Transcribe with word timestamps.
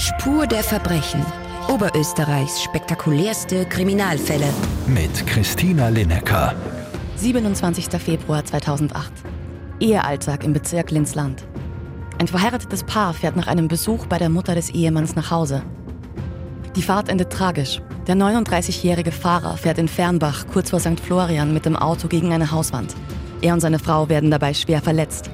Spur 0.00 0.46
der 0.46 0.62
Verbrechen. 0.62 1.26
Oberösterreichs 1.66 2.62
spektakulärste 2.62 3.66
Kriminalfälle. 3.66 4.46
Mit 4.86 5.26
Christina 5.26 5.88
Linecker. 5.88 6.54
27. 7.16 7.88
Februar 8.00 8.44
2008. 8.44 9.10
Ehealltag 9.80 10.44
im 10.44 10.52
Bezirk 10.52 10.92
Linzland. 10.92 11.44
Ein 12.20 12.28
verheiratetes 12.28 12.84
Paar 12.84 13.12
fährt 13.12 13.34
nach 13.34 13.48
einem 13.48 13.66
Besuch 13.66 14.06
bei 14.06 14.18
der 14.18 14.28
Mutter 14.28 14.54
des 14.54 14.70
Ehemanns 14.70 15.16
nach 15.16 15.32
Hause. 15.32 15.62
Die 16.76 16.82
Fahrt 16.82 17.08
endet 17.08 17.32
tragisch. 17.32 17.82
Der 18.06 18.14
39-jährige 18.14 19.10
Fahrer 19.10 19.56
fährt 19.56 19.78
in 19.78 19.88
Fernbach 19.88 20.46
kurz 20.52 20.70
vor 20.70 20.78
St. 20.78 21.00
Florian 21.00 21.52
mit 21.52 21.66
dem 21.66 21.74
Auto 21.74 22.06
gegen 22.06 22.32
eine 22.32 22.52
Hauswand. 22.52 22.94
Er 23.42 23.52
und 23.52 23.60
seine 23.60 23.80
Frau 23.80 24.08
werden 24.08 24.30
dabei 24.30 24.54
schwer 24.54 24.80
verletzt. 24.80 25.28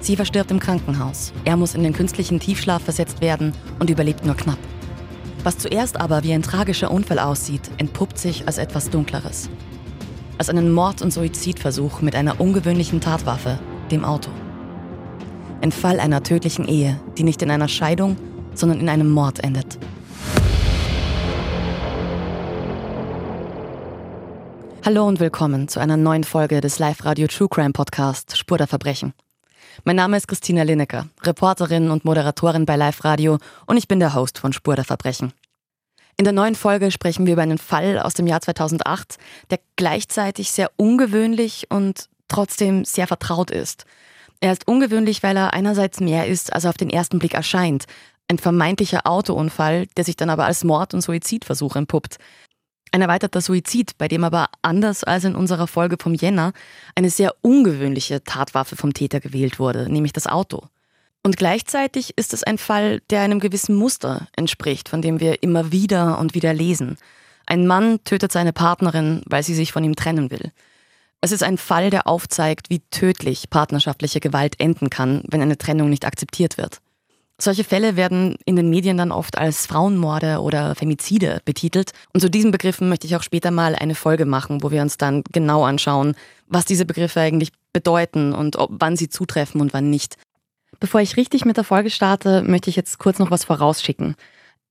Sie 0.00 0.16
verstirbt 0.16 0.50
im 0.50 0.60
Krankenhaus. 0.60 1.32
Er 1.44 1.56
muss 1.56 1.74
in 1.74 1.82
den 1.82 1.92
künstlichen 1.92 2.40
Tiefschlaf 2.40 2.82
versetzt 2.82 3.20
werden 3.20 3.52
und 3.78 3.90
überlebt 3.90 4.24
nur 4.24 4.34
knapp. 4.34 4.58
Was 5.44 5.58
zuerst 5.58 6.00
aber 6.00 6.24
wie 6.24 6.32
ein 6.32 6.42
tragischer 6.42 6.90
Unfall 6.90 7.18
aussieht, 7.18 7.70
entpuppt 7.76 8.18
sich 8.18 8.46
als 8.46 8.58
etwas 8.58 8.90
Dunkleres. 8.90 9.50
Als 10.38 10.48
einen 10.48 10.72
Mord- 10.72 11.02
und 11.02 11.12
Suizidversuch 11.12 12.00
mit 12.00 12.14
einer 12.14 12.40
ungewöhnlichen 12.40 13.00
Tatwaffe, 13.00 13.58
dem 13.90 14.04
Auto. 14.04 14.30
Ein 15.60 15.72
Fall 15.72 16.00
einer 16.00 16.22
tödlichen 16.22 16.66
Ehe, 16.66 16.98
die 17.18 17.22
nicht 17.22 17.42
in 17.42 17.50
einer 17.50 17.68
Scheidung, 17.68 18.16
sondern 18.54 18.80
in 18.80 18.88
einem 18.88 19.10
Mord 19.10 19.44
endet. 19.44 19.78
Hallo 24.82 25.06
und 25.06 25.20
willkommen 25.20 25.68
zu 25.68 25.78
einer 25.78 25.98
neuen 25.98 26.24
Folge 26.24 26.62
des 26.62 26.78
Live-Radio 26.78 27.26
True 27.26 27.48
Crime 27.50 27.72
Podcast 27.72 28.38
Spur 28.38 28.56
der 28.56 28.66
Verbrechen. 28.66 29.12
Mein 29.84 29.96
Name 29.96 30.18
ist 30.18 30.28
Christina 30.28 30.62
Linecker, 30.62 31.08
Reporterin 31.22 31.90
und 31.90 32.04
Moderatorin 32.04 32.66
bei 32.66 32.76
Live 32.76 33.02
Radio 33.02 33.38
und 33.66 33.78
ich 33.78 33.88
bin 33.88 33.98
der 33.98 34.14
Host 34.14 34.38
von 34.38 34.52
Spur 34.52 34.76
der 34.76 34.84
Verbrechen. 34.84 35.32
In 36.18 36.24
der 36.24 36.34
neuen 36.34 36.54
Folge 36.54 36.90
sprechen 36.90 37.24
wir 37.24 37.32
über 37.32 37.42
einen 37.42 37.56
Fall 37.56 37.98
aus 37.98 38.12
dem 38.12 38.26
Jahr 38.26 38.42
2008, 38.42 39.16
der 39.48 39.58
gleichzeitig 39.76 40.50
sehr 40.50 40.70
ungewöhnlich 40.76 41.66
und 41.70 42.10
trotzdem 42.28 42.84
sehr 42.84 43.06
vertraut 43.06 43.50
ist. 43.50 43.86
Er 44.40 44.52
ist 44.52 44.68
ungewöhnlich, 44.68 45.22
weil 45.22 45.36
er 45.36 45.54
einerseits 45.54 45.98
mehr 46.00 46.26
ist, 46.26 46.52
als 46.52 46.64
er 46.64 46.70
auf 46.70 46.76
den 46.76 46.90
ersten 46.90 47.18
Blick 47.18 47.32
erscheint. 47.32 47.86
Ein 48.28 48.38
vermeintlicher 48.38 49.06
Autounfall, 49.06 49.86
der 49.96 50.04
sich 50.04 50.16
dann 50.16 50.28
aber 50.28 50.44
als 50.44 50.62
Mord- 50.62 50.92
und 50.92 51.00
Suizidversuch 51.00 51.74
entpuppt. 51.76 52.18
Ein 52.92 53.02
erweiterter 53.02 53.40
Suizid, 53.40 53.96
bei 53.98 54.08
dem 54.08 54.24
aber 54.24 54.48
anders 54.62 55.04
als 55.04 55.24
in 55.24 55.36
unserer 55.36 55.68
Folge 55.68 55.96
vom 55.98 56.14
Jänner 56.14 56.52
eine 56.96 57.10
sehr 57.10 57.34
ungewöhnliche 57.40 58.24
Tatwaffe 58.24 58.74
vom 58.74 58.94
Täter 58.94 59.20
gewählt 59.20 59.58
wurde, 59.60 59.90
nämlich 59.90 60.12
das 60.12 60.26
Auto. 60.26 60.64
Und 61.22 61.36
gleichzeitig 61.36 62.14
ist 62.16 62.32
es 62.32 62.42
ein 62.42 62.58
Fall, 62.58 63.00
der 63.10 63.20
einem 63.20 63.40
gewissen 63.40 63.76
Muster 63.76 64.26
entspricht, 64.34 64.88
von 64.88 65.02
dem 65.02 65.20
wir 65.20 65.42
immer 65.42 65.70
wieder 65.70 66.18
und 66.18 66.34
wieder 66.34 66.52
lesen. 66.52 66.96
Ein 67.46 67.66
Mann 67.66 68.02
tötet 68.04 68.32
seine 68.32 68.52
Partnerin, 68.52 69.22
weil 69.26 69.42
sie 69.42 69.54
sich 69.54 69.70
von 69.70 69.84
ihm 69.84 69.94
trennen 69.96 70.30
will. 70.30 70.50
Es 71.20 71.32
ist 71.32 71.42
ein 71.42 71.58
Fall, 71.58 71.90
der 71.90 72.06
aufzeigt, 72.06 72.70
wie 72.70 72.80
tödlich 72.90 73.50
partnerschaftliche 73.50 74.20
Gewalt 74.20 74.58
enden 74.58 74.88
kann, 74.88 75.22
wenn 75.28 75.42
eine 75.42 75.58
Trennung 75.58 75.90
nicht 75.90 76.06
akzeptiert 76.06 76.56
wird. 76.56 76.80
Solche 77.42 77.64
Fälle 77.64 77.96
werden 77.96 78.36
in 78.44 78.56
den 78.56 78.68
Medien 78.68 78.98
dann 78.98 79.12
oft 79.12 79.38
als 79.38 79.64
Frauenmorde 79.64 80.40
oder 80.40 80.74
Femizide 80.74 81.40
betitelt. 81.46 81.92
Und 82.12 82.20
zu 82.20 82.28
diesen 82.28 82.50
Begriffen 82.50 82.90
möchte 82.90 83.06
ich 83.06 83.16
auch 83.16 83.22
später 83.22 83.50
mal 83.50 83.74
eine 83.74 83.94
Folge 83.94 84.26
machen, 84.26 84.62
wo 84.62 84.70
wir 84.70 84.82
uns 84.82 84.98
dann 84.98 85.24
genau 85.32 85.64
anschauen, 85.64 86.14
was 86.48 86.66
diese 86.66 86.84
Begriffe 86.84 87.20
eigentlich 87.20 87.52
bedeuten 87.72 88.34
und 88.34 88.56
ob, 88.56 88.70
wann 88.72 88.96
sie 88.96 89.08
zutreffen 89.08 89.62
und 89.62 89.72
wann 89.72 89.88
nicht. 89.88 90.16
Bevor 90.80 91.00
ich 91.00 91.16
richtig 91.16 91.46
mit 91.46 91.56
der 91.56 91.64
Folge 91.64 91.88
starte, 91.88 92.42
möchte 92.42 92.68
ich 92.68 92.76
jetzt 92.76 92.98
kurz 92.98 93.18
noch 93.18 93.30
was 93.30 93.44
vorausschicken. 93.44 94.16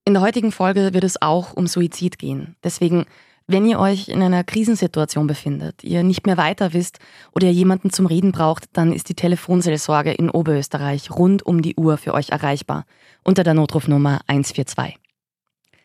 In 0.04 0.14
der 0.14 0.22
heutigen 0.22 0.52
Folge 0.52 0.94
wird 0.94 1.04
es 1.04 1.20
auch 1.20 1.52
um 1.52 1.66
Suizid 1.66 2.18
gehen. 2.18 2.54
Deswegen 2.62 3.06
wenn 3.52 3.66
ihr 3.66 3.78
euch 3.78 4.08
in 4.08 4.22
einer 4.22 4.44
Krisensituation 4.44 5.26
befindet, 5.26 5.82
ihr 5.82 6.02
nicht 6.02 6.26
mehr 6.26 6.36
weiter 6.36 6.72
wisst 6.72 6.98
oder 7.32 7.46
ihr 7.46 7.52
jemanden 7.52 7.90
zum 7.90 8.06
Reden 8.06 8.32
braucht, 8.32 8.64
dann 8.72 8.92
ist 8.92 9.08
die 9.08 9.14
Telefonseelsorge 9.14 10.12
in 10.12 10.30
Oberösterreich 10.30 11.10
rund 11.10 11.44
um 11.44 11.62
die 11.62 11.76
Uhr 11.76 11.96
für 11.96 12.14
euch 12.14 12.30
erreichbar 12.30 12.84
unter 13.24 13.42
der 13.42 13.54
Notrufnummer 13.54 14.20
142. 14.26 14.98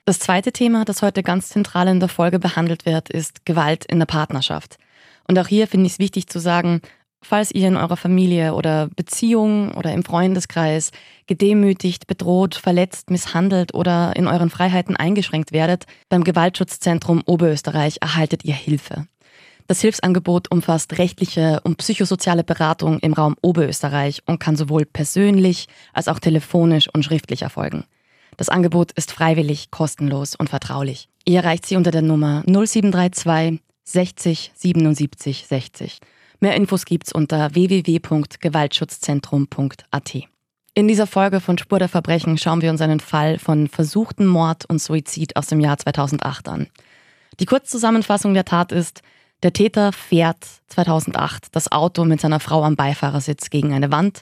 Das 0.05 0.19
zweite 0.19 0.51
Thema, 0.51 0.85
das 0.85 1.01
heute 1.01 1.23
ganz 1.23 1.49
zentral 1.49 1.87
in 1.87 1.99
der 1.99 2.09
Folge 2.09 2.37
behandelt 2.37 2.85
wird, 2.85 3.09
ist 3.09 3.45
Gewalt 3.45 3.85
in 3.85 3.99
der 3.99 4.05
Partnerschaft. 4.05 4.77
Und 5.27 5.39
auch 5.39 5.47
hier 5.47 5.67
finde 5.67 5.87
ich 5.87 5.93
es 5.93 5.99
wichtig 5.99 6.27
zu 6.27 6.39
sagen, 6.39 6.81
falls 7.27 7.51
ihr 7.51 7.67
in 7.67 7.77
eurer 7.77 7.97
Familie 7.97 8.53
oder 8.53 8.87
Beziehung 8.95 9.73
oder 9.73 9.91
im 9.91 10.03
Freundeskreis 10.03 10.91
gedemütigt, 11.27 12.07
bedroht, 12.07 12.55
verletzt, 12.55 13.09
misshandelt 13.09 13.73
oder 13.73 14.15
in 14.15 14.27
euren 14.27 14.49
Freiheiten 14.49 14.95
eingeschränkt 14.95 15.51
werdet, 15.51 15.85
beim 16.07 16.23
Gewaltschutzzentrum 16.23 17.23
Oberösterreich 17.25 17.97
erhaltet 18.01 18.45
ihr 18.45 18.53
Hilfe. 18.53 19.07
Das 19.67 19.81
Hilfsangebot 19.81 20.51
umfasst 20.51 20.99
rechtliche 20.99 21.59
und 21.63 21.77
psychosoziale 21.77 22.43
Beratung 22.43 22.99
im 22.99 23.13
Raum 23.13 23.35
Oberösterreich 23.41 24.21
und 24.27 24.39
kann 24.39 24.55
sowohl 24.55 24.85
persönlich 24.85 25.67
als 25.93 26.07
auch 26.07 26.19
telefonisch 26.19 26.87
und 26.93 27.03
schriftlich 27.03 27.41
erfolgen. 27.41 27.85
Das 28.37 28.49
Angebot 28.49 28.91
ist 28.91 29.11
freiwillig, 29.11 29.71
kostenlos 29.71 30.35
und 30.35 30.49
vertraulich. 30.49 31.09
Ihr 31.25 31.39
erreicht 31.39 31.65
sie 31.65 31.77
unter 31.77 31.89
der 31.89 32.03
Nummer 32.03 32.43
0732 32.45 33.61
60 33.83 34.51
77 34.55 35.47
60. 35.47 35.99
Mehr 36.39 36.55
Infos 36.55 36.85
gibt's 36.85 37.11
unter 37.13 37.53
www.gewaltschutzzentrum.at. 37.55 40.15
In 40.73 40.87
dieser 40.89 41.07
Folge 41.07 41.39
von 41.39 41.57
Spur 41.57 41.79
der 41.79 41.87
Verbrechen 41.87 42.37
schauen 42.37 42.61
wir 42.61 42.69
uns 42.69 42.81
einen 42.81 42.99
Fall 42.99 43.39
von 43.39 43.69
versuchten 43.69 44.25
Mord 44.25 44.65
und 44.65 44.81
Suizid 44.81 45.37
aus 45.37 45.47
dem 45.47 45.61
Jahr 45.61 45.77
2008 45.77 46.49
an. 46.49 46.67
Die 47.39 47.45
Kurzzusammenfassung 47.45 48.33
der 48.33 48.43
Tat 48.43 48.73
ist, 48.73 49.01
der 49.43 49.53
Täter 49.53 49.93
fährt 49.93 50.45
2008 50.67 51.47
das 51.51 51.71
Auto 51.71 52.03
mit 52.03 52.19
seiner 52.19 52.41
Frau 52.41 52.63
am 52.63 52.75
Beifahrersitz 52.75 53.49
gegen 53.49 53.73
eine 53.73 53.91
Wand 53.91 54.19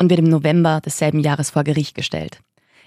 und 0.00 0.08
wird 0.08 0.20
im 0.20 0.28
November 0.28 0.80
desselben 0.80 1.20
Jahres 1.20 1.50
vor 1.50 1.64
Gericht 1.64 1.94
gestellt. 1.94 2.38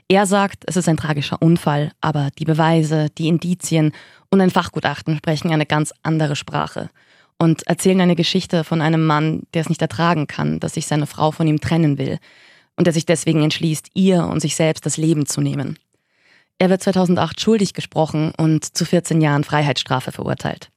Er 0.08 0.26
sagt, 0.26 0.64
es 0.66 0.78
ist 0.78 0.90
ein 0.90 0.98
tragischer 0.98 1.40
Unfall, 1.42 1.92
aber 2.02 2.30
die 2.40 2.46
Beweise, 2.46 3.10
die 3.18 3.28
Indizien 3.28 3.92
und 4.32 4.42
ein 4.42 4.50
Fachgutachten 4.50 5.18
sprechen 5.18 5.52
eine 5.52 5.66
ganz 5.66 5.94
andere 6.02 6.36
Sprache 6.36 6.90
und 7.38 7.68
erzählen 7.68 8.02
eine 8.02 8.16
Geschichte 8.16 8.64
von 8.64 8.82
einem 8.82 9.06
Mann, 9.06 9.44
der 9.54 9.62
es 9.62 9.70
nicht 9.70 9.82
ertragen 9.82 10.28
kann, 10.28 10.60
dass 10.60 10.74
sich 10.74 10.88
seine 10.88 11.08
Frau 11.08 11.32
von 11.32 11.48
ihm 11.48 11.60
trennen 11.60 11.98
will 11.98 12.20
und 12.76 12.88
der 12.88 12.94
sich 12.94 13.06
deswegen 13.06 13.44
entschließt, 13.44 13.90
ihr 13.94 14.26
und 14.26 14.40
sich 14.40 14.56
selbst 14.56 14.86
das 14.86 14.98
Leben 14.98 15.26
zu 15.26 15.42
nehmen. 15.42 15.78
Er 16.60 16.70
wird 16.70 16.82
2008 16.82 17.40
schuldig 17.40 17.74
gesprochen 17.74 18.34
und 18.38 18.66
zu 18.66 18.86
14 18.86 19.22
Jahren 19.22 19.44
Freiheitsstrafe 19.44 20.12
verurteilt. 20.12 20.70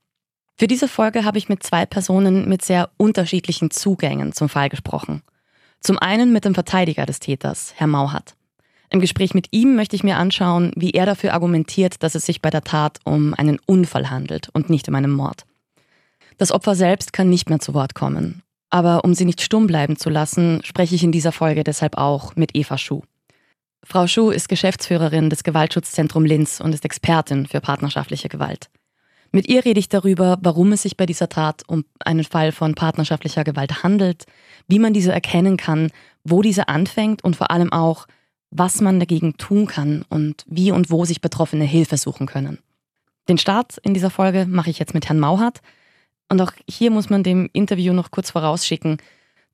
Für 0.58 0.66
diese 0.66 0.88
Folge 0.88 1.24
habe 1.24 1.38
ich 1.38 1.48
mit 1.48 1.62
zwei 1.62 1.86
Personen 1.86 2.46
mit 2.46 2.62
sehr 2.62 2.90
unterschiedlichen 2.98 3.70
Zugängen 3.70 4.32
zum 4.32 4.50
Fall 4.50 4.68
gesprochen. 4.68 5.22
Zum 5.80 5.98
einen 5.98 6.32
mit 6.32 6.44
dem 6.44 6.54
Verteidiger 6.54 7.06
des 7.06 7.20
Täters, 7.20 7.72
Herr 7.76 7.86
Mauhat. 7.86 8.34
Im 8.90 9.00
Gespräch 9.00 9.32
mit 9.32 9.46
ihm 9.52 9.76
möchte 9.76 9.96
ich 9.96 10.04
mir 10.04 10.18
anschauen, 10.18 10.72
wie 10.76 10.90
er 10.90 11.06
dafür 11.06 11.32
argumentiert, 11.32 12.02
dass 12.02 12.14
es 12.14 12.26
sich 12.26 12.42
bei 12.42 12.50
der 12.50 12.62
Tat 12.62 12.98
um 13.04 13.32
einen 13.32 13.58
Unfall 13.64 14.10
handelt 14.10 14.50
und 14.52 14.68
nicht 14.68 14.88
um 14.88 14.96
einen 14.96 15.12
Mord. 15.12 15.44
Das 16.40 16.52
Opfer 16.52 16.74
selbst 16.74 17.12
kann 17.12 17.28
nicht 17.28 17.50
mehr 17.50 17.58
zu 17.58 17.74
Wort 17.74 17.94
kommen. 17.94 18.42
Aber 18.70 19.04
um 19.04 19.12
sie 19.12 19.26
nicht 19.26 19.42
stumm 19.42 19.66
bleiben 19.66 19.96
zu 19.96 20.08
lassen, 20.08 20.62
spreche 20.64 20.94
ich 20.94 21.04
in 21.04 21.12
dieser 21.12 21.32
Folge 21.32 21.64
deshalb 21.64 21.98
auch 21.98 22.34
mit 22.34 22.56
Eva 22.56 22.78
Schuh. 22.78 23.02
Frau 23.84 24.06
Schuh 24.06 24.30
ist 24.30 24.48
Geschäftsführerin 24.48 25.28
des 25.28 25.44
Gewaltschutzzentrum 25.44 26.24
Linz 26.24 26.58
und 26.60 26.72
ist 26.72 26.86
Expertin 26.86 27.46
für 27.46 27.60
partnerschaftliche 27.60 28.30
Gewalt. 28.30 28.70
Mit 29.32 29.50
ihr 29.50 29.66
rede 29.66 29.78
ich 29.78 29.90
darüber, 29.90 30.38
warum 30.40 30.72
es 30.72 30.80
sich 30.80 30.96
bei 30.96 31.04
dieser 31.04 31.28
Tat 31.28 31.62
um 31.66 31.84
einen 31.98 32.24
Fall 32.24 32.52
von 32.52 32.74
partnerschaftlicher 32.74 33.44
Gewalt 33.44 33.82
handelt, 33.82 34.24
wie 34.66 34.78
man 34.78 34.94
diese 34.94 35.12
erkennen 35.12 35.58
kann, 35.58 35.90
wo 36.24 36.40
diese 36.40 36.68
anfängt 36.68 37.22
und 37.22 37.36
vor 37.36 37.50
allem 37.50 37.70
auch, 37.70 38.06
was 38.50 38.80
man 38.80 38.98
dagegen 38.98 39.36
tun 39.36 39.66
kann 39.66 40.06
und 40.08 40.46
wie 40.46 40.72
und 40.72 40.90
wo 40.90 41.04
sich 41.04 41.20
Betroffene 41.20 41.64
Hilfe 41.64 41.98
suchen 41.98 42.26
können. 42.26 42.60
Den 43.28 43.36
Start 43.36 43.76
in 43.82 43.92
dieser 43.92 44.08
Folge 44.08 44.46
mache 44.46 44.70
ich 44.70 44.78
jetzt 44.78 44.94
mit 44.94 45.06
Herrn 45.06 45.20
Mauhardt. 45.20 45.60
Und 46.30 46.40
auch 46.40 46.52
hier 46.68 46.90
muss 46.90 47.10
man 47.10 47.22
dem 47.22 47.50
Interview 47.52 47.92
noch 47.92 48.10
kurz 48.10 48.30
vorausschicken, 48.30 48.98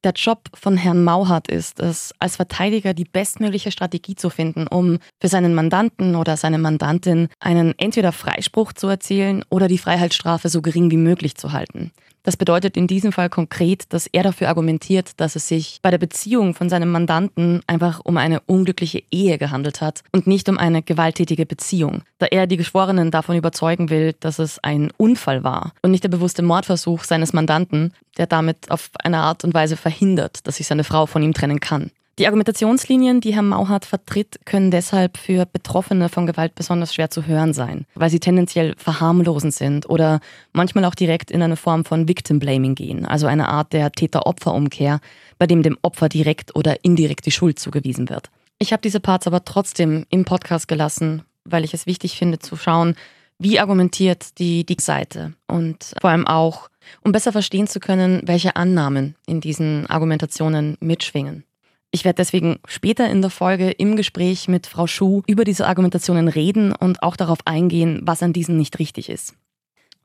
der 0.04 0.12
Job 0.12 0.50
von 0.54 0.76
Herrn 0.76 1.02
Mauhardt 1.02 1.48
ist 1.48 1.80
es, 1.80 2.14
als 2.20 2.36
Verteidiger 2.36 2.94
die 2.94 3.06
bestmögliche 3.06 3.72
Strategie 3.72 4.14
zu 4.14 4.30
finden, 4.30 4.68
um 4.68 4.98
für 5.20 5.26
seinen 5.26 5.54
Mandanten 5.54 6.14
oder 6.14 6.36
seine 6.36 6.58
Mandantin 6.58 7.28
einen 7.40 7.74
entweder 7.78 8.12
Freispruch 8.12 8.72
zu 8.72 8.86
erzielen 8.86 9.44
oder 9.48 9.66
die 9.66 9.78
Freiheitsstrafe 9.78 10.48
so 10.48 10.62
gering 10.62 10.92
wie 10.92 10.96
möglich 10.96 11.34
zu 11.34 11.52
halten. 11.52 11.90
Das 12.26 12.36
bedeutet 12.36 12.76
in 12.76 12.88
diesem 12.88 13.12
Fall 13.12 13.30
konkret, 13.30 13.84
dass 13.90 14.08
er 14.08 14.24
dafür 14.24 14.48
argumentiert, 14.48 15.12
dass 15.18 15.36
es 15.36 15.46
sich 15.46 15.78
bei 15.80 15.92
der 15.92 15.98
Beziehung 15.98 16.54
von 16.54 16.68
seinem 16.68 16.90
Mandanten 16.90 17.60
einfach 17.68 18.00
um 18.02 18.16
eine 18.16 18.40
unglückliche 18.40 19.04
Ehe 19.12 19.38
gehandelt 19.38 19.80
hat 19.80 20.02
und 20.10 20.26
nicht 20.26 20.48
um 20.48 20.58
eine 20.58 20.82
gewalttätige 20.82 21.46
Beziehung, 21.46 22.02
da 22.18 22.26
er 22.26 22.48
die 22.48 22.56
Geschworenen 22.56 23.12
davon 23.12 23.36
überzeugen 23.36 23.90
will, 23.90 24.12
dass 24.18 24.40
es 24.40 24.58
ein 24.58 24.90
Unfall 24.96 25.44
war 25.44 25.72
und 25.82 25.92
nicht 25.92 26.02
der 26.02 26.08
bewusste 26.08 26.42
Mordversuch 26.42 27.04
seines 27.04 27.32
Mandanten, 27.32 27.92
der 28.16 28.26
damit 28.26 28.72
auf 28.72 28.90
eine 28.98 29.18
Art 29.18 29.44
und 29.44 29.54
Weise 29.54 29.76
verhindert, 29.76 30.48
dass 30.48 30.56
sich 30.56 30.66
seine 30.66 30.82
Frau 30.82 31.06
von 31.06 31.22
ihm 31.22 31.32
trennen 31.32 31.60
kann. 31.60 31.92
Die 32.18 32.24
Argumentationslinien, 32.24 33.20
die 33.20 33.34
Herr 33.34 33.42
Mauhardt 33.42 33.84
vertritt, 33.84 34.40
können 34.46 34.70
deshalb 34.70 35.18
für 35.18 35.44
Betroffene 35.44 36.08
von 36.08 36.26
Gewalt 36.26 36.54
besonders 36.54 36.94
schwer 36.94 37.10
zu 37.10 37.26
hören 37.26 37.52
sein, 37.52 37.84
weil 37.94 38.08
sie 38.08 38.20
tendenziell 38.20 38.74
verharmlosend 38.78 39.52
sind 39.52 39.90
oder 39.90 40.20
manchmal 40.54 40.86
auch 40.86 40.94
direkt 40.94 41.30
in 41.30 41.42
eine 41.42 41.56
Form 41.56 41.84
von 41.84 42.08
Victim 42.08 42.38
Blaming 42.38 42.74
gehen, 42.74 43.04
also 43.04 43.26
eine 43.26 43.48
Art 43.48 43.74
der 43.74 43.92
Täter-Opfer-Umkehr, 43.92 45.00
bei 45.36 45.46
dem 45.46 45.62
dem 45.62 45.76
Opfer 45.82 46.08
direkt 46.08 46.56
oder 46.56 46.82
indirekt 46.82 47.26
die 47.26 47.32
Schuld 47.32 47.58
zugewiesen 47.58 48.08
wird. 48.08 48.30
Ich 48.58 48.72
habe 48.72 48.80
diese 48.80 49.00
Parts 49.00 49.26
aber 49.26 49.44
trotzdem 49.44 50.06
im 50.08 50.24
Podcast 50.24 50.68
gelassen, 50.68 51.22
weil 51.44 51.64
ich 51.64 51.74
es 51.74 51.84
wichtig 51.84 52.16
finde 52.16 52.38
zu 52.38 52.56
schauen, 52.56 52.96
wie 53.38 53.60
argumentiert 53.60 54.38
die, 54.38 54.64
die 54.64 54.78
Seite 54.80 55.34
und 55.48 55.92
vor 56.00 56.08
allem 56.08 56.26
auch, 56.26 56.70
um 57.04 57.12
besser 57.12 57.32
verstehen 57.32 57.66
zu 57.66 57.78
können, 57.78 58.22
welche 58.24 58.56
Annahmen 58.56 59.16
in 59.26 59.42
diesen 59.42 59.84
Argumentationen 59.90 60.78
mitschwingen. 60.80 61.44
Ich 61.90 62.04
werde 62.04 62.16
deswegen 62.16 62.58
später 62.66 63.08
in 63.08 63.22
der 63.22 63.30
Folge 63.30 63.70
im 63.70 63.96
Gespräch 63.96 64.48
mit 64.48 64.66
Frau 64.66 64.86
Schuh 64.86 65.22
über 65.26 65.44
diese 65.44 65.66
Argumentationen 65.66 66.28
reden 66.28 66.72
und 66.72 67.02
auch 67.02 67.16
darauf 67.16 67.38
eingehen, 67.46 68.00
was 68.02 68.22
an 68.22 68.32
diesen 68.32 68.56
nicht 68.56 68.78
richtig 68.78 69.08
ist. 69.08 69.34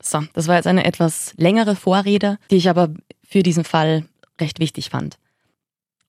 So, 0.01 0.23
das 0.33 0.47
war 0.47 0.55
jetzt 0.55 0.67
eine 0.67 0.85
etwas 0.85 1.33
längere 1.37 1.75
Vorrede, 1.75 2.37
die 2.49 2.55
ich 2.55 2.69
aber 2.69 2.89
für 3.23 3.43
diesen 3.43 3.63
Fall 3.63 4.05
recht 4.39 4.59
wichtig 4.59 4.89
fand. 4.89 5.17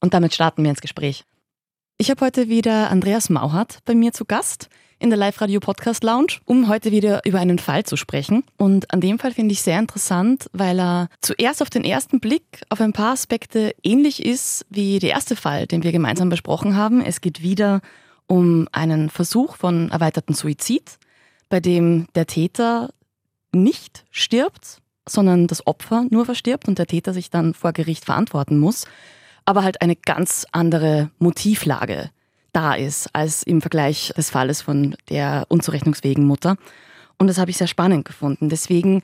Und 0.01 0.15
damit 0.15 0.35
starten 0.35 0.63
wir 0.63 0.71
ins 0.71 0.81
Gespräch. 0.81 1.25
Ich 1.99 2.11
habe 2.11 2.25
heute 2.25 2.49
wieder 2.49 2.91
Andreas 2.91 3.29
Mauhardt 3.31 3.79
bei 3.85 3.95
mir 3.95 4.13
zu 4.13 4.25
Gast 4.25 4.69
in 5.02 5.10
der 5.10 5.19
Live-Radio 5.19 5.58
Podcast 5.58 6.04
Lounge, 6.04 6.38
um 6.44 6.69
heute 6.69 6.93
wieder 6.93 7.26
über 7.26 7.40
einen 7.40 7.58
Fall 7.58 7.82
zu 7.82 7.96
sprechen. 7.96 8.44
Und 8.56 8.93
an 8.93 9.00
dem 9.00 9.19
Fall 9.19 9.32
finde 9.32 9.52
ich 9.52 9.60
sehr 9.60 9.81
interessant, 9.81 10.49
weil 10.52 10.78
er 10.78 11.08
zuerst 11.20 11.60
auf 11.60 11.70
den 11.70 11.84
ersten 11.84 12.20
Blick 12.20 12.62
auf 12.69 12.81
ein 12.81 12.93
paar 12.93 13.12
Aspekte 13.12 13.75
ähnlich 13.82 14.25
ist 14.25 14.64
wie 14.70 15.00
der 15.00 15.10
erste 15.10 15.34
Fall, 15.34 15.66
den 15.66 15.82
wir 15.82 15.90
gemeinsam 15.90 16.28
besprochen 16.28 16.76
haben. 16.76 17.04
Es 17.04 17.20
geht 17.20 17.43
wieder 17.43 17.81
um 18.28 18.69
einen 18.70 19.10
Versuch 19.10 19.56
von 19.56 19.90
erweiterten 19.90 20.34
Suizid, 20.34 20.99
bei 21.49 21.58
dem 21.58 22.06
der 22.14 22.28
Täter 22.28 22.90
nicht 23.50 24.04
stirbt, 24.12 24.78
sondern 25.08 25.49
das 25.49 25.66
Opfer 25.66 26.06
nur 26.10 26.26
verstirbt 26.26 26.69
und 26.69 26.78
der 26.78 26.87
Täter 26.87 27.12
sich 27.12 27.28
dann 27.28 27.54
vor 27.54 27.72
Gericht 27.72 28.04
verantworten 28.04 28.56
muss, 28.56 28.87
aber 29.46 29.64
halt 29.64 29.82
eine 29.82 29.96
ganz 29.96 30.46
andere 30.52 31.10
Motivlage 31.19 32.10
da 32.52 32.75
ist 32.75 33.08
als 33.14 33.43
im 33.43 33.60
Vergleich 33.60 34.12
des 34.16 34.31
Falles 34.31 34.62
von 34.62 34.94
der 35.08 35.46
unzurechnungsfähigen 35.49 36.26
Mutter. 36.26 36.56
Und 37.19 37.26
das 37.26 37.38
habe 37.38 37.50
ich 37.50 37.56
sehr 37.56 37.66
spannend 37.66 38.04
gefunden. 38.04 38.49
Deswegen 38.49 39.02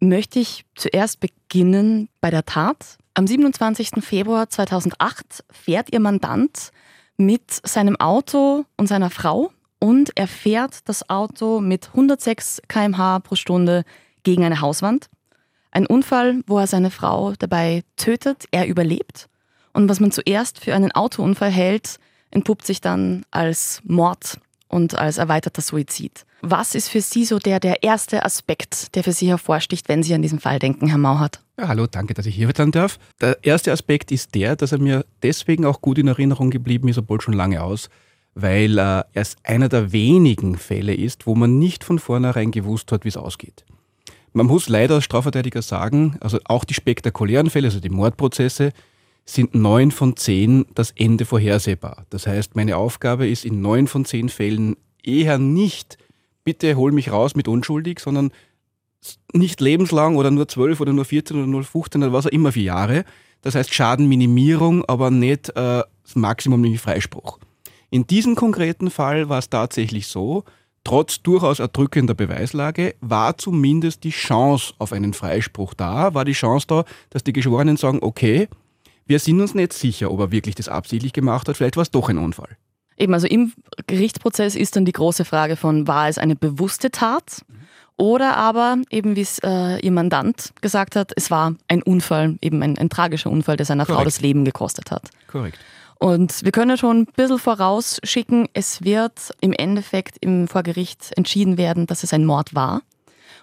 möchte 0.00 0.38
ich 0.38 0.64
zuerst 0.74 1.20
beginnen 1.20 2.08
bei 2.20 2.30
der 2.30 2.44
Tat. 2.44 2.98
Am 3.14 3.26
27. 3.26 3.90
Februar 4.00 4.48
2008 4.48 5.44
fährt 5.50 5.92
ihr 5.92 6.00
Mandant 6.00 6.70
mit 7.16 7.60
seinem 7.66 7.96
Auto 7.96 8.64
und 8.76 8.88
seiner 8.88 9.10
Frau 9.10 9.52
und 9.78 10.10
er 10.16 10.26
fährt 10.26 10.88
das 10.88 11.08
Auto 11.08 11.60
mit 11.60 11.88
106 11.88 12.62
km/h 12.68 13.20
pro 13.20 13.34
Stunde 13.34 13.84
gegen 14.22 14.44
eine 14.44 14.60
Hauswand. 14.60 15.08
Ein 15.70 15.86
Unfall, 15.86 16.42
wo 16.46 16.58
er 16.58 16.66
seine 16.66 16.90
Frau 16.90 17.34
dabei 17.38 17.82
tötet. 17.96 18.46
Er 18.50 18.66
überlebt. 18.66 19.28
Und 19.72 19.88
was 19.88 20.00
man 20.00 20.12
zuerst 20.12 20.60
für 20.60 20.74
einen 20.74 20.92
Autounfall 20.92 21.50
hält, 21.50 21.98
entpuppt 22.34 22.66
sich 22.66 22.80
dann 22.80 23.24
als 23.30 23.80
Mord 23.84 24.38
und 24.68 24.98
als 24.98 25.18
erweiterter 25.18 25.62
Suizid. 25.62 26.26
Was 26.42 26.74
ist 26.74 26.88
für 26.88 27.00
Sie 27.00 27.24
so 27.24 27.38
der, 27.38 27.60
der 27.60 27.82
erste 27.82 28.24
Aspekt, 28.24 28.94
der 28.94 29.04
für 29.04 29.12
Sie 29.12 29.28
hervorsticht, 29.28 29.88
wenn 29.88 30.02
Sie 30.02 30.12
an 30.14 30.20
diesen 30.20 30.40
Fall 30.40 30.58
denken, 30.58 30.88
Herr 30.88 30.98
Mauhardt? 30.98 31.40
Ja, 31.58 31.68
hallo, 31.68 31.86
danke, 31.86 32.12
dass 32.12 32.26
ich 32.26 32.34
hier 32.34 32.50
sein 32.54 32.72
darf. 32.72 32.98
Der 33.20 33.38
erste 33.42 33.72
Aspekt 33.72 34.10
ist 34.10 34.34
der, 34.34 34.56
dass 34.56 34.72
er 34.72 34.78
mir 34.78 35.06
deswegen 35.22 35.64
auch 35.64 35.80
gut 35.80 35.98
in 35.98 36.08
Erinnerung 36.08 36.50
geblieben 36.50 36.88
ist, 36.88 36.98
obwohl 36.98 37.20
schon 37.20 37.34
lange 37.34 37.62
aus, 37.62 37.88
weil 38.34 38.76
äh, 38.78 39.04
er 39.12 39.26
einer 39.44 39.68
der 39.68 39.92
wenigen 39.92 40.56
Fälle 40.56 40.94
ist, 40.94 41.26
wo 41.26 41.34
man 41.34 41.58
nicht 41.58 41.84
von 41.84 41.98
vornherein 41.98 42.50
gewusst 42.50 42.92
hat, 42.92 43.04
wie 43.04 43.10
es 43.10 43.16
ausgeht. 43.16 43.64
Man 44.32 44.46
muss 44.46 44.68
leider 44.68 44.96
als 44.96 45.04
Strafverteidiger 45.04 45.62
sagen, 45.62 46.16
also 46.20 46.40
auch 46.44 46.64
die 46.64 46.74
spektakulären 46.74 47.50
Fälle, 47.50 47.68
also 47.68 47.78
die 47.78 47.88
Mordprozesse, 47.88 48.72
sind 49.24 49.54
neun 49.54 49.90
von 49.90 50.16
zehn 50.16 50.66
das 50.74 50.90
Ende 50.92 51.24
vorhersehbar. 51.24 52.04
Das 52.10 52.26
heißt, 52.26 52.56
meine 52.56 52.76
Aufgabe 52.76 53.28
ist 53.28 53.44
in 53.44 53.60
neun 53.60 53.86
von 53.86 54.04
zehn 54.04 54.28
Fällen 54.28 54.76
eher 55.02 55.38
nicht, 55.38 55.98
bitte 56.44 56.76
hol 56.76 56.92
mich 56.92 57.10
raus 57.10 57.34
mit 57.34 57.48
unschuldig, 57.48 58.00
sondern 58.00 58.32
nicht 59.32 59.60
lebenslang 59.60 60.16
oder 60.16 60.30
nur 60.30 60.48
zwölf 60.48 60.80
oder 60.80 60.92
nur 60.92 61.04
14 61.04 61.36
oder 61.36 61.46
nur 61.46 61.64
15 61.64 62.02
oder 62.02 62.12
was 62.12 62.26
auch 62.26 62.30
immer 62.30 62.52
für 62.52 62.60
Jahre. 62.60 63.04
Das 63.42 63.54
heißt 63.54 63.72
Schadenminimierung, 63.74 64.84
aber 64.86 65.10
nicht 65.10 65.50
äh, 65.50 65.82
das 66.02 66.16
Maximum, 66.16 66.60
nämlich 66.60 66.80
Freispruch. 66.80 67.38
In 67.90 68.06
diesem 68.06 68.34
konkreten 68.34 68.90
Fall 68.90 69.28
war 69.28 69.38
es 69.38 69.50
tatsächlich 69.50 70.06
so, 70.06 70.44
trotz 70.82 71.22
durchaus 71.22 71.58
erdrückender 71.58 72.14
Beweislage 72.14 72.94
war 73.00 73.36
zumindest 73.38 74.04
die 74.04 74.10
Chance 74.10 74.74
auf 74.78 74.92
einen 74.92 75.14
Freispruch 75.14 75.74
da, 75.74 76.14
war 76.14 76.24
die 76.24 76.32
Chance 76.32 76.66
da, 76.66 76.84
dass 77.10 77.24
die 77.24 77.32
Geschworenen 77.32 77.76
sagen, 77.76 77.98
okay, 78.02 78.48
wir 79.06 79.18
sind 79.18 79.40
uns 79.40 79.54
nicht 79.54 79.72
sicher, 79.72 80.10
ob 80.10 80.20
er 80.20 80.30
wirklich 80.30 80.54
das 80.54 80.68
absichtlich 80.68 81.12
gemacht 81.12 81.48
hat. 81.48 81.56
Vielleicht 81.56 81.76
war 81.76 81.82
es 81.82 81.90
doch 81.90 82.08
ein 82.08 82.18
Unfall. 82.18 82.56
Eben, 82.96 83.12
also 83.12 83.26
im 83.26 83.52
Gerichtsprozess 83.86 84.54
ist 84.54 84.76
dann 84.76 84.84
die 84.84 84.92
große 84.92 85.24
Frage 85.24 85.56
von, 85.56 85.88
war 85.88 86.08
es 86.08 86.18
eine 86.18 86.36
bewusste 86.36 86.90
Tat? 86.90 87.44
Oder 87.96 88.36
aber, 88.36 88.78
eben 88.90 89.14
wie 89.14 89.20
es 89.20 89.38
äh, 89.40 89.78
ihr 89.78 89.92
Mandant 89.92 90.52
gesagt 90.60 90.96
hat, 90.96 91.12
es 91.14 91.30
war 91.30 91.54
ein 91.68 91.82
Unfall, 91.82 92.36
eben 92.40 92.62
ein, 92.62 92.76
ein 92.76 92.88
tragischer 92.88 93.30
Unfall, 93.30 93.56
der 93.56 93.66
seiner 93.66 93.84
Korrekt. 93.84 93.98
Frau 93.98 94.04
das 94.04 94.20
Leben 94.20 94.44
gekostet 94.44 94.90
hat. 94.90 95.10
Korrekt. 95.28 95.58
Und 95.98 96.44
wir 96.44 96.50
können 96.50 96.76
schon 96.76 97.02
ein 97.02 97.06
bisschen 97.06 97.38
vorausschicken, 97.38 98.48
es 98.52 98.82
wird 98.82 99.32
im 99.40 99.52
Endeffekt 99.52 100.16
im 100.20 100.48
Vorgericht 100.48 101.12
entschieden 101.16 101.56
werden, 101.56 101.86
dass 101.86 102.02
es 102.02 102.12
ein 102.12 102.24
Mord 102.24 102.54
war. 102.54 102.82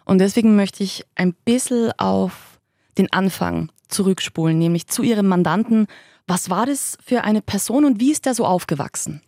Und 0.04 0.20
deswegen 0.20 0.56
möchte 0.56 0.84
ich 0.84 1.06
ein 1.16 1.34
bisschen 1.46 1.92
auf 1.98 2.60
den 2.98 3.12
Anfang 3.14 3.72
zurückspulen, 3.92 4.58
nämlich 4.58 4.88
zu 4.88 5.04
Ihrem 5.04 5.28
Mandanten. 5.28 5.88
Was 6.28 6.50
war 6.50 6.66
das 6.66 6.98
für 7.06 7.24
eine 7.24 7.42
Person 7.42 7.86
und 7.86 8.00
wie 8.00 8.12
ist 8.12 8.26
der 8.26 8.34
so 8.34 8.46
aufgewachsen? 8.46 9.22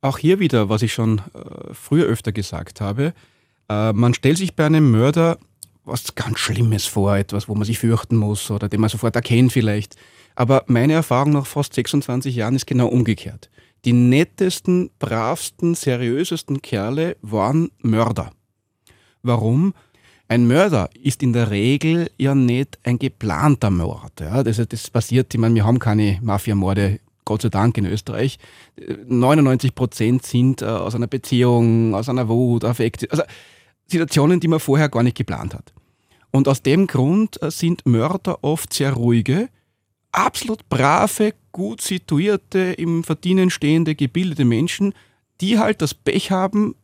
Auch 0.00 0.18
hier 0.18 0.38
wieder, 0.38 0.68
was 0.68 0.82
ich 0.82 0.92
schon 0.92 1.18
äh, 1.18 1.72
früher 1.72 2.06
öfter 2.06 2.32
gesagt 2.32 2.80
habe, 2.80 3.14
äh, 3.68 3.92
man 3.92 4.14
stellt 4.14 4.38
sich 4.38 4.54
bei 4.54 4.66
einem 4.66 4.90
Mörder 4.90 5.38
was 5.84 6.14
ganz 6.14 6.38
Schlimmes 6.38 6.86
vor, 6.86 7.16
etwas, 7.16 7.48
wo 7.48 7.54
man 7.54 7.64
sich 7.64 7.78
fürchten 7.78 8.16
muss 8.16 8.50
oder 8.50 8.68
den 8.68 8.80
man 8.80 8.90
sofort 8.90 9.16
erkennt 9.16 9.52
vielleicht. 9.52 9.96
Aber 10.34 10.64
meine 10.66 10.94
Erfahrung 10.94 11.32
nach 11.32 11.46
fast 11.46 11.74
26 11.74 12.34
Jahren 12.34 12.56
ist 12.56 12.66
genau 12.66 12.88
umgekehrt. 12.88 13.50
Die 13.84 13.92
nettesten, 13.92 14.90
bravsten, 14.98 15.74
seriösesten 15.74 16.62
Kerle 16.62 17.16
waren 17.20 17.70
Mörder. 17.78 18.30
Warum? 19.22 19.74
Ein 20.28 20.46
Mörder 20.46 20.88
ist 21.00 21.22
in 21.22 21.32
der 21.32 21.50
Regel 21.50 22.10
ja 22.18 22.34
nicht 22.34 22.78
ein 22.82 22.98
geplanter 22.98 23.70
Mord. 23.70 24.20
Ja? 24.20 24.42
Das, 24.42 24.56
das 24.56 24.90
passiert, 24.90 25.34
ich 25.34 25.40
meine, 25.40 25.54
wir 25.54 25.64
haben 25.64 25.78
keine 25.78 26.18
Mafiamorde, 26.22 27.00
Gott 27.24 27.42
sei 27.42 27.48
Dank 27.48 27.76
in 27.78 27.86
Österreich. 27.86 28.38
99 29.06 29.74
Prozent 29.74 30.24
sind 30.26 30.62
äh, 30.62 30.66
aus 30.66 30.94
einer 30.94 31.06
Beziehung, 31.06 31.94
aus 31.94 32.08
einer 32.08 32.28
Wut, 32.28 32.64
Affekt, 32.64 33.10
also 33.10 33.22
Situationen, 33.86 34.40
die 34.40 34.48
man 34.48 34.60
vorher 34.60 34.88
gar 34.88 35.02
nicht 35.02 35.16
geplant 35.16 35.54
hat. 35.54 35.72
Und 36.30 36.48
aus 36.48 36.62
dem 36.62 36.86
Grund 36.86 37.40
äh, 37.42 37.50
sind 37.50 37.86
Mörder 37.86 38.42
oft 38.42 38.72
sehr 38.72 38.92
ruhige, 38.94 39.48
absolut 40.10 40.68
brave, 40.68 41.34
gut 41.52 41.80
situierte, 41.80 42.58
im 42.58 43.04
Verdienen 43.04 43.50
stehende, 43.50 43.94
gebildete 43.94 44.44
Menschen, 44.44 44.94
die 45.40 45.58
halt 45.58 45.82
das 45.82 45.94
Pech 45.94 46.30
haben, 46.30 46.74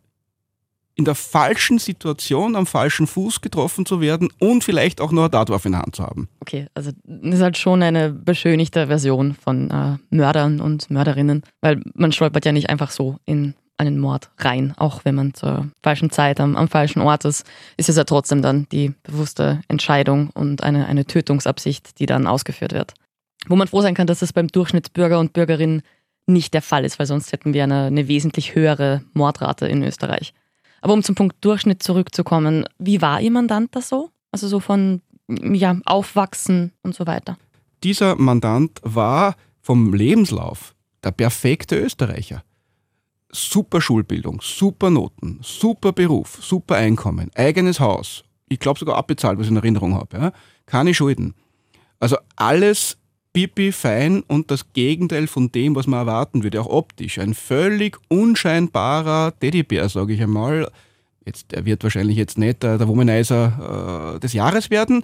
in 1.01 1.05
der 1.07 1.15
falschen 1.15 1.79
Situation 1.79 2.55
am 2.55 2.67
falschen 2.67 3.07
Fuß 3.07 3.41
getroffen 3.41 3.87
zu 3.87 4.01
werden 4.01 4.29
und 4.39 4.63
vielleicht 4.63 5.01
auch 5.01 5.13
noch 5.13 5.23
eine 5.23 5.31
Tatwaffe 5.31 5.69
in 5.69 5.73
der 5.73 5.83
Hand 5.83 5.97
zu 5.97 6.03
haben. 6.03 6.29
Okay, 6.41 6.67
also 6.75 6.93
das 7.05 7.37
ist 7.37 7.43
halt 7.43 7.59
schon 7.59 7.83
eine 7.83 8.11
beschönigte 8.11 8.87
Version 8.87 9.35
von 9.35 9.71
äh, 9.71 9.97
Mördern 10.15 10.61
und 10.61 10.91
Mörderinnen, 10.91 11.43
weil 11.61 11.81
man 11.95 12.13
stolpert 12.13 12.45
ja 12.45 12.53
nicht 12.53 12.71
einfach 12.71 12.91
so 12.91 13.17
in 13.25 13.55
einen 13.79 13.99
Mord 13.99 14.31
rein, 14.37 14.75
auch 14.77 15.07
wenn 15.07 15.15
man 15.15 15.33
zur 15.33 15.71
falschen 15.83 16.11
Zeit 16.11 16.39
am, 16.39 16.55
am 16.55 16.69
falschen 16.69 17.01
Ort 17.01 17.25
ist, 17.25 17.47
ist 17.79 17.89
es 17.89 17.97
ja 17.97 18.05
trotzdem 18.05 18.43
dann 18.43 18.67
die 18.71 18.93
bewusste 19.03 19.63
Entscheidung 19.69 20.29
und 20.35 20.63
eine, 20.63 20.87
eine 20.87 21.07
Tötungsabsicht, 21.07 21.99
die 21.99 22.05
dann 22.05 22.27
ausgeführt 22.27 22.75
wird. 22.75 22.93
Wo 23.49 23.57
man 23.57 23.69
froh 23.69 23.81
sein 23.81 23.95
kann, 23.95 24.07
dass 24.07 24.19
das 24.19 24.35
beim 24.35 24.49
Durchschnittsbürger 24.49 25.19
und 25.19 25.33
Bürgerin 25.33 25.81
nicht 26.27 26.53
der 26.53 26.63
Fall 26.63 26.85
ist, 26.85 26.99
weil 26.99 27.07
sonst 27.07 27.33
hätten 27.33 27.55
wir 27.55 27.65
eine, 27.65 27.85
eine 27.85 28.07
wesentlich 28.07 28.55
höhere 28.55 29.03
Mordrate 29.15 29.67
in 29.67 29.83
Österreich. 29.83 30.35
Aber 30.81 30.95
um 30.95 31.03
zum 31.03 31.15
Punkt 31.15 31.37
Durchschnitt 31.45 31.83
zurückzukommen, 31.83 32.65
wie 32.79 33.03
war 33.03 33.21
Ihr 33.21 33.31
Mandant 33.31 33.75
da 33.75 33.83
so? 33.83 34.11
Also 34.33 34.49
so 34.49 34.61
von 34.61 35.03
ja, 35.29 35.79
Aufwachsen 35.85 36.73
und 36.83 36.95
so 36.95 37.07
weiter. 37.07 37.37
Dieser 37.83 38.17
Mandant 38.17 38.81
war 38.83 39.37
vom 39.61 39.95
Lebenslauf 39.95 40.75
der 41.03 41.13
perfekte 41.13 41.79
Österreicher. 41.79 42.43
Super 43.33 43.81
Schulbildung, 43.81 44.41
super 44.43 44.91
Noten, 44.91 45.39
super 45.43 45.93
Beruf, 45.93 46.39
super 46.43 46.77
Einkommen, 46.77 47.31
eigenes 47.35 47.79
Haus. 47.79 48.25
Ich 48.49 48.59
glaube 48.59 48.79
sogar 48.79 48.97
abbezahlt, 48.97 49.39
was 49.39 49.47
ich 49.47 49.53
in 49.53 49.57
Erinnerung 49.57 49.95
habe. 49.95 50.19
Ja? 50.19 50.33
Keine 50.67 50.93
Schulden. 50.93 51.35
Also 52.01 52.17
alles 52.35 52.99
pipi 53.33 53.73
fein 53.73 54.23
und 54.23 54.51
das 54.51 54.73
Gegenteil 54.73 55.27
von 55.27 55.53
dem, 55.53 55.75
was 55.75 55.87
man 55.87 56.01
erwarten 56.01 56.43
würde, 56.43 56.61
auch 56.61 56.67
optisch. 56.67 57.19
Ein 57.19 57.35
völlig 57.35 57.99
unscheinbarer 58.09 59.33
Teddybär, 59.39 59.89
sage 59.89 60.15
ich 60.15 60.23
einmal. 60.23 60.71
Jetzt, 61.25 61.53
er 61.53 61.65
wird 61.65 61.83
wahrscheinlich 61.83 62.17
jetzt 62.17 62.39
nicht 62.39 62.65
äh, 62.65 62.79
der 62.79 62.89
Womanizer 62.89 64.15
äh, 64.17 64.21
des 64.21 64.33
Jahres 64.33 64.71
werden. 64.71 65.03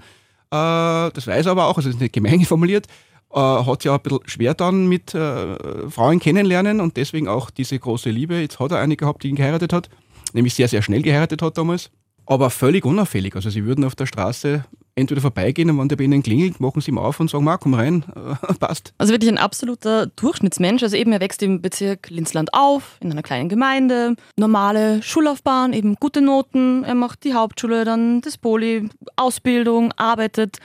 Äh, 0.51 1.11
das 1.11 1.27
weiß 1.27 1.47
er 1.47 1.53
aber 1.53 1.67
auch, 1.67 1.77
also 1.77 1.89
ist 1.89 2.01
nicht 2.01 2.13
gemein 2.15 2.41
formuliert. 2.45 2.87
Äh, 3.33 3.39
hat 3.39 3.83
sich 3.83 3.91
auch 3.91 3.97
ein 3.97 4.03
bisschen 4.03 4.21
schwer 4.27 4.55
dann 4.55 4.89
mit 4.89 5.15
äh, 5.15 5.91
Frauen 5.91 6.19
kennenlernen 6.19 6.81
und 6.81 6.97
deswegen 6.97 7.29
auch 7.29 7.51
diese 7.51 7.79
große 7.79 8.11
Liebe. 8.11 8.41
Jetzt 8.41 8.59
hat 8.59 8.73
er 8.73 8.79
eine 8.79 8.97
gehabt, 8.97 9.23
die 9.23 9.29
ihn 9.29 9.37
geheiratet 9.37 9.73
hat, 9.73 9.89
nämlich 10.33 10.55
sehr, 10.55 10.69
sehr 10.69 10.83
schnell 10.83 11.03
geheiratet 11.03 11.43
hat 11.43 11.59
damals 11.59 11.91
aber 12.27 12.51
völlig 12.51 12.85
unauffällig. 12.85 13.35
Also 13.37 13.51
sie 13.51 13.65
würden 13.65 13.85
auf 13.85 13.95
der 13.95 14.07
Straße 14.07 14.65
entweder 14.97 15.21
vorbeigehen 15.21 15.71
und 15.71 15.79
wenn 15.79 15.89
der 15.89 15.97
bei 15.97 16.05
ihnen 16.05 16.23
klingelt, 16.23 16.59
machen 16.59 16.81
sie 16.81 16.91
ihm 16.91 16.99
auf 16.99 17.21
und 17.21 17.31
sagen, 17.31 17.49
komm 17.61 17.75
rein, 17.75 18.05
passt. 18.59 18.95
Also 18.99 19.13
wirklich 19.13 19.31
ein 19.31 19.39
absoluter 19.39 20.07
Durchschnittsmensch. 20.07 20.83
Also 20.83 20.97
eben, 20.97 21.13
er 21.13 21.21
wächst 21.21 21.43
im 21.43 21.61
Bezirk 21.61 22.09
Linzland 22.09 22.55
auf, 22.55 22.97
in 23.01 23.13
einer 23.13 23.23
kleinen 23.23 23.49
Gemeinde, 23.49 24.17
normale 24.37 25.03
Schullaufbahn, 25.03 25.75
eben 25.75 25.97
gute 25.97 26.23
Noten, 26.23 26.83
er 26.83 26.95
macht 26.95 27.25
die 27.25 27.35
Hauptschule, 27.35 27.85
dann 27.85 28.23
das 28.23 28.39
Poli, 28.39 28.89
Ausbildung, 29.17 29.93
arbeitet. 29.93 30.59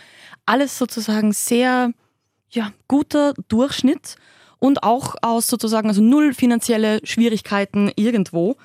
Alles 0.46 0.78
sozusagen 0.78 1.34
sehr 1.34 1.92
ja, 2.52 2.72
guter 2.88 3.34
Durchschnitt 3.50 4.16
und 4.60 4.84
auch 4.84 5.16
aus 5.22 5.48
sozusagen, 5.48 5.90
also 5.90 6.02
null 6.02 6.34
finanzielle 6.34 7.02
Schwierigkeiten 7.04 7.92
irgendwo. 7.96 8.56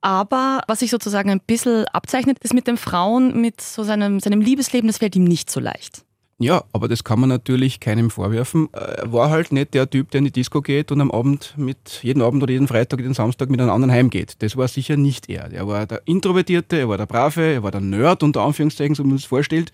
Aber 0.00 0.62
was 0.68 0.80
sich 0.80 0.90
sozusagen 0.90 1.30
ein 1.30 1.40
bisschen 1.40 1.84
abzeichnet, 1.86 2.38
ist 2.40 2.54
mit 2.54 2.66
den 2.66 2.76
Frauen, 2.76 3.40
mit 3.40 3.60
so 3.60 3.82
seinem, 3.82 4.20
seinem 4.20 4.40
Liebesleben, 4.40 4.86
das 4.86 4.98
fällt 4.98 5.16
ihm 5.16 5.24
nicht 5.24 5.50
so 5.50 5.60
leicht. 5.60 6.04
Ja, 6.40 6.62
aber 6.72 6.86
das 6.86 7.02
kann 7.02 7.18
man 7.18 7.28
natürlich 7.28 7.80
keinem 7.80 8.10
vorwerfen. 8.10 8.68
Er 8.72 9.12
war 9.12 9.28
halt 9.30 9.50
nicht 9.50 9.74
der 9.74 9.90
Typ, 9.90 10.12
der 10.12 10.20
in 10.20 10.26
die 10.26 10.30
Disco 10.30 10.62
geht 10.62 10.92
und 10.92 11.00
am 11.00 11.10
Abend 11.10 11.54
mit, 11.56 11.98
jeden 12.02 12.22
Abend 12.22 12.44
oder 12.44 12.52
jeden 12.52 12.68
Freitag, 12.68 13.00
jeden 13.00 13.14
Samstag 13.14 13.50
mit 13.50 13.60
einem 13.60 13.70
anderen 13.70 13.90
heimgeht. 13.90 14.36
Das 14.38 14.56
war 14.56 14.68
sicher 14.68 14.96
nicht 14.96 15.28
er. 15.28 15.50
Er 15.50 15.66
war 15.66 15.86
der 15.86 16.02
Introvertierte, 16.04 16.78
er 16.78 16.88
war 16.88 16.96
der 16.96 17.06
Brave, 17.06 17.54
er 17.54 17.62
war 17.64 17.72
der 17.72 17.80
Nerd, 17.80 18.22
unter 18.22 18.42
Anführungszeichen, 18.42 18.94
so 18.94 19.02
wie 19.02 19.08
man 19.08 19.16
es 19.16 19.24
vorstellt. 19.24 19.72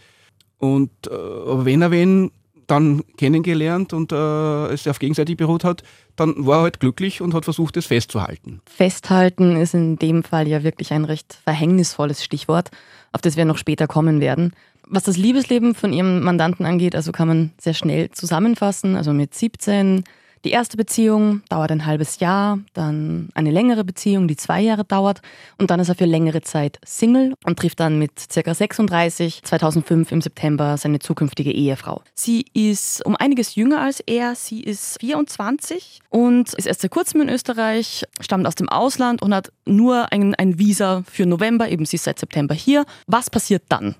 Und 0.56 0.90
äh, 1.06 1.10
wenn 1.10 1.82
er 1.82 1.90
wen 1.90 2.30
dann 2.66 3.02
kennengelernt 3.16 3.92
und 3.92 4.12
äh, 4.12 4.66
es 4.72 4.86
auf 4.86 4.98
gegenseitig 4.98 5.36
beruht 5.36 5.64
hat, 5.64 5.82
dann 6.16 6.46
war 6.46 6.58
er 6.58 6.62
halt 6.62 6.80
glücklich 6.80 7.20
und 7.20 7.34
hat 7.34 7.44
versucht, 7.44 7.76
es 7.76 7.86
festzuhalten. 7.86 8.60
Festhalten 8.66 9.56
ist 9.56 9.74
in 9.74 9.96
dem 9.96 10.22
Fall 10.22 10.48
ja 10.48 10.62
wirklich 10.62 10.92
ein 10.92 11.04
recht 11.04 11.38
verhängnisvolles 11.44 12.22
Stichwort, 12.24 12.70
auf 13.12 13.20
das 13.20 13.36
wir 13.36 13.44
noch 13.44 13.58
später 13.58 13.86
kommen 13.86 14.20
werden. 14.20 14.52
Was 14.86 15.04
das 15.04 15.16
Liebesleben 15.16 15.74
von 15.74 15.92
Ihrem 15.92 16.22
Mandanten 16.22 16.66
angeht, 16.66 16.94
also 16.94 17.10
kann 17.10 17.28
man 17.28 17.52
sehr 17.58 17.74
schnell 17.74 18.10
zusammenfassen. 18.10 18.96
Also 18.96 19.12
mit 19.12 19.34
17 19.34 20.04
die 20.44 20.50
erste 20.50 20.76
Beziehung 20.76 21.42
dauert 21.48 21.72
ein 21.72 21.86
halbes 21.86 22.20
Jahr, 22.20 22.58
dann 22.74 23.30
eine 23.34 23.50
längere 23.50 23.82
Beziehung, 23.82 24.28
die 24.28 24.36
zwei 24.36 24.60
Jahre 24.60 24.84
dauert 24.84 25.22
und 25.58 25.70
dann 25.70 25.80
ist 25.80 25.88
er 25.88 25.94
für 25.94 26.04
längere 26.04 26.42
Zeit 26.42 26.78
Single 26.84 27.34
und 27.44 27.58
trifft 27.58 27.80
dann 27.80 27.98
mit 27.98 28.12
ca. 28.32 28.54
36 28.54 29.42
2005 29.42 30.12
im 30.12 30.20
September 30.20 30.76
seine 30.76 30.98
zukünftige 30.98 31.50
Ehefrau. 31.50 32.02
Sie 32.14 32.44
ist 32.52 33.04
um 33.06 33.16
einiges 33.16 33.54
jünger 33.54 33.80
als 33.80 34.00
er, 34.00 34.34
sie 34.34 34.62
ist 34.62 35.00
24 35.00 36.00
und 36.10 36.52
ist 36.52 36.66
erst 36.66 36.82
seit 36.82 36.90
kurzem 36.90 37.22
in 37.22 37.28
Österreich, 37.30 38.04
stammt 38.20 38.46
aus 38.46 38.54
dem 38.54 38.68
Ausland 38.68 39.22
und 39.22 39.34
hat 39.34 39.50
nur 39.64 40.12
ein, 40.12 40.34
ein 40.34 40.58
Visa 40.58 41.02
für 41.10 41.26
November, 41.26 41.68
eben 41.70 41.86
sie 41.86 41.96
ist 41.96 42.04
seit 42.04 42.18
September 42.18 42.54
hier. 42.54 42.84
Was 43.06 43.30
passiert 43.30 43.62
dann? 43.70 43.96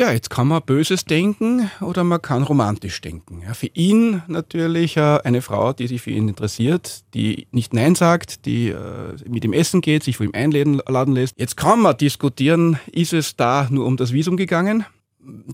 Ja, 0.00 0.12
jetzt 0.12 0.30
kann 0.30 0.48
man 0.48 0.62
Böses 0.62 1.04
denken 1.04 1.70
oder 1.82 2.04
man 2.04 2.22
kann 2.22 2.42
romantisch 2.42 3.02
denken. 3.02 3.42
Ja, 3.46 3.52
für 3.52 3.66
ihn 3.66 4.22
natürlich 4.28 4.96
äh, 4.96 5.18
eine 5.22 5.42
Frau, 5.42 5.74
die 5.74 5.88
sich 5.88 6.00
für 6.00 6.10
ihn 6.10 6.26
interessiert, 6.26 7.02
die 7.12 7.48
nicht 7.50 7.74
Nein 7.74 7.94
sagt, 7.94 8.46
die 8.46 8.70
äh, 8.70 8.78
mit 9.28 9.44
ihm 9.44 9.52
essen 9.52 9.82
geht, 9.82 10.02
sich 10.02 10.16
von 10.16 10.24
ihm 10.24 10.32
einladen 10.32 11.12
lässt. 11.12 11.34
Jetzt 11.36 11.58
kann 11.58 11.80
man 11.80 11.98
diskutieren, 11.98 12.78
ist 12.90 13.12
es 13.12 13.36
da 13.36 13.68
nur 13.70 13.84
um 13.84 13.98
das 13.98 14.14
Visum 14.14 14.38
gegangen? 14.38 14.86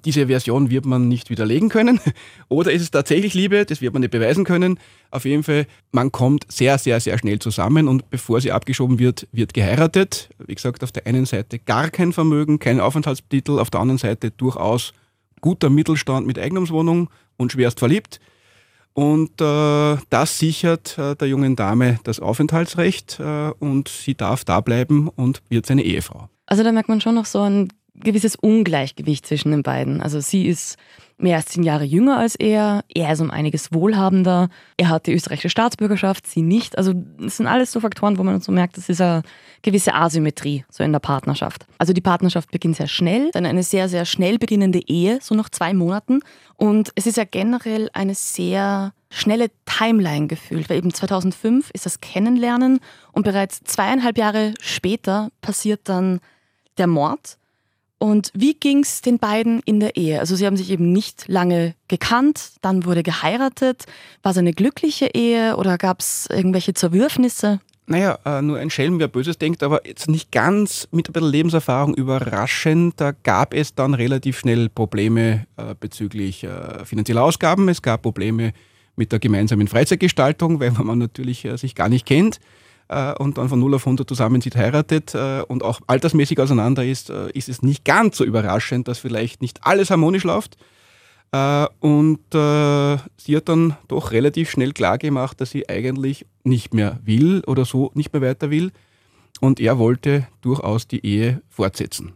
Diese 0.04 0.28
Version 0.28 0.70
wird 0.70 0.86
man 0.86 1.08
nicht 1.08 1.30
widerlegen 1.30 1.68
können. 1.68 2.00
Oder 2.48 2.72
ist 2.72 2.82
es 2.82 2.90
tatsächlich 2.90 3.34
Liebe? 3.34 3.64
Das 3.64 3.80
wird 3.80 3.92
man 3.92 4.00
nicht 4.00 4.12
beweisen 4.12 4.44
können. 4.44 4.78
Auf 5.10 5.24
jeden 5.24 5.42
Fall, 5.42 5.66
man 5.92 6.12
kommt 6.12 6.44
sehr, 6.48 6.78
sehr, 6.78 7.00
sehr 7.00 7.18
schnell 7.18 7.38
zusammen 7.38 7.88
und 7.88 8.08
bevor 8.10 8.40
sie 8.40 8.52
abgeschoben 8.52 8.98
wird, 8.98 9.26
wird 9.32 9.54
geheiratet. 9.54 10.30
Wie 10.38 10.54
gesagt, 10.54 10.84
auf 10.84 10.92
der 10.92 11.06
einen 11.06 11.26
Seite 11.26 11.58
gar 11.58 11.90
kein 11.90 12.12
Vermögen, 12.12 12.58
kein 12.58 12.80
Aufenthaltstitel, 12.80 13.58
auf 13.58 13.70
der 13.70 13.80
anderen 13.80 13.98
Seite 13.98 14.30
durchaus 14.30 14.92
guter 15.40 15.70
Mittelstand 15.70 16.26
mit 16.26 16.38
Eigentumswohnung 16.38 17.10
und 17.36 17.52
schwerst 17.52 17.78
verliebt. 17.78 18.20
Und 18.94 19.42
äh, 19.42 19.96
das 20.08 20.38
sichert 20.38 20.96
äh, 20.96 21.14
der 21.16 21.28
jungen 21.28 21.54
Dame 21.54 22.00
das 22.04 22.18
Aufenthaltsrecht 22.18 23.20
äh, 23.20 23.50
und 23.58 23.88
sie 23.88 24.14
darf 24.14 24.44
da 24.44 24.62
bleiben 24.62 25.08
und 25.08 25.42
wird 25.50 25.66
seine 25.66 25.82
Ehefrau. 25.82 26.30
Also 26.46 26.62
da 26.62 26.72
merkt 26.72 26.88
man 26.88 27.02
schon 27.02 27.14
noch 27.14 27.26
so 27.26 27.42
ein 27.42 27.68
gewisses 28.00 28.36
Ungleichgewicht 28.36 29.26
zwischen 29.26 29.50
den 29.50 29.62
beiden. 29.62 30.00
Also 30.00 30.20
sie 30.20 30.46
ist 30.46 30.76
mehr 31.18 31.36
als 31.36 31.46
zehn 31.46 31.62
Jahre 31.62 31.84
jünger 31.84 32.18
als 32.18 32.34
er, 32.34 32.84
er 32.94 33.12
ist 33.12 33.20
um 33.20 33.30
einiges 33.30 33.72
wohlhabender, 33.72 34.48
er 34.76 34.88
hat 34.88 35.06
die 35.06 35.14
österreichische 35.14 35.48
Staatsbürgerschaft, 35.48 36.26
sie 36.26 36.42
nicht. 36.42 36.76
Also 36.76 36.92
das 36.94 37.38
sind 37.38 37.46
alles 37.46 37.72
so 37.72 37.80
Faktoren, 37.80 38.18
wo 38.18 38.22
man 38.22 38.40
so 38.40 38.52
merkt, 38.52 38.76
das 38.76 38.88
ist 38.88 39.00
eine 39.00 39.22
gewisse 39.62 39.94
Asymmetrie 39.94 40.64
so 40.68 40.84
in 40.84 40.92
der 40.92 40.98
Partnerschaft. 40.98 41.66
Also 41.78 41.92
die 41.92 42.00
Partnerschaft 42.00 42.50
beginnt 42.50 42.76
sehr 42.76 42.88
schnell, 42.88 43.30
dann 43.32 43.46
eine 43.46 43.62
sehr, 43.62 43.88
sehr 43.88 44.04
schnell 44.04 44.38
beginnende 44.38 44.80
Ehe, 44.86 45.18
so 45.22 45.34
nach 45.34 45.48
zwei 45.48 45.72
Monaten. 45.72 46.20
Und 46.56 46.90
es 46.94 47.06
ist 47.06 47.16
ja 47.16 47.24
generell 47.24 47.88
eine 47.92 48.14
sehr 48.14 48.92
schnelle 49.10 49.50
Timeline 49.64 50.26
gefühlt, 50.26 50.68
weil 50.68 50.78
eben 50.78 50.92
2005 50.92 51.70
ist 51.70 51.86
das 51.86 52.00
Kennenlernen 52.00 52.80
und 53.12 53.22
bereits 53.22 53.62
zweieinhalb 53.64 54.18
Jahre 54.18 54.54
später 54.60 55.30
passiert 55.40 55.80
dann 55.84 56.20
der 56.76 56.86
Mord. 56.86 57.38
Und 57.98 58.30
wie 58.34 58.54
ging 58.54 58.80
es 58.80 59.00
den 59.00 59.18
beiden 59.18 59.60
in 59.64 59.80
der 59.80 59.96
Ehe? 59.96 60.20
Also 60.20 60.36
sie 60.36 60.44
haben 60.44 60.56
sich 60.56 60.70
eben 60.70 60.92
nicht 60.92 61.28
lange 61.28 61.74
gekannt, 61.88 62.52
dann 62.60 62.84
wurde 62.84 63.02
geheiratet. 63.02 63.86
War 64.22 64.32
es 64.32 64.38
eine 64.38 64.52
glückliche 64.52 65.06
Ehe 65.14 65.56
oder 65.56 65.78
gab 65.78 66.00
es 66.00 66.28
irgendwelche 66.30 66.74
Zerwürfnisse? 66.74 67.60
Naja, 67.86 68.18
äh, 68.24 68.42
nur 68.42 68.58
ein 68.58 68.68
Schelm, 68.68 68.98
wer 68.98 69.08
Böses 69.08 69.38
denkt, 69.38 69.62
aber 69.62 69.86
jetzt 69.86 70.08
nicht 70.08 70.32
ganz 70.32 70.88
mit 70.90 71.08
ein 71.08 71.12
bisschen 71.12 71.30
Lebenserfahrung 71.30 71.94
überraschend. 71.94 73.00
Da 73.00 73.12
gab 73.12 73.54
es 73.54 73.74
dann 73.74 73.94
relativ 73.94 74.40
schnell 74.40 74.68
Probleme 74.68 75.46
äh, 75.56 75.74
bezüglich 75.78 76.44
äh, 76.44 76.84
finanzieller 76.84 77.22
Ausgaben. 77.22 77.68
Es 77.68 77.80
gab 77.80 78.02
Probleme 78.02 78.52
mit 78.96 79.12
der 79.12 79.20
gemeinsamen 79.20 79.68
Freizeitgestaltung, 79.68 80.60
weil 80.60 80.72
man 80.72 80.98
natürlich 80.98 81.48
sich 81.54 81.74
gar 81.74 81.88
nicht 81.88 82.04
kennt 82.04 82.40
äh, 82.88 83.14
und 83.14 83.38
dann 83.38 83.48
von 83.48 83.58
0 83.58 83.74
auf 83.74 83.86
100 83.86 84.08
zusammenzieht, 84.08 84.56
heiratet 84.56 85.14
äh, 85.14 85.42
und 85.42 85.62
auch 85.62 85.80
altersmäßig 85.86 86.38
auseinander 86.40 86.84
ist, 86.84 87.10
äh, 87.10 87.30
ist 87.32 87.48
es 87.48 87.62
nicht 87.62 87.84
ganz 87.84 88.16
so 88.16 88.24
überraschend, 88.24 88.88
dass 88.88 88.98
vielleicht 88.98 89.42
nicht 89.42 89.60
alles 89.64 89.90
harmonisch 89.90 90.24
läuft. 90.24 90.56
Äh, 91.32 91.66
und 91.80 92.20
äh, 92.34 92.96
sie 93.16 93.36
hat 93.36 93.48
dann 93.48 93.76
doch 93.88 94.12
relativ 94.12 94.50
schnell 94.50 94.72
klar 94.72 94.98
gemacht, 94.98 95.40
dass 95.40 95.50
sie 95.50 95.68
eigentlich 95.68 96.26
nicht 96.44 96.74
mehr 96.74 96.98
will 97.04 97.42
oder 97.46 97.64
so 97.64 97.90
nicht 97.94 98.12
mehr 98.12 98.22
weiter 98.22 98.50
will. 98.50 98.72
Und 99.40 99.60
er 99.60 99.78
wollte 99.78 100.26
durchaus 100.40 100.88
die 100.88 101.04
Ehe 101.04 101.42
fortsetzen. 101.48 102.12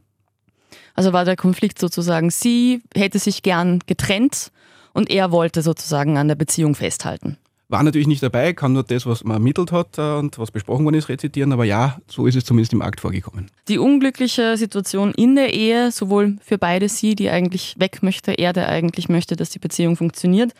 Also 0.95 1.13
war 1.13 1.25
der 1.25 1.37
Konflikt 1.37 1.79
sozusagen, 1.79 2.31
sie 2.31 2.83
hätte 2.95 3.19
sich 3.19 3.43
gern 3.43 3.81
getrennt 3.87 4.53
und 4.93 5.11
er 5.11 5.31
wollte 5.31 5.63
sozusagen 5.63 6.17
an 6.19 6.29
der 6.29 6.35
Beziehung 6.35 6.75
festhalten. 6.75 7.37
War 7.71 7.85
natürlich 7.85 8.09
nicht 8.09 8.21
dabei, 8.21 8.53
kann 8.53 8.73
nur 8.73 8.83
das, 8.83 9.07
was 9.07 9.23
man 9.23 9.35
ermittelt 9.35 9.71
hat 9.71 9.97
äh, 9.97 10.17
und 10.19 10.41
was 10.41 10.51
besprochen 10.51 10.85
worden 10.85 10.97
ist, 10.97 11.09
rezitieren, 11.09 11.53
aber 11.53 11.65
ja, 11.65 11.99
so 12.09 12.27
ist 12.27 12.35
es 12.35 12.45
zumindest 12.45 12.73
im 12.73 12.83
Akt 12.83 13.01
vorgekommen. 13.01 13.49
Die 13.69 13.79
unglückliche 13.79 14.57
Situation 14.57 15.13
in 15.15 15.37
der 15.37 15.55
Ehe, 15.55 15.93
sowohl 15.93 16.37
für 16.43 16.59
beide 16.59 16.89
sie, 16.89 17.15
die 17.15 17.31
eigentlich 17.31 17.77
weg 17.79 18.03
möchte, 18.03 18.33
er, 18.33 18.53
der 18.53 18.69
eigentlich 18.69 19.09
möchte, 19.09 19.37
dass 19.37 19.51
die 19.51 19.61
Beziehung 19.61 19.97
funktioniert, 19.97 20.53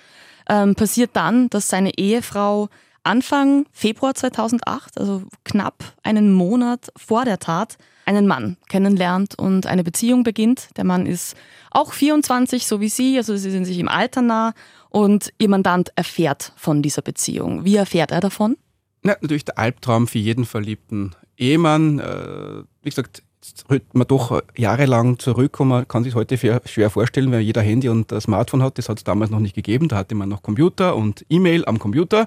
ähm, 0.49 0.77
passiert 0.77 1.11
dann, 1.15 1.51
dass 1.51 1.67
seine 1.67 1.99
Ehefrau 1.99 2.69
Anfang 3.03 3.67
Februar 3.73 4.15
2008, 4.15 4.99
also 4.99 5.23
knapp 5.45 5.83
einen 6.05 6.33
Monat 6.33 6.93
vor 6.97 7.25
der 7.25 7.41
Tat, 7.41 7.77
einen 8.05 8.27
Mann 8.27 8.57
kennenlernt 8.69 9.39
und 9.39 9.67
eine 9.67 9.85
Beziehung 9.85 10.23
beginnt. 10.23 10.69
Der 10.77 10.85
Mann 10.85 11.07
ist 11.07 11.35
auch 11.71 11.93
24, 11.93 12.67
so 12.67 12.81
wie 12.81 12.89
sie, 12.89 13.17
also 13.17 13.37
sie 13.37 13.51
sind 13.51 13.65
sich 13.65 13.79
im 13.79 13.89
Alter 13.89 14.23
nah 14.23 14.53
und 14.91 15.33
ihr 15.39 15.49
Mandant 15.49 15.93
erfährt 15.97 16.53
von 16.57 16.83
dieser 16.83 17.03
Beziehung. 17.03 17.65
Wie 17.65 17.77
erfährt 17.77 18.11
er 18.11 18.21
davon? 18.21 18.57
Na, 19.03 19.17
natürlich 19.21 19.45
der 19.45 19.59
Albtraum 19.59 20.07
für 20.07 20.19
jeden 20.19 20.45
verliebten 20.45 21.13
Ehemann. 21.39 21.99
Äh, 21.99 22.65
wie 22.83 22.91
gesagt, 22.91 23.23
jetzt 23.43 23.71
rührt 23.71 23.95
man 23.95 24.07
doch 24.07 24.43
jahrelang 24.57 25.19
zurück 25.19 25.59
und 25.61 25.69
man 25.69 25.89
kann 25.89 26.05
sich 26.05 26.15
heute 26.15 26.37
schwer 26.37 26.91
vorstellen, 26.91 27.33
wenn 27.33 27.41
jeder 27.41 27.63
Handy 27.63 27.89
und 27.89 28.13
Smartphone 28.21 28.63
hat. 28.63 28.77
Das 28.77 28.89
hat 28.89 28.99
es 28.99 29.05
damals 29.05 29.31
noch 29.31 29.41
nicht 29.41 29.55
gegeben. 29.55 29.89
Da 29.89 29.97
hatte 29.97 30.15
man 30.15 30.29
noch 30.29 30.43
Computer 30.43 30.97
und 30.97 31.25
E-Mail 31.31 31.65
am 31.65 31.79
Computer. 31.79 32.27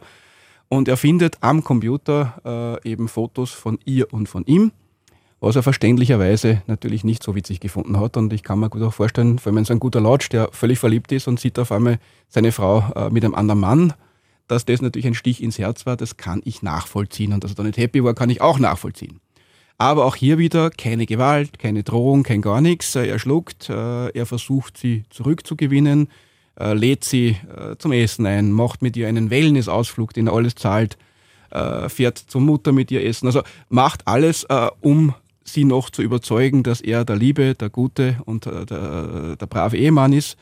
Und 0.70 0.88
er 0.88 0.98
findet 0.98 1.38
am 1.42 1.64
Computer 1.64 2.80
äh, 2.84 2.90
eben 2.90 3.08
Fotos 3.08 3.52
von 3.52 3.78
ihr 3.86 4.12
und 4.12 4.28
von 4.28 4.44
ihm 4.46 4.72
was 5.44 5.58
er 5.58 5.64
verständlicherweise 5.64 6.62
natürlich 6.68 7.04
nicht 7.04 7.22
so 7.22 7.36
witzig 7.36 7.60
gefunden 7.60 8.00
hat. 8.00 8.16
Und 8.16 8.32
ich 8.32 8.44
kann 8.44 8.60
mir 8.60 8.70
gut 8.70 8.82
auch 8.82 8.94
vorstellen, 8.94 9.40
vor 9.40 9.52
allem 9.52 9.66
so 9.66 9.74
ein 9.74 9.80
guter 9.80 10.00
Lautsch, 10.00 10.30
der 10.30 10.48
völlig 10.54 10.80
verliebt 10.80 11.12
ist 11.12 11.28
und 11.28 11.38
sieht 11.38 11.60
auf 11.60 11.74
einmal 11.74 12.00
seine 12.30 12.54
Frau 12.54 12.92
äh, 12.96 13.10
mit 13.10 13.26
einem 13.26 13.36
anderen 13.36 13.60
Mann, 13.60 13.94
dass 14.48 14.64
das 14.64 14.82
natürlich 14.82 15.06
ein 15.06 15.16
Stich 15.16 15.44
ins 15.44 15.60
Herz 15.60 15.86
war, 15.86 15.98
das 15.98 16.16
kann 16.16 16.42
ich 16.46 16.62
nachvollziehen. 16.62 17.34
Und 17.34 17.44
dass 17.44 17.52
er 17.52 17.56
da 17.56 17.64
nicht 17.64 17.78
happy 17.78 18.02
war, 18.06 18.14
kann 18.14 18.30
ich 18.30 18.40
auch 18.40 18.58
nachvollziehen. 18.58 19.20
Aber 19.78 20.06
auch 20.06 20.16
hier 20.16 20.38
wieder 20.38 20.70
keine 20.70 21.06
Gewalt, 21.06 21.60
keine 21.60 21.84
Drohung, 21.84 22.24
kein 22.24 22.42
gar 22.42 22.62
nichts. 22.62 22.96
Er 22.96 23.20
schluckt, 23.20 23.70
äh, 23.70 24.10
er 24.12 24.26
versucht 24.26 24.78
sie 24.78 25.04
zurückzugewinnen, 25.10 26.08
äh, 26.58 26.74
lädt 26.74 27.04
sie 27.04 27.36
äh, 27.54 27.76
zum 27.78 27.92
Essen 27.92 28.26
ein, 28.26 28.54
macht 28.54 28.82
mit 28.82 28.96
ihr 28.96 29.10
einen 29.10 29.30
Wellnessausflug, 29.30 30.14
den 30.14 30.28
er 30.28 30.34
alles 30.34 30.56
zahlt, 30.56 30.98
fährt 31.88 32.18
zur 32.18 32.42
Mutter 32.42 32.72
mit 32.72 32.90
ihr 32.90 33.06
essen. 33.06 33.28
Also 33.28 33.44
macht 33.70 34.08
alles, 34.08 34.48
um 34.82 35.14
sie 35.44 35.66
noch 35.66 35.90
zu 35.90 36.02
überzeugen, 36.02 36.64
dass 36.64 36.82
er 36.82 37.06
der 37.06 37.16
Liebe, 37.16 37.56
der 37.56 37.70
Gute 37.70 38.18
und 38.26 38.46
der, 38.46 39.36
der 39.36 39.46
brave 39.48 39.78
Ehemann 39.78 40.14
ist 40.14 40.38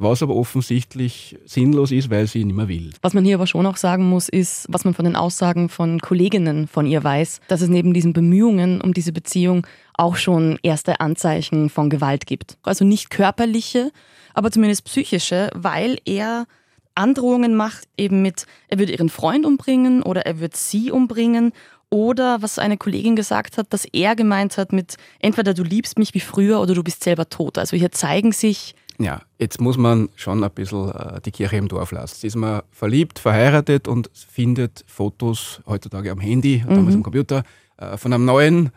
was 0.00 0.22
aber 0.22 0.34
offensichtlich 0.34 1.38
sinnlos 1.44 1.92
ist, 1.92 2.08
weil 2.08 2.26
sie 2.26 2.44
nicht 2.44 2.56
mehr 2.56 2.68
will. 2.68 2.90
Was 3.02 3.12
man 3.12 3.24
hier 3.24 3.34
aber 3.34 3.46
schon 3.46 3.66
auch 3.66 3.76
sagen 3.76 4.08
muss, 4.08 4.28
ist, 4.30 4.66
was 4.70 4.84
man 4.84 4.94
von 4.94 5.04
den 5.04 5.14
Aussagen 5.14 5.68
von 5.68 6.00
Kolleginnen 6.00 6.66
von 6.66 6.86
ihr 6.86 7.04
weiß, 7.04 7.40
dass 7.48 7.60
es 7.60 7.68
neben 7.68 7.92
diesen 7.92 8.14
Bemühungen 8.14 8.80
um 8.80 8.94
diese 8.94 9.12
Beziehung 9.12 9.66
auch 9.94 10.16
schon 10.16 10.58
erste 10.62 11.00
Anzeichen 11.00 11.68
von 11.68 11.90
Gewalt 11.90 12.26
gibt. 12.26 12.56
Also 12.62 12.84
nicht 12.84 13.10
körperliche, 13.10 13.92
aber 14.32 14.50
zumindest 14.50 14.86
psychische, 14.86 15.50
weil 15.54 15.98
er 16.06 16.46
Androhungen 16.94 17.54
macht, 17.54 17.86
eben 17.98 18.22
mit, 18.22 18.46
er 18.68 18.78
würde 18.78 18.92
ihren 18.92 19.10
Freund 19.10 19.44
umbringen 19.44 20.02
oder 20.02 20.22
er 20.22 20.40
wird 20.40 20.56
sie 20.56 20.90
umbringen 20.90 21.52
oder 21.90 22.40
was 22.40 22.58
eine 22.58 22.76
Kollegin 22.76 23.16
gesagt 23.16 23.58
hat, 23.58 23.72
dass 23.72 23.84
er 23.84 24.16
gemeint 24.16 24.56
hat 24.56 24.72
mit 24.72 24.96
entweder 25.18 25.54
du 25.54 25.62
liebst 25.62 25.98
mich 25.98 26.14
wie 26.14 26.20
früher 26.20 26.60
oder 26.60 26.74
du 26.74 26.82
bist 26.82 27.04
selber 27.04 27.28
tot. 27.28 27.58
Also 27.58 27.76
hier 27.76 27.92
zeigen 27.92 28.32
sich 28.32 28.74
ja, 29.00 29.22
jetzt 29.38 29.62
muss 29.62 29.78
man 29.78 30.10
schon 30.14 30.44
ein 30.44 30.50
bisschen 30.50 30.90
äh, 30.90 31.22
die 31.22 31.30
Kirche 31.30 31.56
im 31.56 31.68
Dorf 31.68 31.90
lassen. 31.90 32.16
Jetzt 32.16 32.24
ist 32.24 32.36
man 32.36 32.60
verliebt, 32.70 33.18
verheiratet 33.18 33.88
und 33.88 34.10
findet 34.12 34.84
Fotos 34.86 35.62
heutzutage 35.66 36.10
am 36.10 36.20
Handy, 36.20 36.62
mhm. 36.62 36.74
damals 36.74 36.94
am 36.96 37.02
Computer, 37.02 37.42
äh, 37.78 37.96
von 37.96 38.12
einem 38.12 38.26
neuen, 38.26 38.72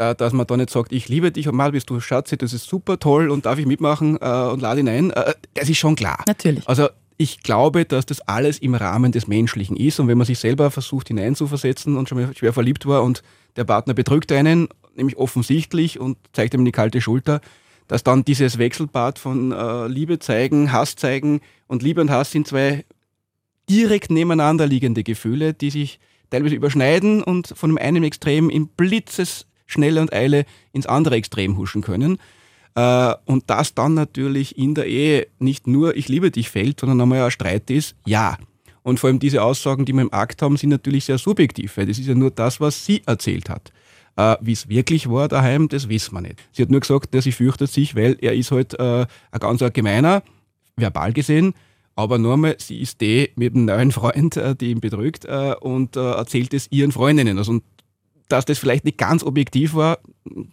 äh, 0.00 0.16
dass 0.16 0.32
man 0.32 0.48
da 0.48 0.56
nicht 0.56 0.70
sagt, 0.70 0.90
ich 0.90 1.08
liebe 1.08 1.30
dich 1.30 1.46
und 1.46 1.54
mal 1.54 1.70
bist 1.70 1.88
du 1.88 2.00
Schatzi, 2.00 2.36
das 2.36 2.52
ist 2.52 2.68
super 2.68 2.98
toll 2.98 3.30
und 3.30 3.46
darf 3.46 3.60
ich 3.60 3.66
mitmachen 3.66 4.18
äh, 4.20 4.50
und 4.50 4.60
lade 4.60 4.80
ihn 4.80 4.88
ein. 4.88 5.10
Äh, 5.12 5.34
das 5.54 5.68
ist 5.68 5.78
schon 5.78 5.94
klar. 5.94 6.24
Natürlich. 6.26 6.68
Also 6.68 6.88
ich 7.20 7.42
glaube, 7.42 7.84
dass 7.84 8.06
das 8.06 8.22
alles 8.22 8.58
im 8.60 8.74
Rahmen 8.74 9.12
des 9.12 9.28
Menschlichen 9.28 9.76
ist 9.76 10.00
und 10.00 10.08
wenn 10.08 10.16
man 10.16 10.26
sich 10.26 10.38
selber 10.38 10.70
versucht 10.70 11.08
hineinzuversetzen 11.08 11.98
und 11.98 12.08
schon 12.08 12.18
mal 12.18 12.34
schwer 12.34 12.54
verliebt 12.54 12.86
war 12.86 13.02
und 13.02 13.22
der 13.56 13.64
Partner 13.64 13.92
bedrückt 13.92 14.32
einen, 14.32 14.68
nämlich 14.96 15.18
offensichtlich 15.18 16.00
und 16.00 16.16
zeigt 16.32 16.54
ihm 16.54 16.64
die 16.64 16.72
kalte 16.72 17.02
Schulter, 17.02 17.42
dass 17.88 18.04
dann 18.04 18.24
dieses 18.24 18.56
Wechselbad 18.56 19.18
von 19.18 19.52
äh, 19.52 19.86
Liebe 19.86 20.18
zeigen, 20.18 20.72
Hass 20.72 20.96
zeigen 20.96 21.42
und 21.66 21.82
Liebe 21.82 22.00
und 22.00 22.08
Hass 22.10 22.30
sind 22.30 22.46
zwei 22.46 22.86
direkt 23.68 24.10
nebeneinander 24.10 24.66
liegende 24.66 25.04
Gefühle, 25.04 25.52
die 25.52 25.68
sich 25.68 26.00
teilweise 26.30 26.54
überschneiden 26.54 27.22
und 27.22 27.48
von 27.54 27.76
einem 27.76 28.02
Extrem 28.02 28.48
in 28.48 28.68
Blitzesschnelle 28.68 30.00
und 30.00 30.14
Eile 30.14 30.46
ins 30.72 30.86
andere 30.86 31.16
Extrem 31.16 31.58
huschen 31.58 31.82
können. 31.82 32.16
Äh, 32.74 33.14
und 33.24 33.44
das 33.48 33.74
dann 33.74 33.94
natürlich 33.94 34.56
in 34.56 34.74
der 34.74 34.86
Ehe 34.86 35.26
nicht 35.38 35.66
nur 35.66 35.96
ich 35.96 36.08
liebe 36.08 36.30
dich 36.30 36.50
fällt, 36.50 36.80
sondern 36.80 37.00
einmal 37.00 37.22
ein 37.22 37.30
Streit 37.30 37.70
ist, 37.70 37.96
ja. 38.06 38.38
Und 38.82 38.98
vor 38.98 39.08
allem 39.08 39.18
diese 39.18 39.42
Aussagen, 39.42 39.84
die 39.84 39.92
wir 39.92 40.02
im 40.02 40.12
Akt 40.12 40.40
haben, 40.42 40.56
sind 40.56 40.70
natürlich 40.70 41.04
sehr 41.04 41.18
subjektiv, 41.18 41.76
weil 41.76 41.86
das 41.86 41.98
ist 41.98 42.06
ja 42.06 42.14
nur 42.14 42.30
das, 42.30 42.60
was 42.60 42.86
sie 42.86 43.02
erzählt 43.06 43.50
hat. 43.50 43.72
Äh, 44.16 44.36
Wie 44.40 44.52
es 44.52 44.68
wirklich 44.68 45.10
war 45.10 45.28
daheim, 45.28 45.68
das 45.68 45.88
wissen 45.88 46.14
wir 46.14 46.22
nicht. 46.22 46.36
Sie 46.52 46.62
hat 46.62 46.70
nur 46.70 46.80
gesagt, 46.80 47.14
dass 47.14 47.24
sie 47.24 47.32
fürchtet 47.32 47.70
sich, 47.70 47.94
weil 47.94 48.16
er 48.20 48.34
ist 48.34 48.50
halt 48.50 48.78
äh, 48.78 49.06
ein 49.32 49.40
ganz 49.40 49.62
gemeiner, 49.72 50.22
verbal 50.76 51.12
gesehen, 51.12 51.54
aber 51.94 52.18
nur 52.18 52.36
mal, 52.36 52.56
sie 52.58 52.80
ist 52.80 53.00
die 53.00 53.30
mit 53.36 53.54
einem 53.54 53.66
neuen 53.66 53.92
Freund, 53.92 54.36
äh, 54.36 54.56
die 54.56 54.70
ihn 54.70 54.80
bedrückt 54.80 55.26
äh, 55.26 55.54
und 55.60 55.96
äh, 55.96 56.12
erzählt 56.12 56.54
es 56.54 56.70
ihren 56.70 56.92
Freundinnen. 56.92 57.36
Also, 57.36 57.60
dass 58.28 58.44
das 58.44 58.58
vielleicht 58.58 58.84
nicht 58.84 58.96
ganz 58.96 59.22
objektiv 59.22 59.74
war, 59.74 59.98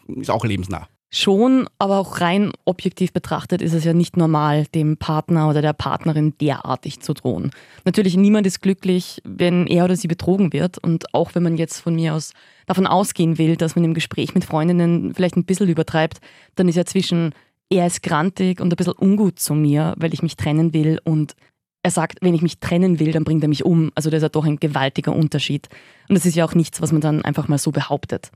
ist 0.08 0.30
auch 0.30 0.44
lebensnah. 0.44 0.90
Schon, 1.10 1.70
aber 1.80 2.00
auch 2.00 2.20
rein 2.20 2.52
objektiv 2.66 3.14
betrachtet 3.14 3.62
ist 3.62 3.74
es 3.74 3.86
ja 3.86 3.94
nicht 3.94 4.18
normal, 4.18 4.66
dem 4.76 4.98
Partner 4.98 5.50
oder 5.50 5.62
der 5.62 5.72
Partnerin 5.72 6.34
derartig 6.42 7.00
zu 7.00 7.14
drohen. 7.14 7.52
Natürlich, 7.86 8.18
niemand 8.18 8.46
ist 8.46 8.62
glücklich, 8.62 9.22
wenn 9.24 9.68
er 9.68 9.86
oder 9.86 9.96
sie 9.96 10.10
betrogen 10.10 10.52
wird. 10.52 10.78
Und 10.78 11.14
auch 11.14 11.34
wenn 11.34 11.44
man 11.44 11.56
jetzt 11.56 11.80
von 11.80 11.96
mir 11.96 12.14
aus 12.14 12.34
davon 12.66 12.86
ausgehen 12.86 13.38
will, 13.38 13.56
dass 13.56 13.76
man 13.76 13.86
im 13.86 13.94
Gespräch 13.94 14.36
mit 14.36 14.44
Freundinnen 14.44 15.14
vielleicht 15.14 15.38
ein 15.38 15.46
bisschen 15.46 15.70
übertreibt, 15.70 16.20
dann 16.56 16.68
ist 16.68 16.76
ja 16.76 16.84
zwischen 16.84 17.34
er 17.70 17.88
ist 17.88 18.04
grantig 18.04 18.60
und 18.60 18.72
ein 18.72 18.76
bisschen 18.76 18.94
ungut 18.94 19.40
zu 19.40 19.54
mir, 19.54 19.94
weil 19.98 20.14
ich 20.14 20.24
mich 20.24 20.36
trennen 20.36 20.74
will 20.74 21.00
und 21.04 21.36
er 21.84 21.92
sagt, 21.92 22.20
wenn 22.22 22.34
ich 22.34 22.42
mich 22.42 22.60
trennen 22.60 23.00
will, 23.00 23.12
dann 23.12 23.24
bringt 23.24 23.44
er 23.44 23.50
mich 23.50 23.64
um. 23.64 23.92
Also 23.96 24.10
das 24.10 24.18
ist 24.18 24.24
ja 24.24 24.30
doch 24.30 24.46
ein 24.46 24.58
gewaltiger 24.58 25.14
Unterschied. 25.14 25.70
Und 26.10 26.18
das 26.18 26.26
ist 26.26 26.36
ja 26.36 26.44
auch 26.44 26.54
nichts, 26.54 26.82
was 26.82 26.92
man 26.92 27.00
dann 27.00 27.24
einfach 27.24 27.48
mal 27.48 27.58
so 27.58 27.72
behauptet. 27.72 28.32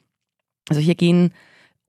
Also 0.70 0.80
hier 0.80 0.96
gehen 0.96 1.34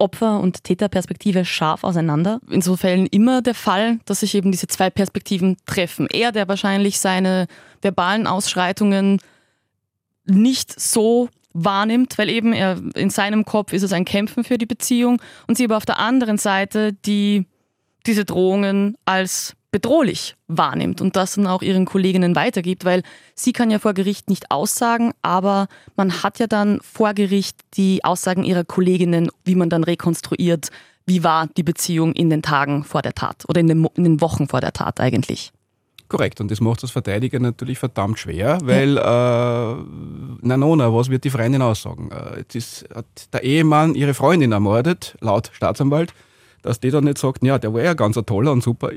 Opfer- 0.02 0.40
und 0.40 0.64
Täterperspektive 0.64 1.44
scharf 1.44 1.84
auseinander. 1.84 2.40
In 2.50 2.60
so 2.60 2.76
Fällen 2.76 3.06
immer 3.06 3.40
der 3.40 3.54
Fall, 3.54 4.00
dass 4.04 4.20
sich 4.20 4.34
eben 4.34 4.50
diese 4.50 4.66
zwei 4.66 4.90
Perspektiven 4.90 5.56
treffen. 5.64 6.08
Er, 6.12 6.32
der 6.32 6.48
wahrscheinlich 6.48 6.98
seine 6.98 7.46
verbalen 7.80 8.26
Ausschreitungen 8.26 9.20
nicht 10.24 10.78
so 10.78 11.28
wahrnimmt, 11.52 12.18
weil 12.18 12.30
eben 12.30 12.52
er 12.52 12.80
in 12.94 13.10
seinem 13.10 13.44
Kopf 13.44 13.72
ist 13.72 13.82
es 13.82 13.92
ein 13.92 14.04
Kämpfen 14.04 14.44
für 14.44 14.58
die 14.58 14.66
Beziehung 14.66 15.20
und 15.46 15.56
sie 15.56 15.64
aber 15.64 15.76
auf 15.76 15.86
der 15.86 15.98
anderen 15.98 16.38
Seite 16.38 16.92
die 16.92 17.46
diese 18.06 18.24
Drohungen 18.24 18.96
als 19.04 19.54
bedrohlich 19.72 20.36
wahrnimmt 20.46 21.00
und 21.00 21.16
das 21.16 21.34
dann 21.34 21.46
auch 21.46 21.62
ihren 21.62 21.86
Kolleginnen 21.86 22.36
weitergibt, 22.36 22.84
weil 22.84 23.02
sie 23.34 23.52
kann 23.52 23.70
ja 23.70 23.78
vor 23.78 23.94
Gericht 23.94 24.28
nicht 24.28 24.50
aussagen, 24.50 25.12
aber 25.22 25.66
man 25.96 26.22
hat 26.22 26.38
ja 26.38 26.46
dann 26.46 26.78
vor 26.82 27.14
Gericht 27.14 27.58
die 27.74 28.04
Aussagen 28.04 28.44
ihrer 28.44 28.64
Kolleginnen, 28.64 29.30
wie 29.44 29.54
man 29.54 29.70
dann 29.70 29.82
rekonstruiert, 29.82 30.68
wie 31.06 31.24
war 31.24 31.48
die 31.56 31.62
Beziehung 31.62 32.12
in 32.12 32.30
den 32.30 32.42
Tagen 32.42 32.84
vor 32.84 33.02
der 33.02 33.14
Tat 33.14 33.44
oder 33.48 33.60
in 33.60 33.66
den, 33.66 33.88
in 33.96 34.04
den 34.04 34.20
Wochen 34.20 34.46
vor 34.46 34.60
der 34.60 34.74
Tat 34.74 35.00
eigentlich. 35.00 35.50
Korrekt, 36.08 36.42
und 36.42 36.50
das 36.50 36.60
macht 36.60 36.82
als 36.82 36.92
Verteidiger 36.92 37.40
natürlich 37.40 37.78
verdammt 37.78 38.18
schwer, 38.18 38.58
weil, 38.62 38.96
ja. 38.96 39.72
äh, 39.72 39.76
na 40.42 40.58
Nona, 40.58 40.92
was 40.92 41.08
wird 41.08 41.24
die 41.24 41.30
Freundin 41.30 41.62
aussagen? 41.62 42.10
Äh, 42.10 42.40
jetzt 42.40 42.54
ist, 42.54 42.84
hat 42.94 43.06
der 43.32 43.42
Ehemann 43.42 43.94
ihre 43.94 44.12
Freundin 44.12 44.52
ermordet, 44.52 45.16
laut 45.20 45.50
Staatsanwalt 45.54 46.12
dass 46.62 46.80
die 46.80 46.90
dann 46.90 47.04
nicht 47.04 47.18
sagt, 47.18 47.44
ja, 47.44 47.58
der 47.58 47.74
war 47.74 47.82
ja 47.82 47.94
ganz 47.94 48.16
ein 48.16 48.24
toller 48.24 48.52
und 48.52 48.62
super. 48.62 48.90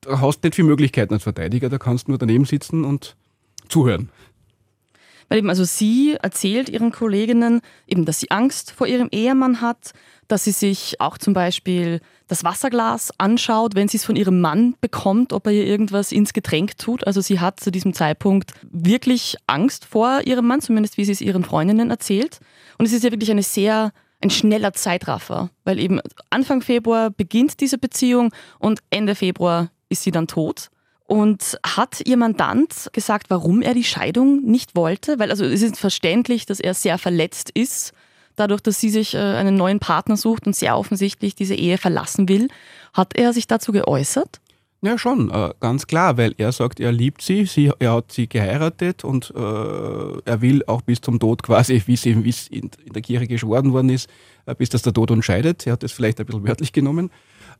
Da 0.00 0.20
hast 0.20 0.40
du 0.40 0.46
nicht 0.48 0.54
viele 0.54 0.68
Möglichkeiten 0.68 1.14
als 1.14 1.24
Verteidiger, 1.24 1.68
da 1.68 1.78
kannst 1.78 2.06
du 2.06 2.12
nur 2.12 2.18
daneben 2.18 2.44
sitzen 2.44 2.84
und 2.84 3.16
zuhören. 3.68 4.10
Weil 5.28 5.38
eben, 5.38 5.50
also 5.50 5.64
sie 5.64 6.16
erzählt 6.22 6.68
ihren 6.68 6.90
Kolleginnen 6.90 7.60
eben, 7.86 8.04
dass 8.04 8.20
sie 8.20 8.30
Angst 8.30 8.70
vor 8.70 8.86
ihrem 8.86 9.08
Ehemann 9.12 9.60
hat, 9.60 9.92
dass 10.26 10.44
sie 10.44 10.52
sich 10.52 11.00
auch 11.00 11.18
zum 11.18 11.34
Beispiel 11.34 12.00
das 12.28 12.44
Wasserglas 12.44 13.12
anschaut, 13.18 13.74
wenn 13.74 13.88
sie 13.88 13.98
es 13.98 14.04
von 14.04 14.16
ihrem 14.16 14.40
Mann 14.40 14.74
bekommt, 14.80 15.32
ob 15.32 15.46
er 15.46 15.52
ihr 15.52 15.66
irgendwas 15.66 16.12
ins 16.12 16.32
Getränk 16.32 16.78
tut. 16.78 17.06
Also 17.06 17.20
sie 17.20 17.40
hat 17.40 17.60
zu 17.60 17.70
diesem 17.70 17.92
Zeitpunkt 17.92 18.52
wirklich 18.70 19.36
Angst 19.46 19.84
vor 19.84 20.20
ihrem 20.24 20.46
Mann, 20.46 20.60
zumindest 20.60 20.96
wie 20.96 21.04
sie 21.04 21.12
es 21.12 21.20
ihren 21.20 21.44
Freundinnen 21.44 21.90
erzählt. 21.90 22.40
Und 22.78 22.86
es 22.86 22.92
ist 22.92 23.04
ja 23.04 23.10
wirklich 23.10 23.30
eine 23.30 23.42
sehr 23.42 23.92
ein 24.20 24.30
schneller 24.30 24.72
Zeitraffer, 24.72 25.50
weil 25.64 25.78
eben 25.78 26.00
Anfang 26.30 26.60
Februar 26.60 27.10
beginnt 27.10 27.60
diese 27.60 27.78
Beziehung 27.78 28.32
und 28.58 28.80
Ende 28.90 29.14
Februar 29.14 29.70
ist 29.88 30.02
sie 30.02 30.10
dann 30.10 30.26
tot. 30.26 30.70
Und 31.06 31.58
hat 31.64 32.02
ihr 32.04 32.18
Mandant 32.18 32.90
gesagt, 32.92 33.30
warum 33.30 33.62
er 33.62 33.72
die 33.72 33.84
Scheidung 33.84 34.42
nicht 34.42 34.76
wollte? 34.76 35.18
Weil 35.18 35.30
also 35.30 35.44
es 35.44 35.62
ist 35.62 35.78
verständlich, 35.78 36.44
dass 36.44 36.60
er 36.60 36.74
sehr 36.74 36.98
verletzt 36.98 37.50
ist, 37.54 37.94
dadurch, 38.36 38.60
dass 38.60 38.78
sie 38.78 38.90
sich 38.90 39.14
äh, 39.14 39.18
einen 39.18 39.56
neuen 39.56 39.80
Partner 39.80 40.16
sucht 40.16 40.46
und 40.46 40.54
sehr 40.54 40.76
offensichtlich 40.76 41.34
diese 41.34 41.54
Ehe 41.54 41.78
verlassen 41.78 42.28
will. 42.28 42.48
Hat 42.92 43.16
er 43.16 43.32
sich 43.32 43.46
dazu 43.46 43.72
geäußert? 43.72 44.40
Ja, 44.80 44.96
schon, 44.96 45.30
äh, 45.30 45.54
ganz 45.58 45.88
klar, 45.88 46.16
weil 46.18 46.34
er 46.38 46.52
sagt, 46.52 46.78
er 46.78 46.92
liebt 46.92 47.20
sie, 47.20 47.46
sie 47.46 47.72
er 47.80 47.94
hat 47.94 48.12
sie 48.12 48.28
geheiratet 48.28 49.02
und 49.02 49.32
äh, 49.34 49.40
er 50.24 50.40
will 50.40 50.62
auch 50.68 50.82
bis 50.82 51.00
zum 51.00 51.18
Tod 51.18 51.42
quasi, 51.42 51.82
wie 51.86 51.94
es 51.94 52.06
in, 52.06 52.22
in, 52.24 52.70
der 52.92 53.02
Kirche 53.02 53.26
geschworen 53.26 53.72
worden 53.72 53.90
ist, 53.90 54.08
äh, 54.46 54.54
bis 54.54 54.68
das 54.68 54.82
der 54.82 54.92
Tod 54.92 55.10
uns 55.10 55.24
scheidet. 55.24 55.66
Er 55.66 55.72
hat 55.72 55.82
das 55.82 55.90
vielleicht 55.90 56.20
ein 56.20 56.26
bisschen 56.26 56.46
wörtlich 56.46 56.72
genommen. 56.72 57.10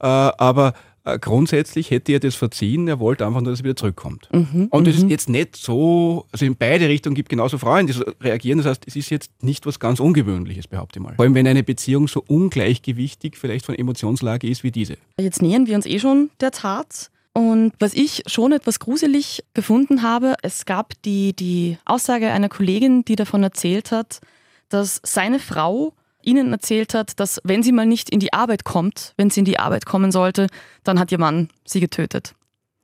Äh, 0.01 0.07
aber 0.07 0.75
äh, 1.09 1.19
grundsätzlich 1.19 1.91
hätte 1.91 2.13
er 2.13 2.21
das 2.21 2.35
verziehen, 2.35 2.87
er 2.89 3.01
wollte 3.01 3.27
einfach 3.27 3.41
nur, 3.41 3.53
dass 3.53 3.61
er 3.61 3.65
wieder 3.65 3.77
zurückkommt. 3.77 4.29
Mhm, 4.33 4.69
und 4.71 4.87
es 4.87 4.97
ist 4.97 5.05
mhm. 5.05 5.11
jetzt 5.11 5.29
nicht 5.29 5.57
so, 5.57 6.27
also 6.33 6.45
in 6.45 6.57
beide 6.57 6.89
Richtungen 6.89 7.15
gibt 7.15 7.29
genauso 7.29 7.59
Frauen, 7.59 7.87
die 7.87 7.93
so 7.93 8.05
reagieren. 8.21 8.59
Das 8.59 8.67
heißt, 8.67 8.85
es 8.87 8.97
ist 8.97 9.11
jetzt 9.11 9.43
nicht 9.43 9.65
was 9.67 9.81
ganz 9.81 10.01
Ungewöhnliches, 10.01 10.69
behaupte 10.69 10.99
ich 10.99 11.05
mal. 11.05 11.15
Vor 11.15 11.25
allem, 11.25 11.35
wenn 11.35 11.47
eine 11.47 11.63
Beziehung 11.63 12.09
so 12.09 12.23
ungleichgewichtig 12.27 13.37
vielleicht 13.37 13.65
von 13.65 13.75
Emotionslage 13.75 14.49
ist 14.49 14.65
wie 14.65 14.71
diese. 14.71 14.97
Jetzt 15.19 15.41
nähern 15.41 15.67
wir 15.67 15.77
uns 15.77 15.87
eh 15.87 15.99
schon 15.99 16.31
der 16.41 16.51
Tat. 16.51 17.11
Und 17.33 17.73
was 17.79 17.95
ich 17.95 18.25
schon 18.27 18.53
etwas 18.53 18.81
gruselig 18.81 19.45
gefunden 19.55 20.03
habe, 20.03 20.35
es 20.43 20.67
gab 20.67 21.01
die, 21.03 21.35
die 21.35 21.79
Aussage 21.85 22.31
einer 22.33 22.49
Kollegin, 22.49 23.05
die 23.05 23.17
davon 23.17 23.43
erzählt 23.43 23.93
hat, 23.93 24.21
dass 24.69 25.01
seine 25.05 25.39
Frau 25.39 25.95
Ihnen 26.29 26.53
erzählt 26.53 26.93
hat, 26.93 27.19
dass 27.19 27.41
wenn 27.43 27.63
sie 27.63 27.73
mal 27.73 27.87
nicht 27.87 28.11
in 28.11 28.21
die 28.21 28.33
Arbeit 28.33 28.65
kommt, 28.65 29.15
wenn 29.17 29.31
sie 29.31 29.41
in 29.41 29.47
die 29.47 29.59
Arbeit 29.59 29.87
kommen 29.87 30.13
sollte, 30.13 30.47
dann 30.85 30.99
hat 30.99 31.11
ihr 31.11 31.19
Mann 31.19 31.49
sie 31.65 31.81
getötet, 31.81 32.35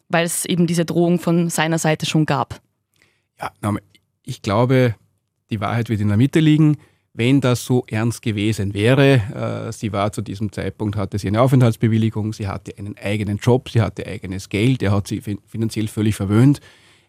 weil 0.09 0.25
es 0.25 0.47
eben 0.47 0.67
diese 0.67 0.87
Drohung 0.87 1.19
von 1.19 1.51
seiner 1.51 1.79
Seite 1.79 2.07
schon 2.07 2.25
gab. 2.25 2.61
Ja, 3.41 3.51
ich 4.25 4.41
glaube, 4.41 4.95
die 5.51 5.61
Wahrheit 5.61 5.91
wird 5.91 6.01
in 6.01 6.09
der 6.09 6.17
Mitte 6.17 6.41
liegen. 6.41 6.79
Wenn 7.13 7.41
das 7.41 7.65
so 7.65 7.85
ernst 7.87 8.23
gewesen 8.23 8.75
wäre, 8.75 9.69
äh, 9.69 9.73
sie 9.73 9.93
war 9.93 10.11
zu 10.11 10.23
diesem 10.23 10.51
Zeitpunkt, 10.51 10.97
hatte 10.97 11.19
sie 11.19 11.29
eine 11.29 11.43
Aufenthaltsbewilligung, 11.43 12.33
sie 12.33 12.49
hatte 12.49 12.77
einen 12.77 12.97
eigenen 12.97 13.37
Job, 13.37 13.69
sie 13.69 13.83
hatte 13.83 14.07
eigenes 14.07 14.49
Geld, 14.49 14.83
er 14.83 14.91
hat 14.91 15.07
sie 15.07 15.21
finanziell 15.21 15.87
völlig 15.87 16.17
verwöhnt. 16.17 16.61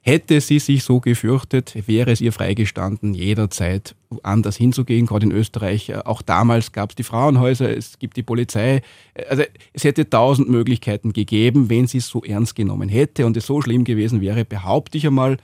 Hätte 0.07 0.39
sie 0.39 0.59
sich 0.59 0.83
so 0.83 0.99
gefürchtet, 0.99 1.87
wäre 1.87 2.11
es 2.11 2.21
ihr 2.21 2.31
freigestanden, 2.31 3.15
jederzeit 3.15 3.95
anders 4.21 4.55
hinzugehen, 4.55 5.07
gerade 5.07 5.25
in 5.25 5.31
Österreich. 5.31 5.95
Auch 6.05 6.21
damals 6.21 6.71
gab 6.71 6.91
es 6.91 6.95
die 6.95 7.01
Frauenhäuser, 7.01 7.75
es 7.75 7.97
gibt 7.97 8.15
die 8.15 8.21
Polizei. 8.21 8.83
Also 9.27 9.41
es 9.73 9.83
hätte 9.83 10.07
tausend 10.07 10.47
Möglichkeiten 10.47 11.11
gegeben, 11.11 11.71
wenn 11.71 11.87
sie 11.87 11.97
es 11.97 12.07
so 12.07 12.21
ernst 12.21 12.55
genommen 12.55 12.87
hätte 12.87 13.25
und 13.25 13.35
es 13.35 13.47
so 13.47 13.63
schlimm 13.63 13.83
gewesen 13.83 14.21
wäre, 14.21 14.45
behaupte 14.45 14.99
ich 14.99 15.07
einmal, 15.07 15.37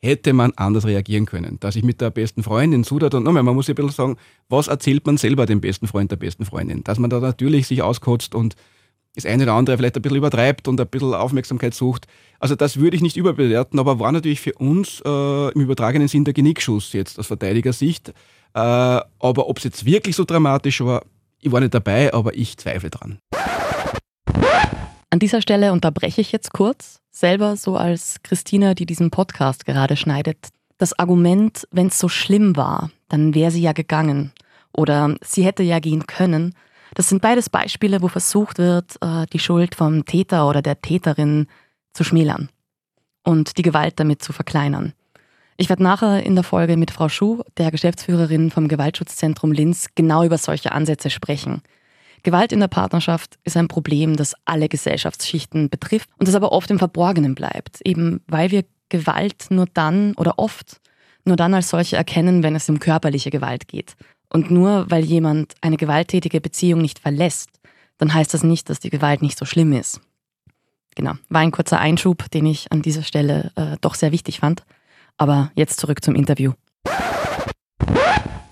hätte 0.00 0.32
man 0.32 0.52
anders 0.56 0.86
reagieren 0.86 1.26
können. 1.26 1.60
Dass 1.60 1.76
ich 1.76 1.84
mit 1.84 2.00
der 2.00 2.08
besten 2.08 2.42
Freundin 2.42 2.84
sudert 2.84 3.12
und 3.12 3.24
nochmal, 3.24 3.42
man 3.42 3.54
muss 3.54 3.66
ja 3.66 3.74
ein 3.74 3.76
bisschen 3.76 3.90
sagen, 3.90 4.16
was 4.48 4.68
erzählt 4.68 5.04
man 5.04 5.18
selber 5.18 5.44
dem 5.44 5.60
besten 5.60 5.86
Freund 5.86 6.10
der 6.10 6.16
besten 6.16 6.46
Freundin? 6.46 6.82
Dass 6.82 6.98
man 6.98 7.10
da 7.10 7.20
natürlich 7.20 7.66
sich 7.66 7.82
auskotzt 7.82 8.34
und 8.34 8.56
das 9.18 9.30
eine 9.30 9.44
oder 9.44 9.54
andere 9.54 9.76
vielleicht 9.76 9.96
ein 9.96 10.02
bisschen 10.02 10.18
übertreibt 10.18 10.68
und 10.68 10.80
ein 10.80 10.86
bisschen 10.86 11.14
Aufmerksamkeit 11.14 11.74
sucht. 11.74 12.06
Also 12.40 12.54
das 12.54 12.78
würde 12.78 12.96
ich 12.96 13.02
nicht 13.02 13.16
überbewerten, 13.16 13.78
aber 13.78 13.98
war 13.98 14.12
natürlich 14.12 14.40
für 14.40 14.54
uns 14.54 15.02
äh, 15.04 15.52
im 15.52 15.60
übertragenen 15.60 16.08
Sinn 16.08 16.24
der 16.24 16.34
Genickschuss 16.34 16.92
jetzt 16.92 17.18
aus 17.18 17.26
Verteidigersicht. 17.26 18.10
Äh, 18.54 18.60
aber 18.60 19.48
ob 19.48 19.58
es 19.58 19.64
jetzt 19.64 19.84
wirklich 19.84 20.16
so 20.16 20.24
dramatisch 20.24 20.80
war, 20.80 21.02
ich 21.40 21.52
war 21.52 21.60
nicht 21.60 21.74
dabei, 21.74 22.12
aber 22.12 22.34
ich 22.34 22.56
zweifle 22.56 22.90
dran. 22.90 23.18
An 25.10 25.18
dieser 25.18 25.40
Stelle 25.40 25.72
unterbreche 25.72 26.20
ich 26.20 26.32
jetzt 26.32 26.52
kurz, 26.52 27.00
selber 27.10 27.56
so 27.56 27.76
als 27.76 28.16
Christina, 28.22 28.74
die 28.74 28.86
diesen 28.86 29.10
Podcast 29.10 29.64
gerade 29.64 29.96
schneidet. 29.96 30.48
Das 30.76 30.98
Argument, 30.98 31.66
wenn 31.70 31.88
es 31.88 31.98
so 31.98 32.08
schlimm 32.08 32.56
war, 32.56 32.90
dann 33.08 33.34
wäre 33.34 33.50
sie 33.50 33.62
ja 33.62 33.72
gegangen 33.72 34.32
oder 34.72 35.16
sie 35.24 35.44
hätte 35.44 35.62
ja 35.62 35.80
gehen 35.80 36.06
können. 36.06 36.54
Das 36.98 37.08
sind 37.08 37.22
beides 37.22 37.48
Beispiele, 37.48 38.02
wo 38.02 38.08
versucht 38.08 38.58
wird, 38.58 38.96
äh, 39.00 39.24
die 39.32 39.38
Schuld 39.38 39.76
vom 39.76 40.04
Täter 40.04 40.48
oder 40.48 40.62
der 40.62 40.82
Täterin 40.82 41.46
zu 41.92 42.02
schmälern 42.02 42.48
und 43.22 43.56
die 43.56 43.62
Gewalt 43.62 44.00
damit 44.00 44.20
zu 44.20 44.32
verkleinern. 44.32 44.94
Ich 45.56 45.68
werde 45.68 45.84
nachher 45.84 46.24
in 46.24 46.34
der 46.34 46.42
Folge 46.42 46.76
mit 46.76 46.90
Frau 46.90 47.08
Schuh, 47.08 47.44
der 47.56 47.70
Geschäftsführerin 47.70 48.50
vom 48.50 48.66
Gewaltschutzzentrum 48.66 49.52
Linz, 49.52 49.86
genau 49.94 50.24
über 50.24 50.38
solche 50.38 50.72
Ansätze 50.72 51.08
sprechen. 51.08 51.62
Gewalt 52.24 52.50
in 52.50 52.58
der 52.58 52.66
Partnerschaft 52.66 53.38
ist 53.44 53.56
ein 53.56 53.68
Problem, 53.68 54.16
das 54.16 54.34
alle 54.44 54.68
Gesellschaftsschichten 54.68 55.70
betrifft 55.70 56.10
und 56.18 56.26
das 56.26 56.34
aber 56.34 56.50
oft 56.50 56.68
im 56.68 56.80
Verborgenen 56.80 57.36
bleibt, 57.36 57.80
eben 57.84 58.24
weil 58.26 58.50
wir 58.50 58.64
Gewalt 58.88 59.46
nur 59.50 59.66
dann 59.72 60.14
oder 60.14 60.40
oft 60.40 60.80
nur 61.24 61.36
dann 61.36 61.54
als 61.54 61.68
solche 61.68 61.94
erkennen, 61.94 62.42
wenn 62.42 62.56
es 62.56 62.68
um 62.68 62.80
körperliche 62.80 63.30
Gewalt 63.30 63.68
geht. 63.68 63.94
Und 64.30 64.50
nur 64.50 64.90
weil 64.90 65.04
jemand 65.04 65.54
eine 65.60 65.76
gewalttätige 65.76 66.40
Beziehung 66.40 66.80
nicht 66.80 66.98
verlässt, 66.98 67.50
dann 67.98 68.12
heißt 68.12 68.32
das 68.34 68.42
nicht, 68.42 68.68
dass 68.68 68.80
die 68.80 68.90
Gewalt 68.90 69.22
nicht 69.22 69.38
so 69.38 69.44
schlimm 69.44 69.72
ist. 69.72 70.00
Genau, 70.94 71.14
war 71.28 71.40
ein 71.40 71.52
kurzer 71.52 71.78
Einschub, 71.78 72.30
den 72.30 72.46
ich 72.46 72.72
an 72.72 72.82
dieser 72.82 73.02
Stelle 73.02 73.52
äh, 73.56 73.76
doch 73.80 73.94
sehr 73.94 74.12
wichtig 74.12 74.40
fand. 74.40 74.64
Aber 75.16 75.50
jetzt 75.54 75.80
zurück 75.80 76.02
zum 76.02 76.14
Interview. 76.14 76.52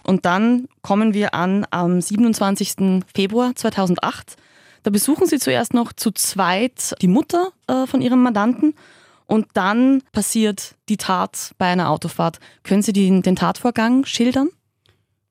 Und 0.02 0.24
dann 0.24 0.68
kommen 0.82 1.14
wir 1.14 1.34
an 1.34 1.66
am 1.70 2.00
27. 2.00 3.02
Februar 3.12 3.54
2008. 3.54 4.36
Da 4.84 4.90
besuchen 4.90 5.26
sie 5.26 5.40
zuerst 5.40 5.74
noch 5.74 5.92
zu 5.92 6.12
zweit 6.12 6.94
die 7.02 7.08
Mutter 7.08 7.50
äh, 7.66 7.86
von 7.86 8.00
ihrem 8.00 8.22
Mandanten 8.22 8.74
und 9.26 9.48
dann 9.54 10.02
passiert 10.12 10.76
die 10.88 10.96
Tat 10.96 11.52
bei 11.58 11.66
einer 11.66 11.90
Autofahrt. 11.90 12.38
Können 12.62 12.82
Sie 12.82 12.92
den, 12.92 13.22
den 13.22 13.34
Tatvorgang 13.34 14.04
schildern? 14.04 14.50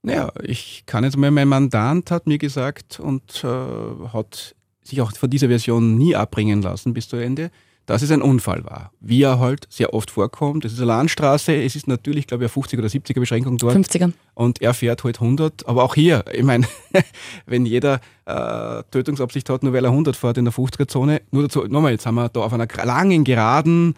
Naja, 0.06 0.32
ich 0.44 0.84
kann 0.86 1.04
jetzt 1.04 1.18
mal, 1.18 1.32
mein 1.32 1.48
Mandant 1.48 2.12
hat 2.12 2.28
mir 2.28 2.38
gesagt 2.38 3.00
und 3.00 3.44
äh, 3.44 4.08
hat 4.14 4.56
sich 4.84 5.02
auch 5.02 5.12
von 5.14 5.30
dieser 5.30 5.48
Version 5.48 5.96
nie 5.98 6.16
abbringen 6.16 6.62
lassen 6.62 6.94
bis 6.94 7.10
zu 7.10 7.16
Ende 7.16 7.50
dass 7.86 8.02
es 8.02 8.12
ein 8.12 8.22
Unfall 8.22 8.66
war. 8.66 8.92
Wie 9.00 9.22
er 9.22 9.40
halt 9.40 9.68
sehr 9.70 9.94
oft 9.94 10.12
vorkommt. 10.12 10.66
Es 10.66 10.74
ist 10.74 10.80
eine 10.80 10.88
Landstraße, 10.88 11.56
es 11.56 11.76
ist 11.76 11.88
natürlich, 11.88 12.28
glaube 12.28 12.46
ich, 12.46 12.52
eine 12.52 12.64
50er 12.64 12.80
oder 12.80 12.88
70er 12.88 13.20
Beschränkung 13.20 13.58
dort. 13.58 13.76
50er. 13.76 14.12
Und 14.34 14.62
er 14.62 14.74
fährt 14.74 15.04
halt 15.04 15.22
100. 15.22 15.68
Aber 15.68 15.84
auch 15.84 15.96
hier, 15.96 16.26
ich 16.34 16.44
meine, 16.44 16.68
wenn 17.46 17.66
jeder 17.66 18.02
äh, 18.26 18.84
Tötungsabsicht 18.90 19.50
hat, 19.50 19.64
nur 19.64 19.74
weil 19.74 19.86
er 19.86 19.92
100 19.92 20.16
fährt 20.16 20.38
in 20.38 20.46
der 20.46 20.54
50er-Zone, 20.54 21.22
nur 21.32 21.44
dazu, 21.44 21.64
nochmal, 21.68 21.92
jetzt 21.92 22.06
haben 22.06 22.16
wir 22.16 22.30
da 22.30 22.42
auf 22.42 22.54
einer 22.54 22.68
langen 22.84 23.24
Geraden, 23.24 23.96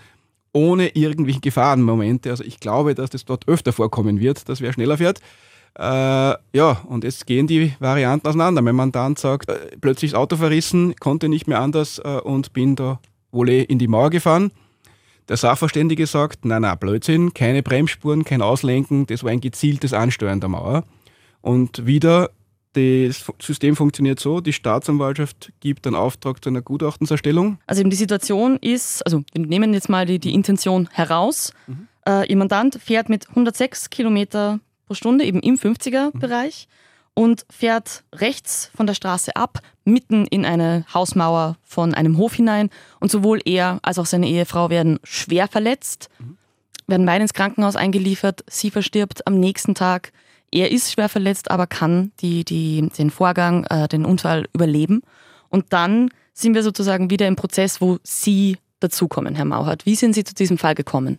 ohne 0.51 0.89
irgendwelche 0.89 1.39
Gefahrenmomente. 1.39 2.29
Also 2.29 2.43
ich 2.43 2.59
glaube, 2.59 2.93
dass 2.93 3.09
das 3.09 3.25
dort 3.25 3.47
öfter 3.47 3.71
vorkommen 3.71 4.19
wird, 4.19 4.49
dass 4.49 4.59
wer 4.59 4.73
schneller 4.73 4.97
fährt. 4.97 5.21
Äh, 5.77 6.35
ja, 6.53 6.81
und 6.87 7.03
jetzt 7.03 7.27
gehen 7.27 7.45
die 7.45 7.73
Varianten 7.79 8.27
auseinander. 8.27 8.63
Mein 8.63 8.75
Mandant 8.75 9.19
sagt, 9.19 9.49
äh, 9.49 9.77
plötzlich 9.79 10.11
das 10.11 10.19
Auto 10.19 10.35
verrissen, 10.35 10.95
konnte 10.95 11.29
nicht 11.29 11.47
mehr 11.47 11.61
anders 11.61 11.99
äh, 11.99 12.19
und 12.23 12.53
bin 12.53 12.75
da 12.75 12.99
Wolle 13.31 13.61
in 13.61 13.77
die 13.77 13.87
Mauer 13.87 14.09
gefahren. 14.09 14.51
Der 15.29 15.37
Sachverständige 15.37 16.07
sagt, 16.07 16.45
nein, 16.45 16.63
nein, 16.63 16.77
Blödsinn, 16.79 17.33
keine 17.33 17.61
Bremsspuren, 17.61 18.23
kein 18.23 18.41
Auslenken, 18.41 19.05
das 19.05 19.23
war 19.23 19.31
ein 19.31 19.41
gezieltes 19.41 19.93
Ansteuern 19.93 20.39
der 20.39 20.49
Mauer. 20.49 20.83
Und 21.41 21.85
wieder, 21.85 22.31
das 22.73 23.25
System 23.39 23.75
funktioniert 23.75 24.19
so, 24.19 24.39
die 24.41 24.53
Staatsanwaltschaft 24.53 25.51
gibt 25.59 25.85
einen 25.85 25.95
Auftrag 25.95 26.43
zu 26.43 26.49
einer 26.49 26.61
Gutachtenserstellung. 26.61 27.59
Also 27.67 27.81
eben 27.81 27.89
die 27.89 27.97
Situation 27.97 28.57
ist, 28.57 29.05
also 29.05 29.23
wir 29.33 29.45
nehmen 29.45 29.73
jetzt 29.73 29.89
mal 29.89 30.05
die, 30.05 30.17
die 30.17 30.33
Intention 30.33 30.89
heraus, 30.91 31.53
mhm. 31.67 31.87
äh, 32.07 32.27
Ihr 32.27 32.37
Mandant 32.37 32.79
fährt 32.81 33.09
mit 33.09 33.29
106 33.29 33.89
Kilometer 33.89 34.59
pro 34.87 34.95
Stunde 34.95 35.25
eben 35.25 35.39
im 35.41 35.55
50er-Bereich. 35.55 36.67
Mhm 36.67 36.87
und 37.17 37.47
fährt 37.49 38.03
rechts 38.13 38.69
von 38.75 38.85
der 38.85 38.93
Straße 38.93 39.35
ab, 39.35 39.61
mitten 39.85 40.27
in 40.27 40.45
eine 40.45 40.85
Hausmauer 40.93 41.57
von 41.63 41.95
einem 41.95 42.15
Hof 42.17 42.35
hinein. 42.35 42.69
Und 42.99 43.09
sowohl 43.09 43.41
er 43.43 43.79
als 43.81 43.97
auch 43.97 44.05
seine 44.05 44.27
Ehefrau 44.27 44.69
werden 44.69 44.99
schwer 45.03 45.47
verletzt, 45.47 46.09
mhm. 46.19 46.37
werden 46.85 47.07
beide 47.07 47.23
ins 47.23 47.33
Krankenhaus 47.33 47.75
eingeliefert. 47.75 48.43
Sie 48.47 48.69
verstirbt 48.69 49.25
am 49.25 49.39
nächsten 49.39 49.73
Tag. 49.73 50.11
Er 50.51 50.71
ist 50.71 50.91
schwer 50.91 51.09
verletzt, 51.09 51.49
aber 51.49 51.65
kann 51.65 52.11
die, 52.19 52.45
die, 52.45 52.87
den 52.95 53.09
Vorgang, 53.09 53.63
äh, 53.63 53.87
den 53.87 54.05
Unfall 54.05 54.45
überleben. 54.53 55.01
Und 55.49 55.73
dann 55.73 56.11
sind 56.33 56.53
wir 56.53 56.61
sozusagen 56.61 57.09
wieder 57.09 57.27
im 57.27 57.35
Prozess, 57.35 57.81
wo 57.81 57.97
Sie 58.03 58.57
dazukommen, 58.79 59.33
Herr 59.33 59.45
Mauhart. 59.45 59.87
Wie 59.87 59.95
sind 59.95 60.13
Sie 60.13 60.23
zu 60.23 60.35
diesem 60.35 60.59
Fall 60.59 60.75
gekommen? 60.75 61.17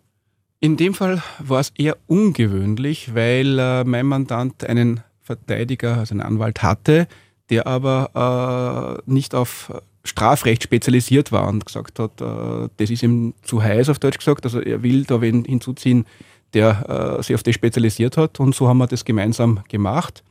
In 0.61 0.77
dem 0.77 0.93
Fall 0.93 1.23
war 1.39 1.61
es 1.61 1.73
eher 1.77 1.97
ungewöhnlich, 2.09 3.15
weil 3.15 3.59
äh, 3.59 3.85
mein 3.85 4.07
Mandant 4.07 4.65
einen 4.65 5.05
Verteidiger, 5.21 5.99
also 5.99 6.15
einen 6.15 6.21
Anwalt 6.21 6.63
hatte, 6.63 7.07
der 7.49 7.67
aber 7.69 9.01
äh, 9.07 9.11
nicht 9.11 9.37
auf 9.37 9.73
Strafrecht 10.03 10.65
spezialisiert 10.65 11.31
war 11.31 11.47
und 11.47 11.65
gesagt 11.65 12.01
hat, 12.01 12.21
äh, 12.21 12.69
das 12.77 12.91
ist 12.91 13.05
ihm 13.05 13.35
zu 13.43 13.63
heiß 13.63 13.89
auf 13.89 14.01
Deutsch 14.01 14.19
gesagt, 14.19 14.45
also 14.45 14.61
er 14.61 14.83
will 14.83 15.05
da 15.05 15.21
wen 15.21 15.45
hinzuziehen, 15.45 16.07
der 16.55 17.19
äh, 17.19 17.23
sich 17.23 17.37
auf 17.37 17.43
das 17.45 17.55
spezialisiert 17.55 18.17
hat 18.17 18.41
und 18.41 18.55
so 18.55 18.69
haben 18.69 18.79
wir 18.79 18.87
das 18.89 19.05
gemeinsam 19.05 19.61
gemacht. 19.69 20.25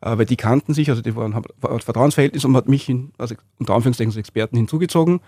Äh, 0.00 0.18
weil 0.18 0.26
die 0.26 0.36
kannten 0.36 0.74
sich, 0.74 0.90
also 0.90 1.02
die 1.02 1.16
waren 1.16 1.34
war 1.60 1.80
Vertrauensverhältnis 1.80 2.44
und 2.44 2.54
hat 2.56 2.68
mich 2.68 2.88
in, 2.88 3.10
also 3.18 3.34
unter 3.58 3.74
Anführungszeichen 3.74 4.10
als 4.10 4.16
Experten 4.16 4.56
hinzugezogen 4.56 5.20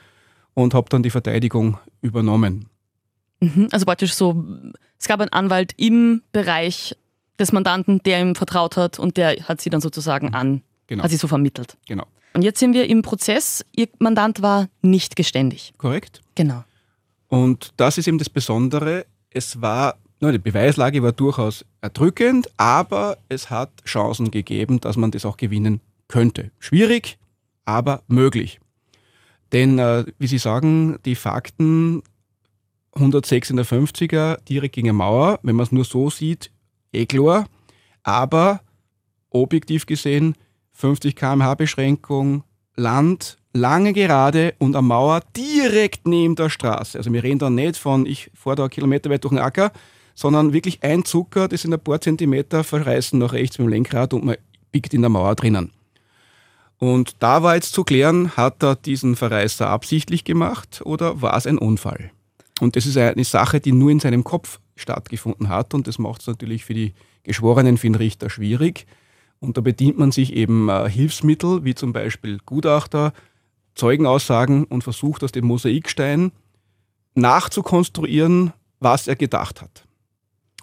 und 0.54 0.74
habe 0.74 0.88
dann 0.90 1.02
die 1.02 1.10
Verteidigung 1.10 1.78
übernommen. 2.02 2.66
Mhm, 3.40 3.68
also 3.70 3.86
praktisch 3.86 4.14
so, 4.14 4.44
es 4.98 5.06
gab 5.06 5.20
einen 5.20 5.32
Anwalt 5.32 5.72
im 5.76 6.22
Bereich 6.32 6.96
des 7.38 7.52
Mandanten, 7.52 8.02
der 8.02 8.20
ihm 8.20 8.34
vertraut 8.34 8.76
hat 8.76 8.98
und 8.98 9.16
der 9.16 9.48
hat 9.48 9.60
sie 9.60 9.70
dann 9.70 9.80
sozusagen 9.80 10.34
an, 10.34 10.62
genau. 10.86 11.04
hat 11.04 11.10
sie 11.10 11.16
so 11.16 11.28
vermittelt. 11.28 11.76
Genau. 11.86 12.04
Und 12.34 12.42
jetzt 12.42 12.60
sind 12.60 12.74
wir 12.74 12.88
im 12.88 13.02
Prozess. 13.02 13.64
Ihr 13.74 13.88
Mandant 13.98 14.42
war 14.42 14.68
nicht 14.82 15.16
geständig. 15.16 15.72
Korrekt. 15.78 16.20
Genau. 16.34 16.64
Und 17.28 17.72
das 17.76 17.98
ist 17.98 18.08
eben 18.08 18.18
das 18.18 18.30
Besondere. 18.30 19.06
Es 19.30 19.60
war, 19.60 19.96
die 20.20 20.38
Beweislage 20.38 21.02
war 21.02 21.12
durchaus 21.12 21.64
erdrückend, 21.80 22.48
aber 22.56 23.18
es 23.28 23.50
hat 23.50 23.70
Chancen 23.84 24.30
gegeben, 24.30 24.80
dass 24.80 24.96
man 24.96 25.10
das 25.10 25.24
auch 25.24 25.36
gewinnen 25.36 25.80
könnte. 26.08 26.50
Schwierig, 26.58 27.18
aber 27.64 28.02
möglich. 28.08 28.60
Denn, 29.52 29.78
äh, 29.78 30.04
wie 30.18 30.26
Sie 30.26 30.38
sagen, 30.38 30.98
die 31.04 31.14
Fakten 31.14 32.02
106 32.94 33.50
in 33.50 33.56
der 33.56 33.66
50er 33.66 34.42
direkt 34.44 34.74
gegen 34.74 34.88
eine 34.88 34.94
Mauer, 34.94 35.38
wenn 35.42 35.56
man 35.56 35.64
es 35.64 35.72
nur 35.72 35.84
so 35.84 36.10
sieht, 36.10 36.50
eh 36.92 37.06
klar. 37.06 37.46
Aber 38.02 38.60
objektiv 39.30 39.86
gesehen 39.86 40.34
50 40.72 41.16
km/h 41.16 41.54
Beschränkung, 41.54 42.44
Land, 42.76 43.38
lange 43.52 43.92
Gerade 43.92 44.54
und 44.58 44.76
eine 44.76 44.86
Mauer 44.86 45.22
direkt 45.36 46.06
neben 46.06 46.36
der 46.36 46.50
Straße. 46.50 46.96
Also 46.96 47.12
wir 47.12 47.22
reden 47.22 47.40
da 47.40 47.50
nicht 47.50 47.76
von, 47.76 48.06
ich 48.06 48.30
fahre 48.34 48.56
da 48.56 48.68
kilometerweit 48.68 49.24
durch 49.24 49.34
den 49.34 49.40
Acker, 49.40 49.72
sondern 50.14 50.52
wirklich 50.52 50.82
ein 50.82 51.04
Zucker, 51.04 51.48
das 51.48 51.64
in 51.64 51.72
ein 51.72 51.80
paar 51.80 52.00
Zentimeter 52.00 52.64
verreißen 52.64 53.18
nach 53.18 53.32
rechts 53.32 53.58
mit 53.58 53.66
dem 53.66 53.70
Lenkrad 53.70 54.14
und 54.14 54.24
man 54.24 54.36
biegt 54.70 54.94
in 54.94 55.02
der 55.02 55.10
Mauer 55.10 55.34
drinnen. 55.34 55.72
Und 56.78 57.16
da 57.18 57.42
war 57.42 57.56
jetzt 57.56 57.72
zu 57.72 57.82
klären, 57.82 58.36
hat 58.36 58.62
er 58.62 58.76
diesen 58.76 59.16
Verreißer 59.16 59.68
absichtlich 59.68 60.24
gemacht 60.24 60.80
oder 60.84 61.20
war 61.20 61.36
es 61.36 61.46
ein 61.46 61.58
Unfall? 61.58 62.12
Und 62.60 62.76
das 62.76 62.86
ist 62.86 62.96
eine 62.96 63.24
Sache, 63.24 63.60
die 63.60 63.72
nur 63.72 63.90
in 63.90 64.00
seinem 64.00 64.24
Kopf 64.24 64.60
stattgefunden 64.76 65.48
hat 65.48 65.74
und 65.74 65.86
das 65.86 65.98
macht 65.98 66.20
es 66.22 66.26
natürlich 66.26 66.64
für 66.64 66.74
die 66.74 66.94
Geschworenen, 67.22 67.78
für 67.78 67.88
den 67.88 67.94
Richter 67.94 68.30
schwierig. 68.30 68.86
Und 69.40 69.56
da 69.56 69.60
bedient 69.60 69.98
man 69.98 70.10
sich 70.10 70.32
eben 70.34 70.68
äh, 70.68 70.88
Hilfsmittel, 70.88 71.64
wie 71.64 71.74
zum 71.74 71.92
Beispiel 71.92 72.38
Gutachter, 72.44 73.12
Zeugenaussagen 73.74 74.64
und 74.64 74.82
versucht 74.82 75.22
aus 75.22 75.32
dem 75.32 75.46
Mosaikstein 75.46 76.32
nachzukonstruieren, 77.14 78.52
was 78.80 79.06
er 79.06 79.16
gedacht 79.16 79.62
hat. 79.62 79.87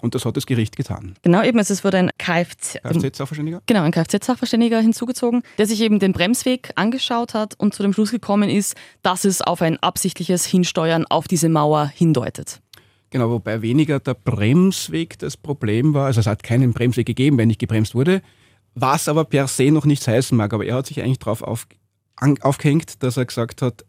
Und 0.06 0.14
das 0.14 0.24
hat 0.24 0.38
das 0.38 0.46
Gericht 0.46 0.78
getan. 0.78 1.16
Genau, 1.24 1.42
eben, 1.42 1.58
es 1.58 1.84
wurde 1.84 1.98
ein 1.98 2.12
Kfz, 2.20 2.78
Kfz-Sachverständiger? 2.84 3.64
Genau, 3.66 3.82
ein 3.82 3.92
Kfz-Sachverständiger 3.92 4.80
hinzugezogen, 4.80 5.42
der 5.58 5.66
sich 5.66 5.82
eben 5.82 5.98
den 5.98 6.14
Bremsweg 6.14 6.72
angeschaut 6.76 7.34
hat 7.34 7.56
und 7.60 7.74
zu 7.74 7.82
dem 7.82 7.92
Schluss 7.92 8.12
gekommen 8.12 8.48
ist, 8.48 8.76
dass 9.02 9.26
es 9.26 9.42
auf 9.42 9.64
ein 9.64 9.82
absichtliches 9.82 10.46
Hinsteuern 10.46 11.08
auf 11.08 11.28
diese 11.28 11.50
Mauer 11.50 11.88
hindeutet. 11.88 12.62
Genau, 13.10 13.32
wobei 13.32 13.64
weniger 13.64 14.00
der 14.00 14.14
Bremsweg 14.14 15.18
das 15.18 15.38
Problem 15.38 15.96
war. 15.96 16.06
Also 16.06 16.20
es 16.20 16.28
hat 16.28 16.44
keinen 16.44 16.74
Bremsweg 16.74 17.08
gegeben, 17.08 17.40
wenn 17.40 17.48
nicht 17.48 17.60
gebremst 17.60 17.96
wurde. 17.96 18.22
Was 18.76 19.08
aber 19.08 19.26
per 19.26 19.48
se 19.48 19.72
noch 19.72 19.86
nichts 19.86 20.08
heißen 20.08 20.38
mag. 20.38 20.54
Aber 20.54 20.68
er 20.68 20.76
hat 20.76 20.86
sich 20.86 21.02
eigentlich 21.02 21.18
darauf 21.18 21.42
auf, 21.42 21.66
aufgehängt, 22.42 23.02
dass 23.02 23.18
er 23.18 23.26
gesagt 23.26 23.64
hat, 23.64 23.86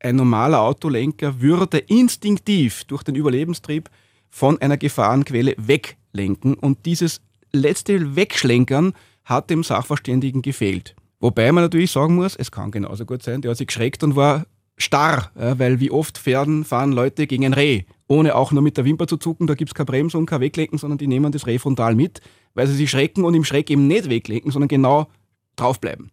ein 0.00 0.16
normaler 0.16 0.62
Autolenker 0.62 1.40
würde 1.40 1.78
instinktiv 1.78 2.82
durch 2.84 3.04
den 3.04 3.14
Überlebenstrieb 3.14 3.88
von 4.30 4.60
einer 4.60 4.76
Gefahrenquelle 4.76 5.54
weglenken. 5.58 6.54
Und 6.54 6.86
dieses 6.86 7.20
letzte 7.52 8.16
Wegschlenkern 8.16 8.94
hat 9.24 9.50
dem 9.50 9.62
Sachverständigen 9.62 10.42
gefehlt. 10.42 10.94
Wobei 11.20 11.52
man 11.52 11.64
natürlich 11.64 11.90
sagen 11.90 12.14
muss, 12.14 12.36
es 12.36 12.50
kann 12.50 12.70
genauso 12.70 13.04
gut 13.04 13.22
sein, 13.22 13.42
der 13.42 13.50
hat 13.50 13.58
sich 13.58 13.66
geschreckt 13.66 14.02
und 14.02 14.16
war 14.16 14.46
starr, 14.78 15.30
weil 15.34 15.78
wie 15.78 15.90
oft 15.90 16.16
Pferden 16.16 16.64
fahren 16.64 16.92
Leute 16.92 17.26
gegen 17.26 17.44
ein 17.44 17.52
Reh, 17.52 17.82
ohne 18.06 18.34
auch 18.34 18.50
nur 18.52 18.62
mit 18.62 18.78
der 18.78 18.86
Wimper 18.86 19.06
zu 19.06 19.18
zucken, 19.18 19.46
da 19.46 19.54
gibt 19.54 19.70
es 19.70 19.74
keine 19.74 19.84
Bremsung, 19.86 20.24
kein 20.24 20.40
Weglenken, 20.40 20.78
sondern 20.78 20.96
die 20.96 21.06
nehmen 21.06 21.32
das 21.32 21.46
Reh 21.46 21.58
frontal 21.58 21.94
mit, 21.94 22.22
weil 22.54 22.66
sie 22.66 22.74
sich 22.74 22.90
schrecken 22.90 23.24
und 23.24 23.34
im 23.34 23.44
Schreck 23.44 23.68
eben 23.70 23.86
nicht 23.86 24.08
weglenken, 24.08 24.50
sondern 24.50 24.68
genau 24.68 25.08
draufbleiben. 25.56 26.10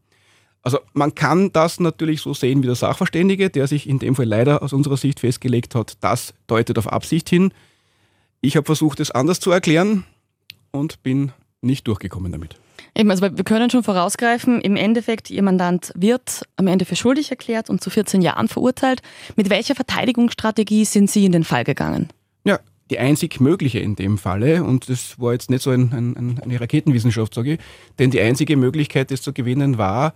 Also 0.62 0.80
man 0.92 1.16
kann 1.16 1.54
das 1.54 1.80
natürlich 1.80 2.20
so 2.20 2.34
sehen 2.34 2.62
wie 2.62 2.68
der 2.68 2.76
Sachverständige, 2.76 3.50
der 3.50 3.68
sich 3.68 3.88
in 3.88 4.00
dem 4.00 4.16
Fall 4.16 4.26
leider 4.26 4.62
aus 4.62 4.74
unserer 4.74 4.98
Sicht 4.98 5.22
festgelegt 5.22 5.74
hat, 5.74 5.96
das 6.02 6.34
deutet 6.48 6.78
auf 6.78 6.92
Absicht 6.92 7.30
hin. 7.30 7.54
Ich 8.42 8.56
habe 8.56 8.66
versucht, 8.66 9.00
es 9.00 9.12
anders 9.12 9.40
zu 9.40 9.52
erklären 9.52 10.06
und 10.72 11.02
bin 11.04 11.32
nicht 11.62 11.88
durchgekommen 11.88 12.32
damit. 12.32 12.56
Eben, 12.96 13.12
also 13.12 13.24
wir 13.24 13.44
können 13.44 13.70
schon 13.70 13.84
vorausgreifen, 13.84 14.62
im 14.62 14.76
Endeffekt, 14.76 15.30
Ihr 15.30 15.44
Mandant 15.44 15.92
wird 15.96 16.44
am 16.56 16.68
Ende 16.68 16.86
für 16.86 16.96
schuldig 16.96 17.30
erklärt 17.30 17.70
und 17.70 17.82
zu 17.82 17.90
14 17.90 18.22
Jahren 18.22 18.48
verurteilt. 18.48 19.02
Mit 19.36 19.50
welcher 19.50 19.76
Verteidigungsstrategie 19.76 20.86
sind 20.86 21.10
Sie 21.10 21.26
in 21.26 21.32
den 21.32 21.44
Fall 21.44 21.64
gegangen? 21.64 22.10
Ja, 22.44 22.60
die 22.90 23.00
einzig 23.00 23.40
mögliche 23.40 23.80
in 23.80 23.96
dem 23.96 24.18
Falle, 24.18 24.64
und 24.64 24.90
das 24.90 25.20
war 25.20 25.34
jetzt 25.34 25.50
nicht 25.50 25.62
so 25.62 25.72
ein, 25.72 25.92
ein, 25.94 26.40
eine 26.40 26.60
Raketenwissenschaft, 26.60 27.34
sage 27.34 27.54
ich, 27.54 27.60
denn 28.00 28.12
die 28.12 28.22
einzige 28.22 28.56
Möglichkeit, 28.58 29.12
das 29.12 29.22
zu 29.22 29.34
gewinnen, 29.34 29.78
war, 29.78 30.14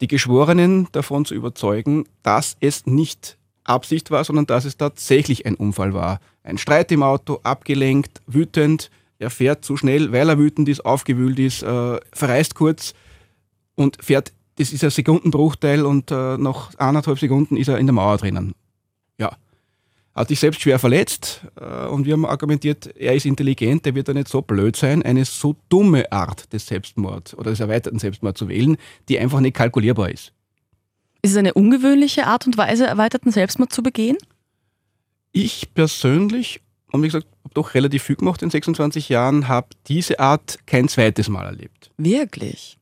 die 0.00 0.08
Geschworenen 0.08 0.88
davon 0.92 1.24
zu 1.24 1.34
überzeugen, 1.34 2.04
dass 2.22 2.56
es 2.60 2.86
nicht 2.86 3.38
Absicht 3.64 4.10
war, 4.10 4.24
sondern 4.24 4.46
dass 4.46 4.64
es 4.64 4.76
tatsächlich 4.76 5.46
ein 5.46 5.54
Unfall 5.54 5.94
war. 5.94 6.20
Ein 6.42 6.58
Streit 6.58 6.90
im 6.92 7.02
Auto, 7.02 7.40
abgelenkt, 7.42 8.20
wütend, 8.26 8.90
er 9.18 9.30
fährt 9.30 9.64
zu 9.64 9.76
schnell, 9.76 10.12
weil 10.12 10.28
er 10.28 10.38
wütend 10.38 10.68
ist, 10.68 10.84
aufgewühlt 10.84 11.38
ist, 11.38 11.62
äh, 11.62 12.00
verreist 12.12 12.54
kurz 12.56 12.92
und 13.76 14.02
fährt, 14.02 14.32
das 14.56 14.72
ist 14.72 14.82
ein 14.82 14.90
Sekundenbruchteil 14.90 15.86
und 15.86 16.10
äh, 16.10 16.36
nach 16.36 16.76
anderthalb 16.76 17.18
Sekunden 17.18 17.56
ist 17.56 17.68
er 17.68 17.78
in 17.78 17.86
der 17.86 17.94
Mauer 17.94 18.18
drinnen. 18.18 18.54
Ja. 19.18 19.36
Hat 20.14 20.28
sich 20.28 20.40
selbst 20.40 20.60
schwer 20.60 20.78
verletzt 20.78 21.42
äh, 21.58 21.86
und 21.86 22.04
wir 22.04 22.14
haben 22.14 22.26
argumentiert, 22.26 22.94
er 22.96 23.14
ist 23.14 23.24
intelligent, 23.24 23.86
der 23.86 23.94
wird 23.94 24.08
ja 24.08 24.14
nicht 24.14 24.28
so 24.28 24.42
blöd 24.42 24.76
sein, 24.76 25.02
eine 25.02 25.24
so 25.24 25.56
dumme 25.68 26.10
Art 26.10 26.52
des 26.52 26.66
Selbstmords 26.66 27.34
oder 27.34 27.50
des 27.50 27.60
erweiterten 27.60 28.00
Selbstmords 28.00 28.40
zu 28.40 28.48
wählen, 28.48 28.76
die 29.08 29.18
einfach 29.18 29.40
nicht 29.40 29.54
kalkulierbar 29.54 30.10
ist. 30.10 30.32
Ist 31.22 31.32
es 31.32 31.36
eine 31.36 31.54
ungewöhnliche 31.54 32.26
Art 32.26 32.46
und 32.46 32.56
Weise, 32.56 32.86
erweiterten 32.86 33.30
Selbstmord 33.30 33.72
zu 33.72 33.82
begehen? 33.82 34.16
Ich 35.30 35.72
persönlich, 35.72 36.60
und 36.90 37.02
wie 37.02 37.06
gesagt, 37.06 37.26
habe 37.44 37.54
doch 37.54 37.74
relativ 37.74 38.02
viel 38.02 38.16
gemacht 38.16 38.42
in 38.42 38.50
26 38.50 39.08
Jahren, 39.08 39.48
habe 39.48 39.68
diese 39.86 40.18
Art 40.18 40.58
kein 40.66 40.88
zweites 40.88 41.28
Mal 41.28 41.46
erlebt. 41.46 41.90
Wirklich? 41.96 42.76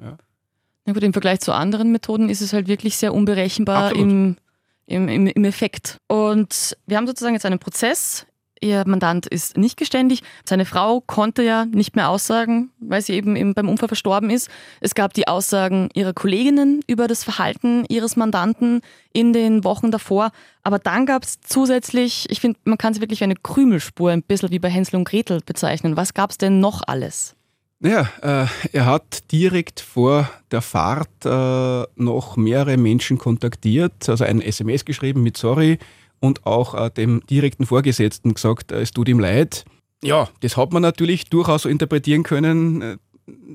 Ja. 0.00 0.16
Na 0.86 0.92
gut, 0.94 1.02
im 1.02 1.12
Vergleich 1.12 1.40
zu 1.40 1.52
anderen 1.52 1.92
Methoden 1.92 2.28
ist 2.28 2.40
es 2.40 2.52
halt 2.52 2.66
wirklich 2.66 2.96
sehr 2.96 3.14
unberechenbar 3.14 3.94
im, 3.94 4.36
im, 4.86 5.08
im, 5.08 5.26
im 5.26 5.44
Effekt. 5.44 5.98
Und 6.08 6.76
wir 6.86 6.96
haben 6.96 7.06
sozusagen 7.06 7.34
jetzt 7.34 7.46
einen 7.46 7.60
Prozess, 7.60 8.26
Ihr 8.62 8.84
Mandant 8.86 9.26
ist 9.26 9.56
nicht 9.56 9.76
geständig. 9.76 10.22
Seine 10.44 10.64
Frau 10.64 11.00
konnte 11.00 11.42
ja 11.42 11.64
nicht 11.66 11.96
mehr 11.96 12.08
aussagen, 12.08 12.70
weil 12.78 13.02
sie 13.02 13.14
eben 13.14 13.54
beim 13.54 13.68
Unfall 13.68 13.88
verstorben 13.88 14.30
ist. 14.30 14.48
Es 14.80 14.94
gab 14.94 15.12
die 15.14 15.26
Aussagen 15.26 15.88
ihrer 15.94 16.12
Kolleginnen 16.12 16.80
über 16.86 17.08
das 17.08 17.24
Verhalten 17.24 17.84
ihres 17.88 18.14
Mandanten 18.14 18.80
in 19.12 19.32
den 19.32 19.64
Wochen 19.64 19.90
davor. 19.90 20.30
Aber 20.62 20.78
dann 20.78 21.06
gab 21.06 21.24
es 21.24 21.40
zusätzlich, 21.40 22.26
ich 22.30 22.40
finde, 22.40 22.60
man 22.64 22.78
kann 22.78 22.94
sie 22.94 23.00
wirklich 23.00 23.18
wie 23.18 23.24
eine 23.24 23.34
Krümelspur, 23.34 24.12
ein 24.12 24.22
bisschen 24.22 24.50
wie 24.50 24.60
bei 24.60 24.70
Hänsel 24.70 24.94
und 24.94 25.08
Gretel 25.08 25.40
bezeichnen. 25.44 25.96
Was 25.96 26.14
gab 26.14 26.30
es 26.30 26.38
denn 26.38 26.60
noch 26.60 26.82
alles? 26.86 27.34
Naja, 27.80 28.08
äh, 28.22 28.46
er 28.72 28.86
hat 28.86 29.32
direkt 29.32 29.80
vor 29.80 30.30
der 30.52 30.62
Fahrt 30.62 31.08
äh, 31.24 31.82
noch 31.96 32.36
mehrere 32.36 32.76
Menschen 32.76 33.18
kontaktiert, 33.18 34.08
also 34.08 34.22
ein 34.22 34.40
SMS 34.40 34.84
geschrieben 34.84 35.24
mit 35.24 35.36
Sorry 35.36 35.80
und 36.22 36.46
auch 36.46 36.74
äh, 36.74 36.90
dem 36.90 37.26
direkten 37.28 37.66
Vorgesetzten 37.66 38.34
gesagt, 38.34 38.72
äh, 38.72 38.80
es 38.80 38.92
tut 38.92 39.08
ihm 39.08 39.18
leid. 39.18 39.64
Ja, 40.02 40.28
das 40.40 40.56
hat 40.56 40.72
man 40.72 40.82
natürlich 40.82 41.24
durchaus 41.26 41.62
so 41.62 41.68
interpretieren 41.68 42.22
können 42.22 42.82
äh, 42.82 42.96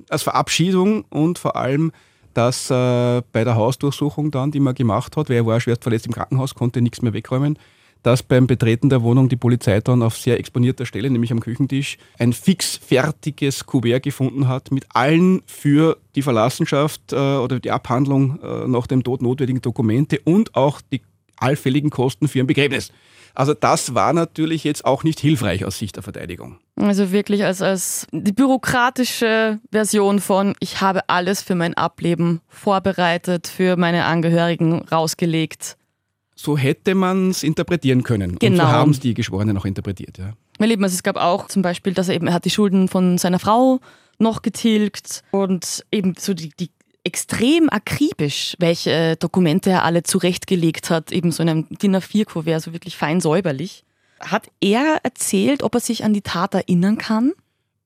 als 0.09 0.23
Verabschiedung 0.23 1.05
und 1.09 1.39
vor 1.39 1.55
allem, 1.55 1.91
dass 2.33 2.69
äh, 2.69 3.21
bei 3.31 3.43
der 3.43 3.55
Hausdurchsuchung 3.55 4.31
dann, 4.31 4.51
die 4.51 4.59
man 4.59 4.75
gemacht 4.75 5.17
hat, 5.17 5.29
weil 5.29 5.37
er 5.37 5.45
war 5.45 5.59
schwer 5.59 5.77
verletzt 5.79 6.05
im 6.05 6.13
Krankenhaus, 6.13 6.55
konnte 6.55 6.81
nichts 6.81 7.01
mehr 7.01 7.13
wegräumen, 7.13 7.57
dass 8.03 8.21
beim 8.21 8.47
Betreten 8.47 8.89
der 8.89 9.01
Wohnung 9.01 9.29
die 9.29 9.37
Polizei 9.37 9.79
dann 9.79 10.03
auf 10.03 10.17
sehr 10.17 10.39
exponierter 10.39 10.85
Stelle, 10.85 11.09
nämlich 11.09 11.31
am 11.31 11.39
Küchentisch, 11.39 11.97
ein 12.19 12.33
fix 12.33 12.77
fertiges 12.77 13.65
Kuvert 13.65 14.03
gefunden 14.03 14.47
hat 14.47 14.71
mit 14.71 14.85
allen 14.93 15.41
für 15.45 15.97
die 16.15 16.21
Verlassenschaft 16.21 17.13
äh, 17.13 17.15
oder 17.15 17.59
die 17.59 17.71
Abhandlung 17.71 18.39
äh, 18.41 18.67
nach 18.67 18.87
dem 18.87 19.03
Tod 19.03 19.21
notwendigen 19.21 19.61
Dokumente 19.61 20.19
und 20.23 20.55
auch 20.55 20.81
die 20.81 21.01
allfälligen 21.37 21.89
Kosten 21.89 22.27
für 22.27 22.39
ein 22.39 22.47
Begräbnis. 22.47 22.91
Also 23.37 23.53
das 23.53 23.93
war 23.93 24.13
natürlich 24.13 24.63
jetzt 24.63 24.83
auch 24.83 25.03
nicht 25.03 25.19
hilfreich 25.19 25.63
aus 25.63 25.77
Sicht 25.77 25.95
der 25.95 26.01
Verteidigung. 26.01 26.57
Also 26.75 27.11
wirklich 27.11 27.43
als, 27.43 27.61
als 27.61 28.07
die 28.11 28.31
bürokratische 28.31 29.59
Version 29.71 30.19
von, 30.19 30.55
ich 30.59 30.81
habe 30.81 31.07
alles 31.07 31.43
für 31.43 31.53
mein 31.53 31.75
Ableben 31.75 32.41
vorbereitet, 32.47 33.47
für 33.47 33.77
meine 33.77 34.05
Angehörigen 34.05 34.81
rausgelegt. 34.91 35.77
So 36.35 36.57
hätte 36.57 36.95
man 36.95 37.29
es 37.29 37.43
interpretieren 37.43 38.01
können. 38.01 38.39
Genau. 38.39 38.63
Und 38.63 38.69
so 38.69 38.75
haben 38.75 38.91
es 38.91 38.99
die 38.99 39.13
Geschworenen 39.13 39.55
auch 39.55 39.65
interpretiert. 39.65 40.17
Ja. 40.17 40.33
Weil 40.57 40.71
eben, 40.71 40.83
also 40.83 40.95
es 40.95 41.03
gab 41.03 41.17
auch 41.17 41.47
zum 41.47 41.61
Beispiel, 41.61 41.93
dass 41.93 42.09
er 42.09 42.15
eben, 42.15 42.25
er 42.25 42.33
hat 42.33 42.45
die 42.45 42.49
Schulden 42.49 42.87
von 42.87 43.19
seiner 43.19 43.39
Frau 43.39 43.79
noch 44.17 44.41
getilgt 44.41 45.23
und 45.29 45.85
eben 45.91 46.15
so 46.17 46.33
die, 46.33 46.49
die 46.59 46.71
extrem 47.07 47.69
akribisch, 47.69 48.57
welche 48.59 49.15
Dokumente 49.15 49.69
er 49.69 49.85
alle 49.85 50.03
zurechtgelegt 50.03 50.89
hat, 50.89 51.13
eben 51.13 51.31
so 51.31 51.41
in 51.41 51.49
einem 51.49 51.67
DIN 51.69 51.95
A4-Kuvert, 51.95 52.61
so 52.61 52.73
wirklich 52.73 52.97
fein 52.97 53.21
säuberlich. 53.21 53.85
Hat 54.19 54.49
er 54.59 54.99
erzählt, 55.03 55.63
ob 55.63 55.75
er 55.75 55.79
sich 55.79 56.03
an 56.03 56.13
die 56.13 56.21
Tat 56.21 56.53
erinnern 56.53 56.97
kann? 56.97 57.31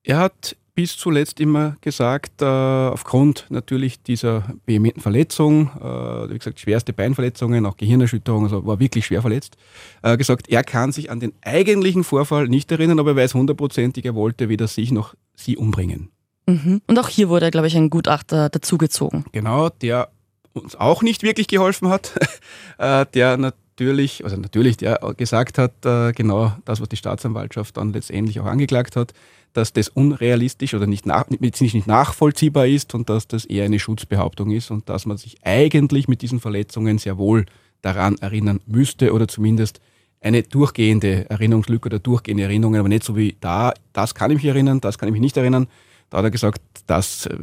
Er 0.03 0.17
hat 0.17 0.55
bis 0.73 0.97
zuletzt 0.97 1.39
immer 1.39 1.75
gesagt, 1.81 2.41
äh, 2.41 2.45
aufgrund 2.45 3.45
natürlich 3.49 4.01
dieser 4.01 4.55
vehementen 4.65 5.01
Verletzung, 5.01 5.69
äh, 5.79 6.31
wie 6.31 6.39
gesagt, 6.39 6.59
schwerste 6.59 6.91
Beinverletzungen, 6.91 7.67
auch 7.67 7.77
Gehirnerschütterung, 7.77 8.45
also 8.45 8.65
war 8.65 8.79
wirklich 8.79 9.05
schwer 9.05 9.21
verletzt, 9.21 9.55
äh, 10.01 10.17
gesagt, 10.17 10.49
er 10.49 10.63
kann 10.63 10.91
sich 10.91 11.11
an 11.11 11.19
den 11.19 11.33
eigentlichen 11.41 12.03
Vorfall 12.03 12.47
nicht 12.47 12.71
erinnern, 12.71 12.99
aber 12.99 13.11
er 13.11 13.17
weiß 13.17 13.35
hundertprozentig, 13.35 14.05
er 14.05 14.15
wollte 14.15 14.49
weder 14.49 14.67
sich 14.67 14.91
noch 14.91 15.13
sie 15.35 15.57
umbringen. 15.57 16.09
Mhm. 16.45 16.81
Und 16.87 16.99
auch 16.99 17.09
hier 17.09 17.29
wurde, 17.29 17.51
glaube 17.51 17.67
ich, 17.67 17.75
ein 17.75 17.89
Gutachter 17.89 18.49
dazugezogen. 18.49 19.25
Genau, 19.31 19.69
der 19.69 20.09
uns 20.53 20.75
auch 20.75 21.01
nicht 21.01 21.23
wirklich 21.23 21.47
geholfen 21.47 21.89
hat, 21.89 22.13
äh, 22.77 23.05
der 23.13 23.37
natürlich, 23.37 24.23
also 24.23 24.37
natürlich, 24.37 24.77
der 24.77 24.99
gesagt 25.17 25.57
hat, 25.57 25.85
äh, 25.85 26.11
genau 26.13 26.53
das, 26.65 26.81
was 26.81 26.89
die 26.89 26.97
Staatsanwaltschaft 26.97 27.77
dann 27.77 27.93
letztendlich 27.93 28.39
auch 28.39 28.45
angeklagt 28.45 28.95
hat, 28.95 29.13
dass 29.53 29.73
das 29.73 29.89
unrealistisch 29.89 30.73
oder 30.73 30.87
nicht 30.87 31.05
nach, 31.05 31.29
medizinisch 31.29 31.73
nicht 31.73 31.87
nachvollziehbar 31.87 32.67
ist 32.67 32.93
und 32.93 33.09
dass 33.09 33.27
das 33.27 33.45
eher 33.45 33.65
eine 33.65 33.79
Schutzbehauptung 33.79 34.51
ist 34.51 34.71
und 34.71 34.87
dass 34.89 35.05
man 35.05 35.17
sich 35.17 35.37
eigentlich 35.43 36.07
mit 36.07 36.21
diesen 36.21 36.39
Verletzungen 36.39 36.97
sehr 36.97 37.17
wohl 37.17 37.45
daran 37.81 38.17
erinnern 38.19 38.61
müsste 38.65 39.13
oder 39.13 39.27
zumindest 39.27 39.81
eine 40.21 40.43
durchgehende 40.43 41.29
Erinnerungslücke 41.29 41.87
oder 41.87 41.99
durchgehende 41.99 42.43
Erinnerungen, 42.43 42.79
aber 42.79 42.89
nicht 42.89 43.03
so 43.03 43.17
wie 43.17 43.35
da, 43.39 43.73
das 43.91 44.13
kann 44.15 44.31
ich 44.31 44.35
mich 44.35 44.45
erinnern, 44.45 44.79
das 44.79 44.97
kann 44.97 45.09
ich 45.09 45.13
mich 45.13 45.21
nicht 45.21 45.35
erinnern, 45.35 45.67
Da 46.11 46.17
hat 46.17 46.25
er 46.25 46.31
gesagt, 46.31 46.61
das 46.85 47.25
äh, 47.25 47.37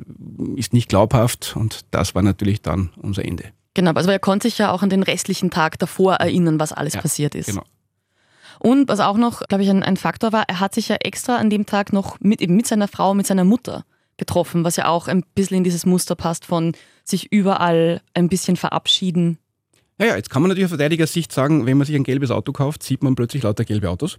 ist 0.54 0.72
nicht 0.72 0.88
glaubhaft 0.88 1.57
und 1.57 1.81
das 1.90 2.14
war 2.14 2.22
natürlich 2.22 2.62
dann 2.62 2.90
unser 2.96 3.24
Ende. 3.24 3.44
Genau, 3.74 3.92
also 3.92 4.11
er 4.11 4.18
konnte 4.18 4.48
sich 4.48 4.59
ja 4.59 4.70
auch 4.70 4.83
an 4.83 4.90
den 4.90 5.02
restlichen 5.02 5.50
Tag 5.50 5.78
davor 5.78 6.14
erinnern, 6.14 6.61
was 6.61 6.72
alles 6.72 6.94
ja, 6.94 7.00
passiert 7.00 7.35
ist. 7.35 7.46
Genau. 7.46 7.62
Und 8.61 8.88
was 8.88 9.00
auch 9.00 9.16
noch, 9.16 9.40
glaube 9.48 9.62
ich, 9.62 9.70
ein, 9.70 9.83
ein, 9.83 9.96
Faktor 9.96 10.33
war, 10.33 10.44
er 10.48 10.61
hat 10.61 10.74
sich 10.74 10.88
ja 10.88 10.96
extra 10.96 11.37
an 11.37 11.48
dem 11.48 11.64
Tag 11.64 11.92
noch 11.92 12.20
mit, 12.20 12.40
eben 12.40 12.57
mit 12.57 12.66
seiner 12.66 12.88
Frau, 12.88 13.14
mit 13.14 13.26
seiner 13.26 13.44
Mutter 13.44 13.85
getroffen, 14.16 14.64
was 14.64 14.76
ja 14.76 14.88
auch 14.88 15.09
ein 15.09 15.22
bisschen 15.35 15.59
in 15.59 15.64
dieses 15.64 15.87
Muster 15.87 16.16
passt 16.16 16.44
von 16.44 16.72
sich 17.04 17.33
überall 17.33 18.02
ein 18.14 18.28
bisschen 18.28 18.57
verabschieden. 18.57 19.38
Ja, 19.98 20.07
ja, 20.07 20.16
jetzt 20.16 20.28
kann 20.28 20.42
man 20.42 20.48
natürlich 20.48 20.66
aus 20.66 20.70
Verteidigersicht 20.70 21.33
sagen, 21.33 21.64
wenn 21.64 21.78
man 21.78 21.87
sich 21.87 21.96
ein 21.96 22.04
gelbes 22.04 22.31
Auto 22.31 22.52
kauft, 22.52 22.83
sieht 22.83 23.02
man 23.02 23.14
plötzlich 23.14 23.44
lauter 23.44 23.64
gelbe 23.64 23.88
Autos. 23.88 24.18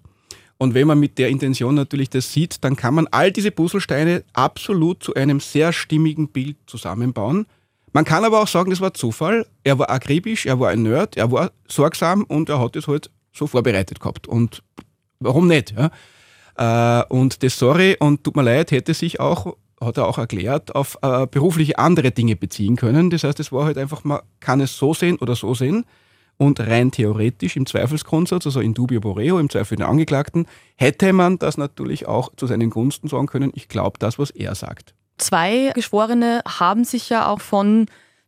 Und 0.62 0.74
wenn 0.74 0.88
man 0.88 1.00
mit 1.00 1.18
der 1.18 1.30
Intention 1.30 1.74
natürlich 1.74 2.10
das 2.10 2.34
sieht, 2.34 2.64
dann 2.66 2.76
kann 2.76 2.94
man 2.94 3.08
all 3.08 3.32
diese 3.32 3.50
Puzzlesteine 3.50 4.26
absolut 4.34 5.02
zu 5.02 5.14
einem 5.14 5.40
sehr 5.40 5.72
stimmigen 5.72 6.28
Bild 6.28 6.58
zusammenbauen. 6.68 7.48
Man 7.94 8.04
kann 8.04 8.26
aber 8.26 8.42
auch 8.42 8.48
sagen, 8.48 8.70
das 8.70 8.82
war 8.82 8.94
Zufall. 8.94 9.48
Er 9.64 9.80
war 9.80 9.90
akribisch, 9.90 10.46
er 10.46 10.60
war 10.60 10.70
ein 10.70 10.84
Nerd, 10.84 11.16
er 11.16 11.32
war 11.32 11.52
sorgsam 11.68 12.24
und 12.24 12.50
er 12.50 12.60
hat 12.60 12.76
es 12.76 12.88
halt 12.88 13.10
so 13.32 13.48
vorbereitet 13.48 14.02
gehabt. 14.02 14.28
Und 14.28 14.62
warum 15.22 15.48
nicht? 15.48 15.74
Ja? 15.78 17.02
Äh, 17.02 17.06
und 17.08 17.42
das 17.42 17.58
Sorry 17.58 17.96
und 17.98 18.26
tut 18.26 18.36
mir 18.36 18.44
leid 18.44 18.72
hätte 18.72 18.94
sich 18.94 19.22
auch, 19.22 19.56
hat 19.80 19.96
er 19.96 20.08
auch 20.08 20.18
erklärt, 20.18 20.76
auf 20.76 20.98
äh, 21.02 21.26
berufliche 21.26 21.80
andere 21.80 22.12
Dinge 22.12 22.36
beziehen 22.36 22.76
können. 22.76 23.10
Das 23.10 23.24
heißt, 23.24 23.40
es 23.40 23.54
war 23.54 23.64
halt 23.64 23.78
einfach, 23.78 24.04
man 24.04 24.20
kann 24.42 24.60
es 24.60 24.78
so 24.78 24.94
sehen 24.94 25.18
oder 25.20 25.38
so 25.38 25.56
sehen. 25.56 25.86
Und 26.42 26.62
rein 26.62 26.90
theoretisch 26.92 27.58
im 27.58 27.66
Zweifelsgrundsatz, 27.66 28.46
also 28.46 28.62
in 28.62 28.74
dubio 28.74 29.02
boreo, 29.02 29.40
im 29.40 29.50
Zweifel 29.50 29.76
den 29.76 29.86
Angeklagten, 29.86 30.48
hätte 30.78 31.12
man 31.12 31.38
das 31.38 31.58
natürlich 31.58 32.08
auch 32.08 32.32
zu 32.38 32.48
seinen 32.48 32.70
Gunsten 32.70 33.10
sagen 33.10 33.28
können. 33.28 33.52
Ich 33.56 33.68
glaube 33.68 34.00
das, 34.00 34.18
was 34.18 34.30
er 34.30 34.56
sagt. 34.56 34.94
Zwei 35.18 35.74
Geschworene 35.76 36.42
haben 36.48 36.86
sich 36.86 37.10
ja 37.10 37.28
auch 37.28 37.42
von 37.42 37.88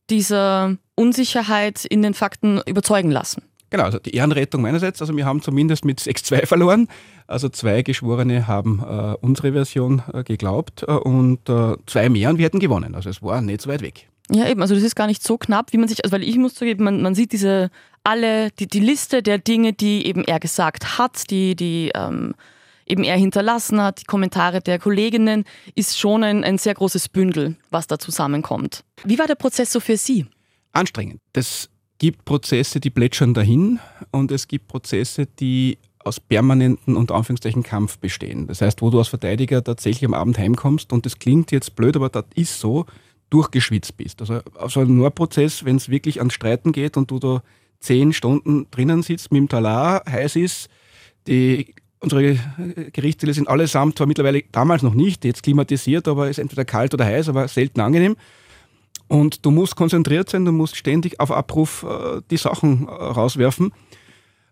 dieser 0.09 0.75
Unsicherheit 0.95 1.85
in 1.85 2.01
den 2.01 2.13
Fakten 2.13 2.59
überzeugen 2.65 3.11
lassen. 3.11 3.43
Genau, 3.69 3.83
also 3.83 3.99
die 3.99 4.13
Ehrenrettung 4.13 4.61
meinerseits. 4.61 4.99
Also 4.99 5.15
wir 5.15 5.25
haben 5.25 5.41
zumindest 5.41 5.85
mit 5.85 6.01
6-2 6.01 6.45
verloren. 6.45 6.89
Also 7.27 7.47
zwei 7.47 7.81
Geschworene 7.81 8.45
haben 8.45 8.83
äh, 8.85 9.15
unsere 9.21 9.53
Version 9.53 10.03
äh, 10.13 10.25
geglaubt 10.25 10.83
äh, 10.85 10.91
und 10.91 11.47
äh, 11.47 11.77
zwei 11.85 12.09
mehr 12.09 12.29
und 12.29 12.39
wir 12.39 12.45
hätten 12.45 12.59
gewonnen. 12.59 12.93
Also 12.93 13.09
es 13.09 13.23
war 13.23 13.41
nicht 13.41 13.61
so 13.61 13.69
weit 13.69 13.81
weg. 13.81 14.09
Ja, 14.29 14.47
eben, 14.47 14.61
also 14.61 14.75
das 14.75 14.83
ist 14.83 14.95
gar 14.95 15.07
nicht 15.07 15.23
so 15.23 15.37
knapp, 15.37 15.73
wie 15.73 15.77
man 15.77 15.89
sich, 15.89 16.03
also 16.03 16.13
weil 16.13 16.23
ich 16.23 16.37
muss 16.37 16.53
zugeben, 16.53 16.83
man, 16.83 17.01
man 17.01 17.15
sieht 17.15 17.33
diese 17.33 17.69
alle, 18.03 18.51
die, 18.51 18.67
die 18.67 18.79
Liste 18.79 19.21
der 19.23 19.37
Dinge, 19.37 19.73
die 19.73 20.05
eben 20.05 20.23
er 20.23 20.39
gesagt 20.39 20.97
hat, 20.97 21.29
die, 21.29 21.55
die 21.55 21.91
ähm, 21.95 22.33
eben 22.85 23.03
er 23.03 23.17
hinterlassen 23.17 23.81
hat, 23.81 24.01
die 24.01 24.05
Kommentare 24.05 24.61
der 24.61 24.79
Kolleginnen, 24.79 25.45
ist 25.75 25.97
schon 25.97 26.23
ein, 26.23 26.43
ein 26.43 26.57
sehr 26.57 26.73
großes 26.73 27.09
Bündel, 27.09 27.55
was 27.69 27.87
da 27.87 27.99
zusammenkommt. 27.99 28.83
Wie 29.03 29.19
war 29.19 29.27
der 29.27 29.35
Prozess 29.35 29.71
so 29.71 29.79
für 29.79 29.97
Sie? 29.97 30.25
Anstrengend. 30.73 31.19
Es 31.33 31.69
gibt 31.99 32.25
Prozesse, 32.25 32.79
die 32.79 32.89
plätschern 32.89 33.33
dahin 33.33 33.79
und 34.11 34.31
es 34.31 34.47
gibt 34.47 34.67
Prozesse, 34.67 35.27
die 35.27 35.77
aus 36.03 36.19
permanenten 36.19 36.97
und 36.97 37.11
Anführungszeichen 37.11 37.61
Kampf 37.61 37.99
bestehen. 37.99 38.47
Das 38.47 38.61
heißt, 38.61 38.81
wo 38.81 38.89
du 38.89 38.97
als 38.97 39.09
Verteidiger 39.09 39.63
tatsächlich 39.63 40.05
am 40.05 40.15
Abend 40.15 40.37
heimkommst 40.39 40.91
und 40.93 41.05
das 41.05 41.19
klingt 41.19 41.51
jetzt 41.51 41.75
blöd, 41.75 41.95
aber 41.95 42.09
das 42.09 42.25
ist 42.33 42.59
so, 42.59 42.87
durchgeschwitzt 43.29 43.97
bist. 43.97 44.19
Also 44.21 44.41
so 44.67 44.79
ein 44.81 44.97
Nordprozess, 44.97 45.63
wenn 45.63 45.77
es 45.77 45.89
wirklich 45.89 46.19
ans 46.19 46.33
Streiten 46.33 46.71
geht 46.71 46.97
und 46.97 47.11
du 47.11 47.19
da 47.19 47.43
zehn 47.81 48.13
Stunden 48.13 48.67
drinnen 48.71 49.03
sitzt 49.03 49.31
mit 49.31 49.39
dem 49.39 49.49
Talar, 49.49 50.03
heiß 50.09 50.37
ist, 50.37 50.69
die 51.27 51.75
unsere 51.99 52.37
Gerichtssäle 52.93 53.33
sind 53.33 53.47
allesamt 53.47 53.97
zwar 53.97 54.07
mittlerweile 54.07 54.43
damals 54.51 54.81
noch 54.81 54.93
nicht, 54.93 55.23
jetzt 55.23 55.43
klimatisiert, 55.43 56.07
aber 56.07 56.29
ist 56.29 56.39
entweder 56.39 56.65
kalt 56.65 56.93
oder 56.93 57.05
heiß, 57.05 57.29
aber 57.29 57.47
selten 57.47 57.79
angenehm. 57.79 58.15
Und 59.07 59.45
du 59.45 59.51
musst 59.51 59.75
konzentriert 59.75 60.29
sein, 60.29 60.45
du 60.45 60.51
musst 60.51 60.77
ständig 60.77 61.19
auf 61.19 61.31
Abruf 61.31 61.83
äh, 61.83 62.21
die 62.31 62.37
Sachen 62.37 62.87
äh, 62.87 62.91
rauswerfen. 62.91 63.73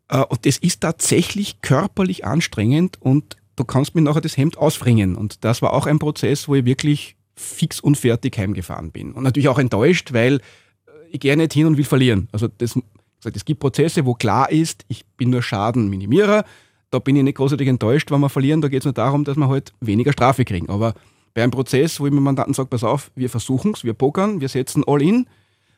Äh, 0.10 0.24
und 0.26 0.46
das 0.46 0.58
ist 0.58 0.82
tatsächlich 0.82 1.62
körperlich 1.62 2.26
anstrengend 2.26 2.98
und 3.02 3.38
du 3.56 3.64
kannst 3.64 3.96
mir 3.96 4.02
nachher 4.02 4.22
das 4.22 4.38
Hemd 4.38 4.58
ausfringen. 4.58 5.16
Und 5.16 5.44
das 5.44 5.62
war 5.62 5.74
auch 5.74 5.88
ein 5.88 5.98
Prozess, 5.98 6.48
wo 6.48 6.56
ich 6.56 6.66
wirklich 6.66 7.16
fix 7.36 7.80
und 7.80 7.98
fertig 7.98 8.38
heimgefahren 8.38 8.92
bin. 8.92 9.14
Und 9.14 9.24
natürlich 9.24 9.48
auch 9.48 9.60
enttäuscht, 9.60 10.14
weil 10.14 10.36
äh, 10.36 10.40
ich 11.12 11.22
gehe 11.22 11.36
nicht 11.38 11.54
hin 11.54 11.66
und 11.66 11.78
will 11.78 11.86
verlieren. 11.86 12.28
Also 12.32 12.50
das, 12.50 12.78
es 13.24 13.46
gibt 13.46 13.60
Prozesse, 13.60 14.06
wo 14.06 14.14
klar 14.14 14.50
ist, 14.50 14.86
ich 14.88 15.06
bin 15.18 15.30
nur 15.30 15.42
Schadenminimierer. 15.42 16.46
Da 16.92 17.00
bin 17.00 17.16
ich 17.16 17.24
nicht 17.24 17.38
großartig 17.38 17.68
enttäuscht, 17.68 18.12
wenn 18.12 18.22
wir 18.22 18.30
verlieren. 18.30 18.62
Da 18.62 18.68
geht 18.68 18.82
es 18.82 18.86
nur 18.86 18.94
darum, 18.94 19.24
dass 19.24 19.38
wir 19.38 19.48
halt 19.48 19.74
weniger 19.80 20.12
Strafe 20.12 20.46
kriegen. 20.46 20.70
Aber 20.70 20.94
bei 21.34 21.44
einem 21.44 21.52
Prozess, 21.52 22.00
wo 22.00 22.08
ich 22.08 22.14
mit 22.14 22.24
Mandanten 22.24 22.54
sage, 22.54 22.70
pass 22.70 22.84
auf, 22.84 23.12
wir 23.16 23.30
versuchen 23.30 23.74
es, 23.76 23.84
wir 23.84 23.94
pokern, 23.94 24.42
wir 24.42 24.50
setzen 24.50 24.84
all 24.88 25.02
in, 25.02 25.28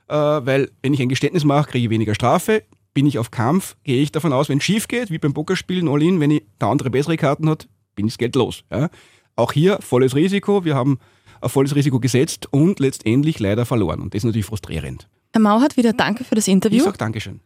äh, 0.07 0.15
weil 0.15 0.71
wenn 0.81 0.93
ich 0.93 1.01
ein 1.01 1.09
Geständnis 1.09 1.43
mache, 1.43 1.71
kriege 1.71 1.85
ich 1.85 1.89
weniger 1.89 2.15
Strafe. 2.15 2.63
Bin 2.93 3.05
ich 3.05 3.17
auf 3.17 3.31
Kampf, 3.31 3.77
gehe 3.83 4.01
ich 4.01 4.11
davon 4.11 4.33
aus, 4.33 4.49
wenn 4.49 4.57
es 4.57 4.65
schief 4.65 4.87
geht, 4.87 5.11
wie 5.11 5.17
beim 5.17 5.33
Pokerspielen 5.33 5.87
all 5.87 6.01
in, 6.03 6.19
wenn 6.19 6.31
ich 6.31 6.43
der 6.59 6.67
andere 6.67 6.89
bessere 6.89 7.15
Karten 7.15 7.49
hat, 7.49 7.67
bin 7.95 8.05
ich 8.05 8.13
das 8.13 8.17
Geld 8.17 8.35
los. 8.35 8.63
Ja? 8.69 8.89
Auch 9.35 9.53
hier 9.53 9.79
volles 9.81 10.15
Risiko. 10.15 10.65
Wir 10.65 10.75
haben 10.75 10.99
ein 11.41 11.49
volles 11.49 11.75
Risiko 11.75 11.99
gesetzt 11.99 12.47
und 12.51 12.79
letztendlich 12.79 13.39
leider 13.39 13.65
verloren. 13.65 14.01
Und 14.01 14.13
das 14.13 14.19
ist 14.19 14.25
natürlich 14.25 14.45
frustrierend. 14.45 15.07
Herr 15.33 15.41
Mauert, 15.41 15.77
wieder 15.77 15.93
danke 15.93 16.25
für 16.25 16.35
das 16.35 16.47
Interview. 16.49 16.79
Ich 16.79 16.83
sage 16.83 16.97
Dankeschön. 16.97 17.39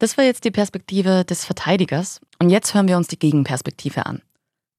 Das 0.00 0.18
war 0.18 0.24
jetzt 0.24 0.44
die 0.44 0.50
Perspektive 0.50 1.24
des 1.24 1.44
Verteidigers 1.44 2.20
und 2.40 2.50
jetzt 2.50 2.74
hören 2.74 2.88
wir 2.88 2.96
uns 2.96 3.06
die 3.06 3.18
Gegenperspektive 3.18 4.06
an. 4.06 4.22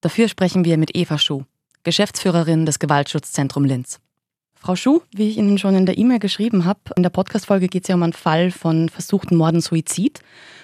Dafür 0.02 0.28
sprechen 0.28 0.66
wir 0.66 0.78
mit 0.78 0.94
Eva 0.94 1.18
Schuh, 1.18 1.44
Geschäftsführerin 1.84 2.66
des 2.66 2.80
Gewaltschutzzentrum 2.80 3.64
Linz. 3.64 4.02
Frau 4.56 4.76
Schuh, 4.76 5.02
wie 5.14 5.30
ich 5.30 5.38
Ihnen 5.38 5.58
schon 5.58 5.76
in 5.76 5.86
der 5.86 5.98
E-Mail 5.98 6.20
geschrieben 6.20 6.66
habe, 6.66 6.80
in 6.98 7.04
der 7.04 7.10
Podcast-Folge 7.10 7.68
geht 7.68 7.84
es 7.84 7.88
ja 7.90 7.96
um 7.96 8.04
einen 8.04 8.14
Fall 8.14 8.52
von 8.52 8.90
versuchten 8.90 9.38
Morden 9.38 9.62
Suizid. 9.62 10.20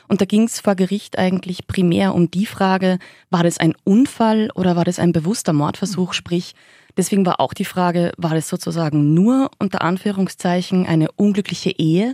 Und 0.09 0.21
da 0.21 0.25
ging 0.25 0.43
es 0.43 0.59
vor 0.59 0.75
Gericht 0.75 1.17
eigentlich 1.17 1.67
primär 1.67 2.15
um 2.15 2.31
die 2.31 2.45
Frage, 2.45 2.99
war 3.29 3.43
das 3.43 3.57
ein 3.57 3.75
Unfall 3.83 4.51
oder 4.55 4.75
war 4.75 4.85
das 4.85 4.99
ein 4.99 5.11
bewusster 5.11 5.53
Mordversuch? 5.53 6.13
Sprich, 6.13 6.55
Deswegen 6.99 7.25
war 7.25 7.39
auch 7.39 7.53
die 7.53 7.63
Frage, 7.63 8.11
war 8.17 8.35
das 8.35 8.49
sozusagen 8.49 9.13
nur 9.13 9.51
unter 9.57 9.83
Anführungszeichen 9.83 10.85
eine 10.85 11.09
unglückliche 11.13 11.69
Ehe 11.69 12.13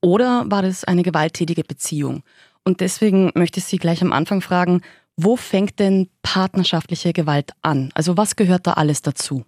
oder 0.00 0.44
war 0.46 0.62
das 0.62 0.84
eine 0.84 1.02
gewalttätige 1.02 1.64
Beziehung? 1.64 2.22
Und 2.64 2.80
deswegen 2.80 3.30
möchte 3.34 3.60
ich 3.60 3.66
Sie 3.66 3.76
gleich 3.76 4.00
am 4.00 4.10
Anfang 4.10 4.40
fragen, 4.40 4.80
wo 5.18 5.36
fängt 5.36 5.78
denn 5.80 6.08
partnerschaftliche 6.22 7.12
Gewalt 7.12 7.52
an? 7.60 7.90
Also 7.92 8.16
was 8.16 8.34
gehört 8.34 8.66
da 8.66 8.72
alles 8.72 9.02
dazu? 9.02 9.44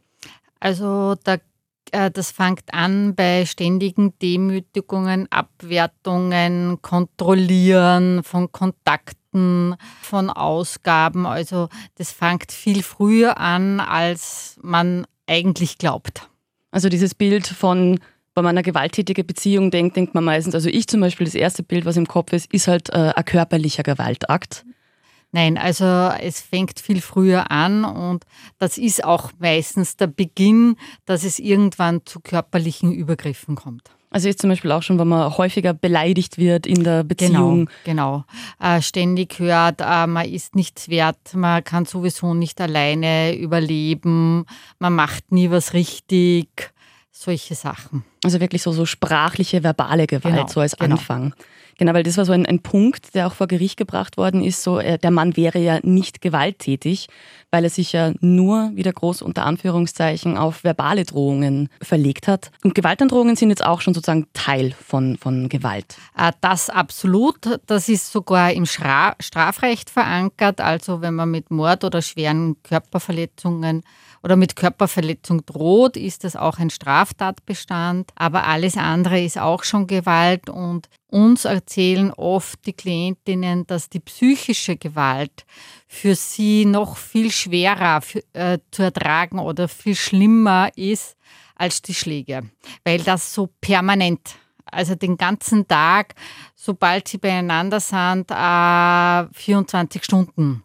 Also 0.61 1.15
da, 1.25 1.39
äh, 1.91 2.11
das 2.11 2.31
fängt 2.31 2.75
an 2.75 3.15
bei 3.15 3.47
ständigen 3.47 4.13
Demütigungen, 4.19 5.33
Abwertungen, 5.33 6.83
Kontrollieren 6.83 8.23
von 8.23 8.53
Kontakten 8.53 9.24
Kosten, 9.35 9.75
von 10.03 10.31
Ausgaben. 10.31 11.27
Also 11.27 11.69
das 11.97 12.13
fängt 12.13 12.53
viel 12.53 12.83
früher 12.83 13.39
an, 13.39 13.81
als 13.81 14.59
man 14.63 15.07
eigentlich 15.27 15.79
glaubt. 15.79 16.29
Also 16.71 16.89
dieses 16.89 17.15
Bild 17.15 17.47
von 17.47 17.99
wenn 18.37 18.43
man 18.43 18.51
an 18.51 18.59
eine 18.59 18.65
gewalttätige 18.65 19.23
Beziehung 19.23 19.71
denkt, 19.71 19.95
denkt 19.95 20.13
man 20.13 20.25
meistens, 20.25 20.57
also 20.57 20.69
ich 20.69 20.89
zum 20.89 21.01
Beispiel, 21.01 21.25
das 21.25 21.37
erste 21.37 21.63
Bild, 21.63 21.85
was 21.85 21.97
im 21.97 22.09
Kopf 22.09 22.33
ist, 22.33 22.53
ist 22.53 22.67
halt 22.67 22.91
äh, 22.91 23.13
ein 23.15 23.25
körperlicher 23.25 23.85
Gewaltakt. 23.85 24.65
Nein, 25.31 25.57
also 25.57 25.85
es 26.21 26.41
fängt 26.41 26.81
viel 26.81 27.01
früher 27.01 27.53
an 27.53 27.85
und 27.85 28.25
das 28.59 28.77
ist 28.77 29.05
auch 29.05 29.31
meistens 29.39 29.97
der 29.97 30.09
Beginn, 30.09 30.75
dass 31.05 31.23
es 31.23 31.39
irgendwann 31.39 32.05
zu 32.07 32.19
körperlichen 32.19 32.91
Übergriffen 32.91 33.55
kommt. 33.55 33.94
Also 34.15 34.29
jetzt 34.29 34.43
zum 34.43 34.51
Beispiel 34.51 34.71
auch 34.71 34.85
schon, 34.85 34.97
wenn 35.01 35.09
man 35.09 35.37
häufiger 35.37 35.75
beleidigt 35.75 36.39
wird 36.39 36.69
in 36.69 36.85
der 36.85 37.03
Beziehung. 37.03 37.69
Genau, 37.83 38.23
genau. 38.23 38.25
Äh, 38.77 38.81
ständig 38.81 39.41
hört, 39.41 39.81
äh, 39.81 40.07
man 40.07 40.25
ist 40.29 40.55
nichts 40.55 40.89
wert, 40.89 41.35
man 41.35 41.65
kann 41.65 41.85
sowieso 41.85 42.33
nicht 42.33 42.61
alleine 42.61 43.37
überleben, 43.37 44.47
man 44.79 44.95
macht 44.95 45.33
nie 45.33 45.51
was 45.51 45.73
richtig, 45.73 46.73
solche 47.25 47.55
Sachen. 47.55 48.05
Also 48.23 48.41
wirklich 48.41 48.63
so, 48.63 48.73
so 48.73 48.87
sprachliche, 48.87 49.63
verbale 49.63 50.07
Gewalt, 50.07 50.35
genau, 50.35 50.49
so 50.49 50.61
als 50.61 50.77
genau. 50.77 50.97
Anfang. 50.97 51.35
Genau, 51.77 51.93
weil 51.93 52.05
das 52.05 52.17
war 52.17 52.25
so 52.25 52.33
ein, 52.33 52.47
ein 52.47 52.61
Punkt, 52.61 53.15
der 53.15 53.27
auch 53.27 53.35
vor 53.35 53.49
Gericht 53.49 53.77
gebracht 53.77 54.17
worden 54.17 54.45
ist, 54.45 54.63
so 54.63 54.79
äh, 54.79 54.99
der 54.99 55.11
Mann 55.11 55.37
wäre 55.37 55.59
ja 55.59 55.81
nicht 55.83 56.21
gewalttätig, 56.21 57.09
weil 57.51 57.65
er 57.65 57.71
sich 57.71 57.93
ja 57.93 58.13
nur 58.21 58.71
wieder 58.75 58.93
groß 58.93 59.23
unter 59.23 59.45
Anführungszeichen 59.45 60.37
auf 60.37 60.63
verbale 60.63 61.05
Drohungen 61.05 61.69
verlegt 61.83 62.29
hat. 62.29 62.51
Und 62.63 62.75
Gewaltandrohungen 62.75 63.37
sind 63.37 63.51
jetzt 63.51 63.65
auch 63.65 63.81
schon 63.81 63.95
sozusagen 63.95 64.27
Teil 64.35 64.73
von, 64.73 65.17
von 65.17 65.49
Gewalt. 65.49 65.97
Äh, 66.17 66.33
das 66.41 66.71
absolut. 66.71 67.61
Das 67.67 67.89
ist 67.89 68.13
sogar 68.13 68.53
im 68.53 68.67
Strafrecht 68.67 69.91
verankert. 69.91 70.61
Also 70.61 71.01
wenn 71.01 71.15
man 71.15 71.31
mit 71.31 71.51
Mord 71.51 71.83
oder 71.85 72.03
schweren 72.03 72.57
Körperverletzungen 72.63 73.83
oder 74.25 74.37
mit 74.37 74.57
Körperverletzung 74.57 75.45
droht, 75.45 75.99
ist 75.99 76.25
das 76.25 76.35
auch 76.35 76.59
ein 76.59 76.71
Straftatbestand. 76.71 78.11
aber 78.15 78.47
alles 78.47 78.79
andere 78.79 79.21
ist 79.21 79.39
auch 79.39 79.65
schon 79.65 79.87
Gewalt 79.87 80.49
und 80.49 80.89
uns 81.09 81.45
erzählen 81.45 82.11
oft 82.11 82.65
die 82.65 82.73
Klientinnen, 82.73 83.67
dass 83.67 83.91
die 83.91 84.01
psychische 84.01 84.77
Gewalt 84.77 85.45
für 85.87 86.15
sie 86.15 86.65
noch 86.65 86.97
viel 86.97 87.31
schwerer 87.31 88.01
für, 88.01 88.23
äh, 88.33 88.59
zu 88.71 88.83
ertragen 88.85 89.39
oder 89.39 89.69
viel 89.69 89.95
schlimmer 89.95 90.71
ist 90.75 91.17
als 91.55 91.83
die 91.83 91.95
Schläge, 91.95 92.51
weil 92.83 93.01
das 93.01 93.35
so 93.35 93.51
permanent 93.61 94.37
also 94.65 94.95
den 94.95 95.19
ganzen 95.19 95.69
Tag, 95.69 96.15
sobald 96.55 97.07
sie 97.07 97.19
beieinander 97.19 97.79
sind, 97.79 98.31
äh, 98.31 99.27
24 99.33 100.03
Stunden 100.03 100.65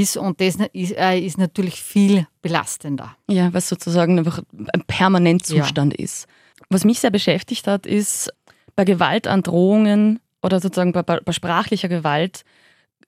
ist 0.00 0.16
und 0.16 0.40
das 0.40 0.56
ist, 0.72 0.92
äh, 0.96 1.18
ist, 1.18 1.38
natürlich 1.38 1.82
viel 1.82 2.26
belastender. 2.42 3.16
Ja, 3.28 3.52
was 3.52 3.68
sozusagen 3.68 4.18
einfach 4.18 4.40
ein 4.72 4.82
Permanentzustand 4.86 5.94
ja. 5.98 6.04
ist. 6.04 6.26
Was 6.70 6.84
mich 6.84 7.00
sehr 7.00 7.10
beschäftigt 7.10 7.66
hat, 7.66 7.86
ist 7.86 8.30
bei 8.74 8.84
Gewaltandrohungen 8.84 10.20
oder 10.42 10.60
sozusagen 10.60 10.92
bei, 10.92 11.02
bei, 11.02 11.32
sprachlicher 11.32 11.88
Gewalt 11.88 12.42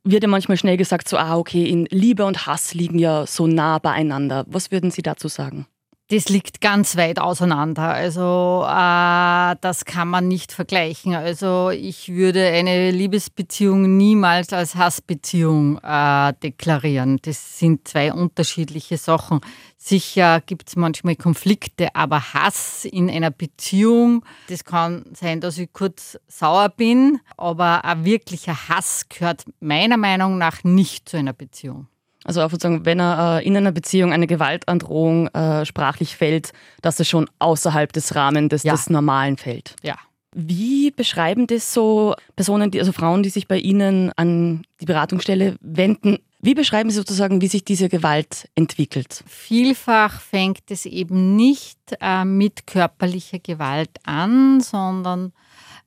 wird 0.05 0.22
ja 0.22 0.28
manchmal 0.28 0.57
schnell 0.57 0.76
gesagt, 0.76 1.09
so, 1.09 1.18
ah, 1.18 1.36
okay, 1.36 1.64
in 1.64 1.86
Liebe 1.91 2.24
und 2.24 2.47
Hass 2.47 2.72
liegen 2.72 2.99
ja 2.99 3.26
so 3.26 3.47
nah 3.47 3.78
beieinander. 3.78 4.45
Was 4.49 4.70
würden 4.70 4.91
Sie 4.91 5.03
dazu 5.03 5.28
sagen? 5.28 5.66
Das 6.11 6.31
liegt 6.31 6.63
ganz 6.63 6.97
weit 6.97 7.19
auseinander. 7.19 7.93
Also 7.93 8.65
äh, 8.67 9.57
das 9.61 9.85
kann 9.85 10.09
man 10.09 10.27
nicht 10.27 10.53
vergleichen. 10.53 11.15
Also 11.15 11.69
ich 11.71 12.09
würde 12.09 12.47
eine 12.47 12.91
Liebesbeziehung 12.91 13.97
niemals 13.97 14.55
als 14.55 14.75
Hassbeziehung 14.75 15.79
äh, 15.83 16.33
deklarieren. 16.43 17.19
Das 17.23 17.59
sind 17.59 17.87
zwei 17.87 18.13
unterschiedliche 18.13 18.97
Sachen. 18.97 19.41
Sicher 19.77 20.41
gibt 20.41 20.69
es 20.69 20.77
manchmal 20.77 21.17
Konflikte, 21.17 21.95
aber 21.95 22.33
Hass 22.33 22.87
in 22.87 23.11
einer 23.11 23.31
Beziehung, 23.31 24.25
das 24.49 24.65
kann 24.65 25.05
sein, 25.13 25.41
dass 25.41 25.59
ich 25.59 25.73
kurz 25.73 26.19
sauer 26.27 26.71
bin, 26.71 27.21
aber 27.37 27.85
ein 27.85 28.05
wirklicher 28.05 28.69
Hass 28.69 29.07
gehört 29.09 29.45
meiner 29.61 29.99
Meinung 29.99 30.39
nach 30.39 30.65
nicht 30.65 31.09
zu 31.09 31.19
einer 31.19 31.33
Beziehung. 31.33 31.87
Also 32.25 32.43
auch 32.43 32.51
sozusagen, 32.51 32.85
wenn 32.85 33.01
er 33.01 33.39
äh, 33.39 33.47
in 33.47 33.57
einer 33.57 33.73
Beziehung 33.73 34.12
eine 34.12 34.27
Gewaltandrohung 34.27 35.29
äh, 35.29 35.64
sprachlich 35.64 36.16
fällt, 36.16 36.53
dass 36.83 37.01
es 37.01 37.09
schon 37.09 37.31
außerhalb 37.39 37.93
des 37.93 38.14
Rahmens 38.14 38.51
des, 38.51 38.62
ja. 38.64 38.73
des 38.73 38.91
Normalen 38.91 39.37
fällt. 39.37 39.77
Ja. 39.83 39.97
Wie 40.35 40.91
beschreiben 40.91 41.47
das 41.47 41.73
so 41.73 42.14
Personen, 42.37 42.71
die, 42.71 42.81
also 42.81 42.93
Frauen, 42.93 43.23
die 43.23 43.31
sich 43.31 43.49
bei 43.49 43.59
Ihnen 43.59 44.12
an 44.16 44.62
die 44.81 44.85
Beratungsstelle 44.85 45.57
wenden? 45.61 46.19
Wie 46.41 46.55
beschreiben 46.55 46.91
Sie 46.91 46.97
sozusagen, 46.97 47.41
wie 47.41 47.49
sich 47.49 47.64
diese 47.64 47.89
Gewalt 47.89 48.49
entwickelt? 48.55 49.25
Vielfach 49.27 50.21
fängt 50.21 50.71
es 50.71 50.87
eben 50.87 51.35
nicht 51.35 51.79
äh, 52.01 52.25
mit 52.25 52.66
körperlicher 52.66 53.39
Gewalt 53.39 53.91
an, 54.05 54.61
sondern 54.61 55.33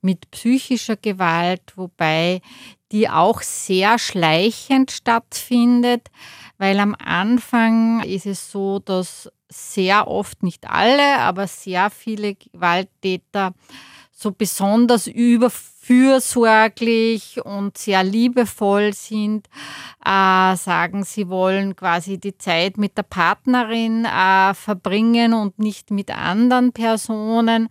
mit 0.01 0.29
psychischer 0.31 0.97
Gewalt, 0.97 1.61
wobei 1.75 2.41
die 2.91 3.09
auch 3.09 3.41
sehr 3.41 3.97
schleichend 3.97 4.91
stattfindet, 4.91 6.09
weil 6.57 6.79
am 6.79 6.95
Anfang 6.95 8.03
ist 8.03 8.25
es 8.25 8.51
so, 8.51 8.79
dass 8.79 9.31
sehr 9.49 10.07
oft, 10.07 10.43
nicht 10.43 10.69
alle, 10.69 11.19
aber 11.19 11.47
sehr 11.47 11.89
viele 11.89 12.35
Gewalttäter 12.35 13.53
so 14.11 14.31
besonders 14.31 15.07
überfürsorglich 15.07 17.43
und 17.43 17.77
sehr 17.77 18.03
liebevoll 18.03 18.93
sind, 18.93 19.47
äh, 20.05 20.55
sagen, 20.55 21.03
sie 21.03 21.27
wollen 21.27 21.75
quasi 21.75 22.19
die 22.19 22.37
Zeit 22.37 22.77
mit 22.77 22.95
der 22.97 23.03
Partnerin 23.03 24.05
äh, 24.05 24.53
verbringen 24.53 25.33
und 25.33 25.57
nicht 25.57 25.89
mit 25.89 26.15
anderen 26.15 26.71
Personen 26.71 27.69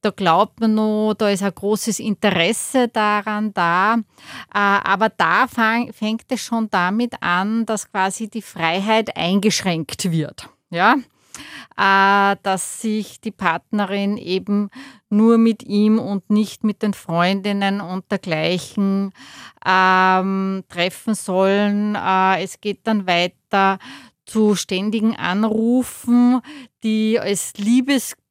da 0.00 0.10
glaubt 0.10 0.60
man 0.60 0.74
noch, 0.74 1.14
da 1.14 1.28
ist 1.28 1.42
ein 1.42 1.54
großes 1.54 1.98
Interesse 1.98 2.88
daran 2.88 3.52
da. 3.52 3.94
Äh, 3.94 3.98
aber 4.52 5.08
da 5.08 5.46
fängt 5.48 6.24
es 6.28 6.40
schon 6.40 6.70
damit 6.70 7.14
an, 7.20 7.66
dass 7.66 7.90
quasi 7.90 8.28
die 8.28 8.42
Freiheit 8.42 9.16
eingeschränkt 9.16 10.10
wird. 10.10 10.48
Ja? 10.70 10.96
Äh, 11.76 12.36
dass 12.42 12.80
sich 12.80 13.20
die 13.20 13.30
Partnerin 13.30 14.16
eben 14.16 14.70
nur 15.10 15.38
mit 15.38 15.62
ihm 15.62 15.98
und 15.98 16.30
nicht 16.30 16.64
mit 16.64 16.82
den 16.82 16.94
Freundinnen 16.94 17.80
und 17.80 18.10
dergleichen 18.10 19.12
ähm, 19.64 20.64
treffen 20.68 21.14
sollen. 21.14 21.94
Äh, 21.94 22.42
es 22.42 22.60
geht 22.60 22.80
dann 22.84 23.06
weiter 23.06 23.78
zu 24.26 24.54
ständigen 24.54 25.16
Anrufen, 25.16 26.40
die 26.82 27.18
als 27.18 27.54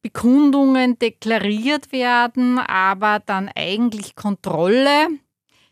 Liebesbekundungen 0.08 0.98
deklariert 1.00 1.92
werden, 1.92 2.60
aber 2.60 3.20
dann 3.26 3.50
eigentlich 3.56 4.16
Kontrolle 4.16 5.08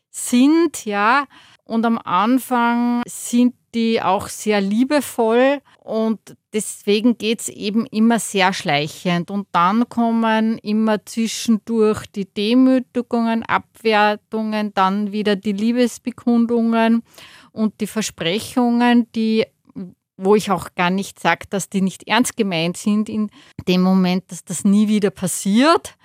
sind, 0.09 0.85
ja. 0.85 1.25
Und 1.63 1.85
am 1.85 1.97
Anfang 1.97 3.01
sind 3.07 3.55
die 3.73 4.01
auch 4.01 4.27
sehr 4.27 4.61
liebevoll 4.61 5.61
und 5.83 6.19
deswegen 6.53 7.17
geht 7.17 7.41
es 7.41 7.49
eben 7.49 7.85
immer 7.87 8.19
sehr 8.19 8.53
schleichend. 8.53 9.31
Und 9.31 9.47
dann 9.51 9.89
kommen 9.89 10.59
immer 10.59 11.03
zwischendurch 11.05 12.05
die 12.07 12.31
Demütigungen, 12.31 13.43
Abwertungen, 13.43 14.73
dann 14.73 15.11
wieder 15.11 15.35
die 15.35 15.53
Liebesbekundungen 15.53 17.01
und 17.51 17.81
die 17.81 17.87
Versprechungen, 17.87 19.11
die 19.13 19.45
wo 20.17 20.35
ich 20.35 20.51
auch 20.51 20.75
gar 20.75 20.89
nicht 20.89 21.19
sage, 21.19 21.45
dass 21.49 21.69
die 21.69 21.81
nicht 21.81 22.07
ernst 22.07 22.37
gemeint 22.37 22.77
sind 22.77 23.09
in 23.09 23.29
dem 23.67 23.81
Moment, 23.81 24.31
dass 24.31 24.43
das 24.43 24.63
nie 24.63 24.87
wieder 24.87 25.09
passiert. 25.09 25.95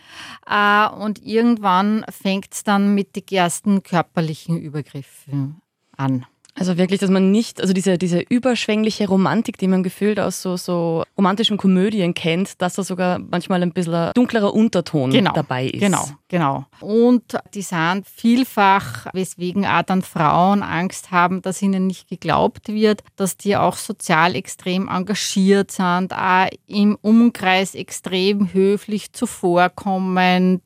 Äh, 0.47 0.89
und 0.89 1.23
irgendwann 1.23 2.05
fängt 2.11 2.53
es 2.53 2.65
dann 2.65 2.95
mit 2.95 3.15
den 3.17 3.27
ersten 3.31 3.83
körperlichen 3.83 4.59
Übergriffen 4.59 5.61
an. 5.97 6.27
Also 6.55 6.77
wirklich, 6.77 7.01
dass 7.01 7.11
man 7.11 7.31
nicht, 7.31 7.61
also 7.61 7.73
diese, 7.73 7.97
diese 7.97 8.21
überschwängliche 8.21 9.09
Romantik, 9.09 9.57
die 9.59 9.69
man 9.69 9.83
gefühlt 9.83 10.19
aus 10.19 10.43
so, 10.43 10.57
so 10.57 11.05
romantischen 11.17 11.57
Komödien 11.57 12.13
kennt, 12.13 12.61
dass 12.61 12.75
da 12.75 12.83
sogar 12.83 13.19
manchmal 13.19 13.63
ein 13.63 13.73
bisschen 13.73 13.95
ein 13.95 14.13
dunklerer 14.15 14.53
Unterton 14.53 15.11
genau, 15.11 15.33
dabei 15.33 15.67
ist. 15.67 15.81
Genau, 15.81 16.09
genau. 16.29 16.67
Und 16.81 17.39
die 17.55 17.63
sind 17.63 18.05
vielfach, 18.07 19.07
weswegen 19.13 19.65
auch 19.65 19.83
dann 19.83 20.03
Frauen 20.03 20.63
Angst 20.63 21.11
haben, 21.11 21.41
dass 21.41 21.63
ihnen 21.63 21.87
nicht 21.87 22.09
geglaubt 22.09 22.69
wird, 22.69 23.03
dass 23.17 23.37
die 23.37 23.57
auch 23.57 23.77
sozial 23.77 24.35
extrem 24.35 24.89
engagiert 24.89 25.71
sind, 25.71 26.13
auch 26.13 26.49
im 26.67 26.99
Umkreis 27.01 27.75
extrem 27.75 28.53
höflich 28.53 29.13
zuvorkommend 29.13 30.63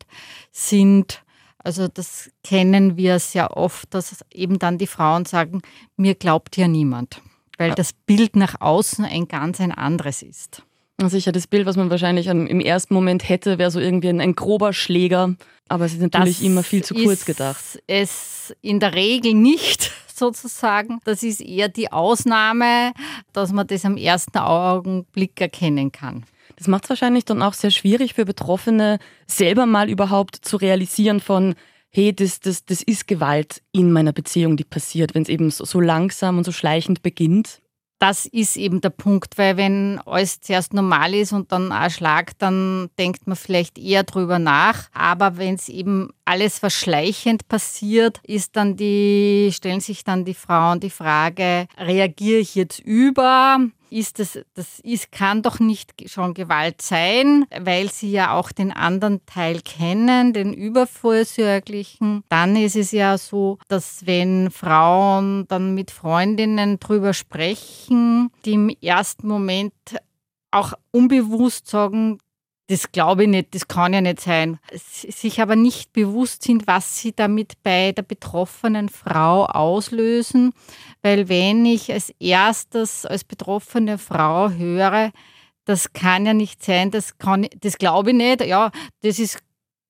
sind 0.51 1.24
also 1.65 1.89
das 1.89 2.31
kennen 2.45 2.97
wir 2.97 3.19
sehr 3.19 3.57
oft, 3.57 3.93
dass 3.93 4.25
eben 4.33 4.59
dann 4.59 4.79
die 4.79 4.87
Frauen 4.87 5.25
sagen, 5.25 5.63
mir 5.97 6.15
glaubt 6.15 6.55
hier 6.55 6.69
niemand, 6.69 7.23
weil 7.59 7.75
das 7.75 7.93
Bild 7.93 8.37
nach 8.37 8.61
außen 8.61 9.05
ein 9.05 9.27
ganz 9.27 9.61
ein 9.61 9.73
anderes 9.73 10.23
ist. 10.23 10.63
Sicher, 11.07 11.33
das 11.33 11.49
Bild, 11.49 11.67
was 11.67 11.77
man 11.77 11.91
wahrscheinlich 11.91 12.29
im 12.29 12.61
ersten 12.61 12.95
Moment 12.95 13.29
hätte, 13.29 13.59
wäre 13.59 13.71
so 13.71 13.81
irgendwie 13.81 14.09
ein, 14.09 14.21
ein, 14.21 14.35
grober 14.35 14.73
Schläger, 14.73 15.35
aber 15.69 15.87
es 15.87 15.95
ist 15.95 16.01
natürlich 16.01 16.39
das 16.39 16.47
immer 16.47 16.63
viel 16.63 16.85
zu 16.85 16.95
kurz 16.95 17.25
gedacht. 17.25 17.83
Es 17.87 18.55
in 18.61 18.79
der 18.79 18.95
Regel 18.95 19.35
nicht 19.35 19.91
sozusagen. 20.15 21.01
Das 21.05 21.23
ist 21.23 21.41
eher 21.41 21.69
die 21.69 21.91
Ausnahme, 21.91 22.93
dass 23.33 23.53
man 23.53 23.67
das 23.67 23.85
am 23.85 23.97
ersten 23.97 24.39
Augenblick 24.39 25.41
erkennen 25.41 25.91
kann. 25.91 26.25
Das 26.65 26.69
macht 26.71 26.85
es 26.85 26.89
wahrscheinlich 26.89 27.27
dann 27.27 27.43
auch 27.43 27.53
sehr 27.53 27.71
schwierig 27.71 28.15
für 28.15 28.25
Betroffene, 28.25 28.99
selber 29.27 29.67
mal 29.67 29.91
überhaupt 29.91 30.37
zu 30.37 30.57
realisieren 30.57 31.21
von, 31.21 31.57
hey, 31.91 32.15
das, 32.15 32.41
das, 32.41 32.65
das 32.65 32.81
ist 32.81 33.07
Gewalt 33.07 33.61
in 33.71 33.93
meiner 33.93 34.15
Beziehung, 34.15 34.57
die 34.57 34.65
passiert, 34.65 35.15
wenn 35.15 35.25
es 35.25 35.29
eben 35.29 35.51
so, 35.51 35.67
so 35.67 35.79
langsam 35.79 36.39
und 36.39 36.45
so 36.45 36.53
schleichend 36.53 37.03
beginnt 37.03 37.61
das 38.05 38.27
ist 38.27 38.57
eben 38.59 38.83
der 38.83 38.91
Punkt, 38.91 39.39
weil 39.39 39.57
wenn 39.57 39.99
alles 40.05 40.43
zuerst 40.43 40.75
normal 40.75 41.15
ist 41.15 41.33
und 41.33 41.53
dann 41.53 41.73
ein 41.73 41.89
Schlag, 41.89 42.39
dann 42.39 42.91
denkt 42.99 43.27
man 43.27 43.35
vielleicht 43.35 43.79
eher 43.79 44.03
drüber 44.03 44.39
nach. 44.39 44.91
Aber 44.93 45.39
wenn 45.39 45.55
es 45.55 45.71
eben 45.71 46.11
alles 46.27 46.59
verschleichend 46.59 47.49
passiert, 47.49 48.21
ist 48.25 48.57
dann 48.57 48.77
die, 48.77 49.49
stellen 49.55 49.81
sich 49.81 50.05
dann 50.05 50.27
die 50.27 50.35
Frauen 50.35 50.81
die 50.81 50.91
Frage, 50.91 51.67
reagiere 51.79 52.41
ich 52.41 52.55
jetzt 52.55 52.79
über? 52.81 53.59
Ist 53.95 54.19
das, 54.19 54.41
das 54.55 54.81
ist, 54.81 55.13
kann 55.13 55.43
doch 55.43 55.61
nicht 55.61 56.11
schon 56.11 56.35
Gewalt 56.35 56.83
sein, 56.83 57.47
weil 57.57 57.91
sie 57.91 58.11
ja 58.11 58.35
auch 58.35 58.51
den 58.51 58.73
anderen 58.73 59.25
Teil 59.25 59.61
kennen, 59.61 60.33
den 60.33 60.53
übervorsorglichen. 60.53 62.25
Dann 62.29 62.57
ist 62.57 62.75
es 62.75 62.91
ja 62.91 63.17
so, 63.17 63.59
dass 63.69 64.05
wenn 64.05 64.51
Frauen 64.51 65.47
dann 65.47 65.75
mit 65.75 65.93
Freundinnen 65.93 66.81
drüber 66.81 67.15
sprechen, 67.15 68.31
die 68.45 68.55
im 68.55 68.69
ersten 68.83 69.29
Moment 69.29 69.73
auch 70.51 70.73
unbewusst 70.91 71.69
sagen, 71.69 72.19
das 72.69 72.93
glaube 72.93 73.25
ich 73.25 73.29
nicht, 73.29 73.55
das 73.55 73.69
kann 73.69 73.93
ja 73.93 74.01
nicht 74.01 74.21
sein. 74.21 74.59
Sich 74.73 75.41
aber 75.41 75.55
nicht 75.55 75.93
bewusst 75.93 76.45
sind, 76.45 76.67
was 76.67 76.99
sie 76.99 77.13
damit 77.13 77.63
bei 77.63 77.93
der 77.93 78.03
betroffenen 78.03 78.89
Frau 78.89 79.45
auslösen. 79.45 80.53
Weil 81.03 81.29
wenn 81.29 81.67
ich 81.67 81.93
als 81.93 82.11
erstes 82.19 83.05
als 83.05 83.25
betroffene 83.25 83.99
Frau 83.99 84.51
höre, 84.51 85.11
das 85.67 85.93
kann 85.93 86.27
ja 86.27 86.35
nicht 86.35 86.65
sein, 86.65 86.91
das, 86.91 87.19
kann, 87.19 87.47
das 87.61 87.79
glaube 87.79 88.11
ich 88.11 88.17
nicht, 88.17 88.45
ja, 88.45 88.71
das 89.03 89.19
ist 89.19 89.39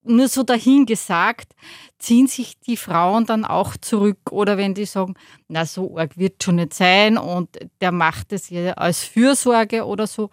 nur 0.05 0.29
so 0.29 0.43
dahingesagt, 0.43 1.55
ziehen 1.99 2.27
sich 2.27 2.61
die 2.61 2.77
Frauen 2.77 3.25
dann 3.25 3.45
auch 3.45 3.77
zurück 3.77 4.31
oder 4.31 4.57
wenn 4.57 4.75
die 4.75 4.85
sagen, 4.85 5.15
na 5.49 5.65
so 5.65 5.97
arg 5.97 6.17
wird 6.19 6.43
schon 6.43 6.57
nicht 6.57 6.75
sein 6.75 7.17
und 7.17 7.49
der 7.81 7.91
macht 7.91 8.33
es 8.33 8.51
ja 8.51 8.75
als 8.75 9.03
Fürsorge 9.03 9.85
oder 9.87 10.07
so. 10.07 10.31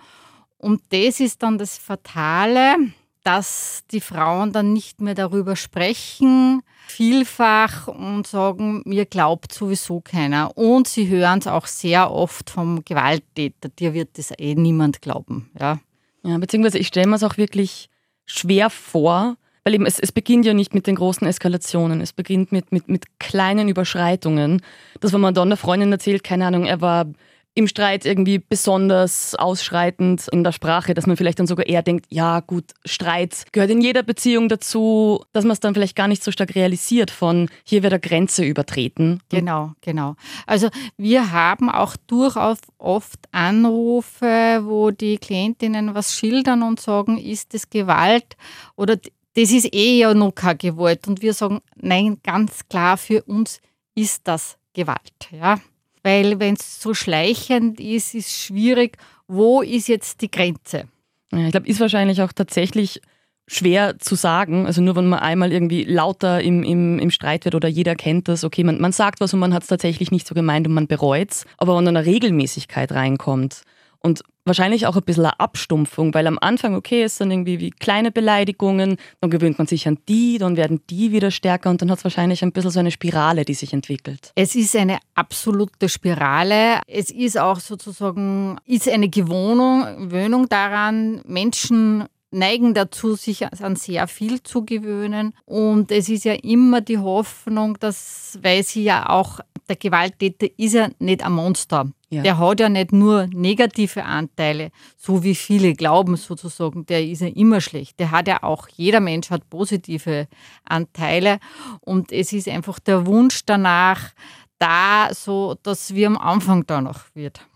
Und 0.62 0.82
das 0.90 1.20
ist 1.20 1.42
dann 1.42 1.58
das 1.58 1.78
Fatale, 1.80 2.76
dass 3.24 3.84
die 3.92 4.00
Frauen 4.00 4.52
dann 4.52 4.74
nicht 4.74 5.02
mehr 5.02 5.16
darüber 5.16 5.56
sprechen, 5.56 6.62
vielfach 6.88 7.88
und 7.88 8.28
sagen, 8.28 8.84
mir 8.86 9.06
glaubt 9.06 9.54
sowieso 9.54 10.02
keiner. 10.02 10.56
Und 10.56 10.88
sie 10.88 11.08
hören 11.08 11.40
es 11.40 11.48
auch 11.48 11.66
sehr 11.66 12.12
oft 12.12 12.52
vom 12.52 12.84
Gewalttäter, 12.86 13.70
dir 13.70 13.94
wird 13.94 14.18
das 14.20 14.32
eh 14.38 14.54
niemand 14.54 15.02
glauben. 15.02 15.50
Ja, 15.60 15.80
ja 16.24 16.38
beziehungsweise 16.38 16.78
ich 16.78 16.88
stelle 16.88 17.08
mir 17.08 17.16
es 17.16 17.24
auch 17.24 17.38
wirklich 17.38 17.90
schwer 18.26 18.70
vor, 18.70 19.38
weil 19.64 19.74
eben 19.74 19.86
es, 19.88 20.00
es 20.00 20.12
beginnt 20.12 20.46
ja 20.46 20.54
nicht 20.54 20.76
mit 20.76 20.86
den 20.86 20.96
großen 20.96 21.26
Eskalationen, 21.26 22.02
es 22.02 22.14
beginnt 22.14 22.52
mit, 22.52 22.72
mit, 22.72 22.88
mit 22.88 23.20
kleinen 23.20 23.68
Überschreitungen. 23.68 24.62
Dass 25.00 25.14
wenn 25.14 25.22
man 25.22 25.34
dann 25.34 25.50
der 25.50 25.58
Freundin 25.58 25.92
erzählt, 25.92 26.24
keine 26.24 26.46
Ahnung, 26.46 26.66
er 26.66 26.82
war 26.82 27.06
im 27.54 27.68
Streit 27.68 28.06
irgendwie 28.06 28.40
besonders 28.40 29.36
ausschreitend 29.36 30.28
in 30.30 30.44
der 30.44 30.54
Sprache, 30.54 30.94
dass 30.94 31.06
man 31.06 31.18
vielleicht 31.18 31.40
dann 31.40 31.48
sogar 31.48 31.66
eher 31.66 31.82
denkt, 31.82 32.06
ja 32.10 32.40
gut, 32.40 32.72
Streit 32.86 33.46
gehört 33.52 33.72
in 33.72 33.82
jeder 33.82 34.04
Beziehung 34.04 34.48
dazu, 34.48 35.26
dass 35.34 35.44
man 35.44 35.52
es 35.52 35.60
dann 35.60 35.74
vielleicht 35.74 35.98
gar 35.98 36.08
nicht 36.08 36.24
so 36.24 36.32
stark 36.32 36.56
realisiert 36.56 37.12
von, 37.12 37.50
hier 37.66 37.84
wird 37.84 37.92
eine 37.92 38.00
Grenze 38.00 38.46
übertreten. 38.46 39.22
Genau, 39.30 39.74
genau. 39.82 40.16
Also 40.48 40.70
wir 40.96 41.32
haben 41.32 41.70
auch 41.70 41.98
durchaus 42.08 42.60
oft 42.78 43.20
Anrufe, 43.32 44.62
wo 44.64 44.92
die 44.92 45.18
Klientinnen 45.18 45.94
was 45.94 46.16
schildern 46.16 46.64
und 46.64 46.80
sagen, 46.80 47.18
ist 47.18 47.54
es 47.54 47.70
Gewalt 47.70 48.38
oder 48.78 48.98
das 49.36 49.52
ist 49.52 49.74
eh 49.74 50.00
ja 50.00 50.14
noch 50.14 50.32
keine 50.34 50.58
Gewalt. 50.58 51.08
Und 51.08 51.22
wir 51.22 51.34
sagen, 51.34 51.62
nein, 51.76 52.18
ganz 52.24 52.68
klar, 52.68 52.98
für 52.98 53.24
uns 53.24 53.62
ist 53.96 54.28
das 54.28 54.58
Gewalt. 54.74 55.30
Ja? 55.32 55.60
Weil 56.04 56.40
wenn 56.40 56.56
es 56.56 56.82
so 56.82 56.94
schleichend 56.94 57.80
ist, 57.80 58.16
ist 58.16 58.32
schwierig, 58.32 58.98
wo 59.28 59.62
ist 59.62 59.88
jetzt 59.88 60.22
die 60.22 60.32
Grenze? 60.32 60.86
Ja, 61.32 61.46
ich 61.46 61.52
glaube, 61.52 61.68
ist 61.68 61.80
wahrscheinlich 61.80 62.22
auch 62.22 62.34
tatsächlich 62.34 63.02
schwer 63.48 64.00
zu 64.00 64.16
sagen. 64.16 64.66
Also 64.66 64.82
nur 64.82 64.96
wenn 64.96 65.10
man 65.10 65.20
einmal 65.20 65.52
irgendwie 65.52 65.84
lauter 65.84 66.42
im, 66.42 66.64
im, 66.64 67.00
im 67.00 67.12
Streit 67.12 67.46
wird 67.46 67.56
oder 67.56 67.68
jeder 67.68 67.96
kennt 67.96 68.28
das, 68.28 68.44
okay, 68.44 68.64
man, 68.64 68.80
man 68.80 68.92
sagt 68.92 69.20
was 69.20 69.34
und 69.34 69.40
man 69.40 69.54
hat 69.54 69.64
es 69.64 69.70
tatsächlich 69.70 70.12
nicht 70.12 70.28
so 70.28 70.34
gemeint 70.34 70.68
und 70.68 70.74
man 70.74 70.88
bereut 70.88 71.32
es. 71.32 71.46
Aber 71.58 71.78
wenn 71.78 71.86
dann 71.86 71.98
eine 71.98 72.06
Regelmäßigkeit 72.06 72.92
reinkommt 72.92 73.64
und 74.04 74.24
wahrscheinlich 74.46 74.88
auch 74.88 74.96
ein 74.96 75.04
bisschen 75.04 75.26
eine 75.26 75.40
Abstumpfung, 75.40 76.14
weil 76.14 76.26
am 76.28 76.40
Anfang, 76.40 76.76
okay, 76.76 77.04
ist 77.04 77.22
dann 77.22 77.32
irgendwie 77.32 77.60
wie 77.60 77.70
kleine 77.70 78.12
Beleidigungen, 78.12 78.98
dann 79.20 79.30
gewöhnt 79.30 79.58
man 79.58 79.68
sich 79.68 79.88
an 79.88 80.00
die, 80.10 80.38
dann 80.40 80.58
werden 80.58 80.82
die 80.90 81.12
wieder 81.12 81.32
stärker 81.32 81.70
und 81.70 81.82
dann 81.82 81.92
hat 81.92 82.00
es 82.00 82.04
wahrscheinlich 82.04 82.44
ein 82.44 82.52
bisschen 82.52 82.72
so 82.72 82.80
eine 82.80 82.92
Spirale, 82.92 83.46
die 83.46 83.54
sich 83.54 83.74
entwickelt. 83.74 84.32
Es 84.36 84.56
ist 84.56 84.76
eine 84.76 84.98
absolute 85.14 85.88
Spirale. 85.90 86.82
Es 86.88 87.12
ist 87.12 87.38
auch 87.38 87.60
sozusagen, 87.60 88.58
ist 88.66 88.90
eine 88.90 89.10
Gewohnung, 89.10 90.10
Gewöhnung 90.10 90.50
daran, 90.50 91.22
Menschen 91.26 92.06
neigen 92.32 92.74
dazu, 92.74 93.16
sich 93.16 93.46
an 93.46 93.76
sehr 93.76 94.08
viel 94.08 94.42
zu 94.42 94.66
gewöhnen. 94.66 95.34
Und 95.46 95.92
es 95.92 96.10
ist 96.10 96.24
ja 96.24 96.34
immer 96.34 96.82
die 96.82 96.98
Hoffnung, 96.98 97.78
dass, 97.80 98.40
weil 98.42 98.64
sie 98.64 98.84
ja 98.84 99.10
auch, 99.10 99.42
der 99.70 99.76
Gewalttäter 99.76 100.48
ist 100.58 100.74
ja 100.74 100.90
nicht 101.00 101.24
ein 101.24 101.34
Monster. 101.34 101.92
Ja. 102.14 102.24
Der 102.24 102.38
hat 102.38 102.60
ja 102.60 102.68
nicht 102.68 102.92
nur 102.92 103.28
negative 103.28 104.04
Anteile, 104.04 104.72
so 104.98 105.24
wie 105.24 105.34
viele 105.34 105.74
glauben 105.74 106.18
sozusagen, 106.18 106.86
der 106.86 107.06
ist 107.06 107.22
ja 107.22 107.30
immer 107.30 107.62
schlecht. 107.62 108.02
Der 108.02 108.12
hat 108.12 108.28
ja 108.28 108.44
auch, 108.44 108.68
jeder 108.68 109.00
Mensch 109.00 109.30
hat 109.30 109.50
positive 109.50 110.28
Anteile. 110.66 111.40
Und 111.80 112.12
es 112.12 112.34
ist 112.34 112.50
einfach 112.50 112.80
der 112.80 113.06
Wunsch 113.06 113.46
danach, 113.46 114.12
da 114.60 115.08
so, 115.14 115.56
dass 115.64 115.96
wir 115.96 116.08
am 116.08 116.18
Anfang 116.18 116.68
da 116.68 116.82
noch 116.82 117.06
wird. 117.14 117.48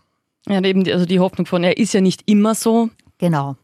Ja, 0.48 0.62
eben 0.62 0.90
also 0.90 1.04
die 1.04 1.20
Hoffnung 1.20 1.44
von, 1.44 1.62
er 1.62 1.76
ist 1.76 1.92
ja 1.92 2.00
nicht 2.00 2.22
immer 2.24 2.54
so. 2.54 2.88
Genau. 3.18 3.56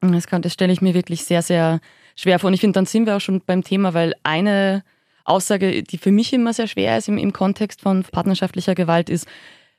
Das, 0.00 0.24
das 0.30 0.52
stelle 0.54 0.72
ich 0.72 0.80
mir 0.80 0.94
wirklich 0.94 1.24
sehr, 1.24 1.42
sehr 1.42 1.80
schwer 2.16 2.38
vor. 2.38 2.48
Und 2.48 2.54
ich 2.54 2.60
finde, 2.60 2.78
dann 2.78 2.86
sind 2.86 3.04
wir 3.04 3.16
auch 3.16 3.20
schon 3.20 3.42
beim 3.44 3.62
Thema, 3.62 3.92
weil 3.92 4.14
eine 4.22 4.82
Aussage, 5.24 5.82
die 5.82 5.98
für 5.98 6.10
mich 6.10 6.32
immer 6.32 6.54
sehr 6.54 6.68
schwer 6.68 6.96
ist 6.96 7.08
im, 7.08 7.18
im 7.18 7.34
Kontext 7.34 7.82
von 7.82 8.02
partnerschaftlicher 8.02 8.74
Gewalt, 8.74 9.10
ist, 9.10 9.26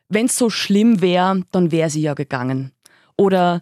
wenn 0.09 0.25
es 0.25 0.37
so 0.37 0.49
schlimm 0.49 1.01
wäre, 1.01 1.43
dann 1.51 1.71
wäre 1.71 1.89
sie 1.89 2.01
ja 2.01 2.13
gegangen. 2.13 2.71
Oder 3.15 3.61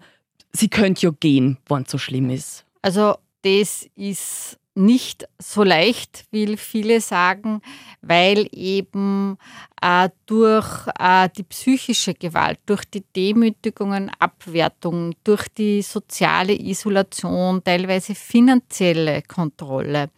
sie 0.54 0.70
könnte 0.70 1.08
ja 1.08 1.12
gehen, 1.20 1.58
wenn 1.68 1.84
es 1.84 1.92
so 1.92 1.98
schlimm 1.98 2.30
ist. 2.30 2.66
Also 2.82 3.16
das 3.44 3.86
ist 3.96 4.58
nicht 4.78 5.28
so 5.40 5.64
leicht, 5.64 6.26
wie 6.32 6.56
viele 6.56 7.02
sagen, 7.02 7.62
weil 8.02 8.48
eben 8.52 9.38
äh, 9.82 10.10
durch 10.28 10.88
äh, 11.00 11.30
die 11.36 11.44
psychische 11.44 12.14
Gewalt, 12.14 12.60
durch 12.68 12.86
die 12.86 13.04
Demütigungen, 13.16 14.12
Abwertung, 14.20 15.14
durch 15.24 15.48
die 15.50 15.82
soziale 15.82 16.54
Isolation, 16.54 17.64
teilweise 17.64 18.14
finanzielle 18.14 19.24
Kontrolle, 19.24 20.10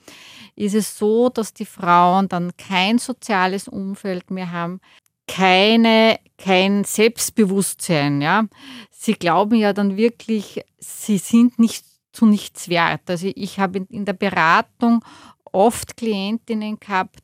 ist 0.55 0.75
es 0.75 0.97
so, 0.97 1.29
dass 1.29 1.53
die 1.53 1.65
Frauen 1.65 2.27
dann 2.27 2.51
kein 2.57 2.99
soziales 2.99 3.69
Umfeld 3.69 4.29
mehr 4.29 4.51
haben, 4.51 4.81
keine, 5.29 6.19
kein 6.37 6.83
Selbstbewusstsein. 6.83 8.21
Ja? 8.21 8.45
Sie 8.89 9.13
glauben 9.13 9.55
ja 9.55 9.73
dann 9.73 9.95
wirklich, 9.95 10.61
sie 10.79 11.19
sind 11.19 11.59
nicht 11.59 11.85
zu 12.11 12.25
nichts 12.25 12.67
wert. 12.67 13.01
Also 13.07 13.31
ich 13.35 13.59
habe 13.59 13.85
in 13.89 14.05
der 14.05 14.13
Beratung 14.13 15.05
oft 15.51 15.95
Klientinnen 15.95 16.79
gehabt, 16.79 17.19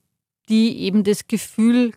die 0.47 0.81
eben 0.81 1.03
das 1.03 1.27
Gefühl 1.27 1.93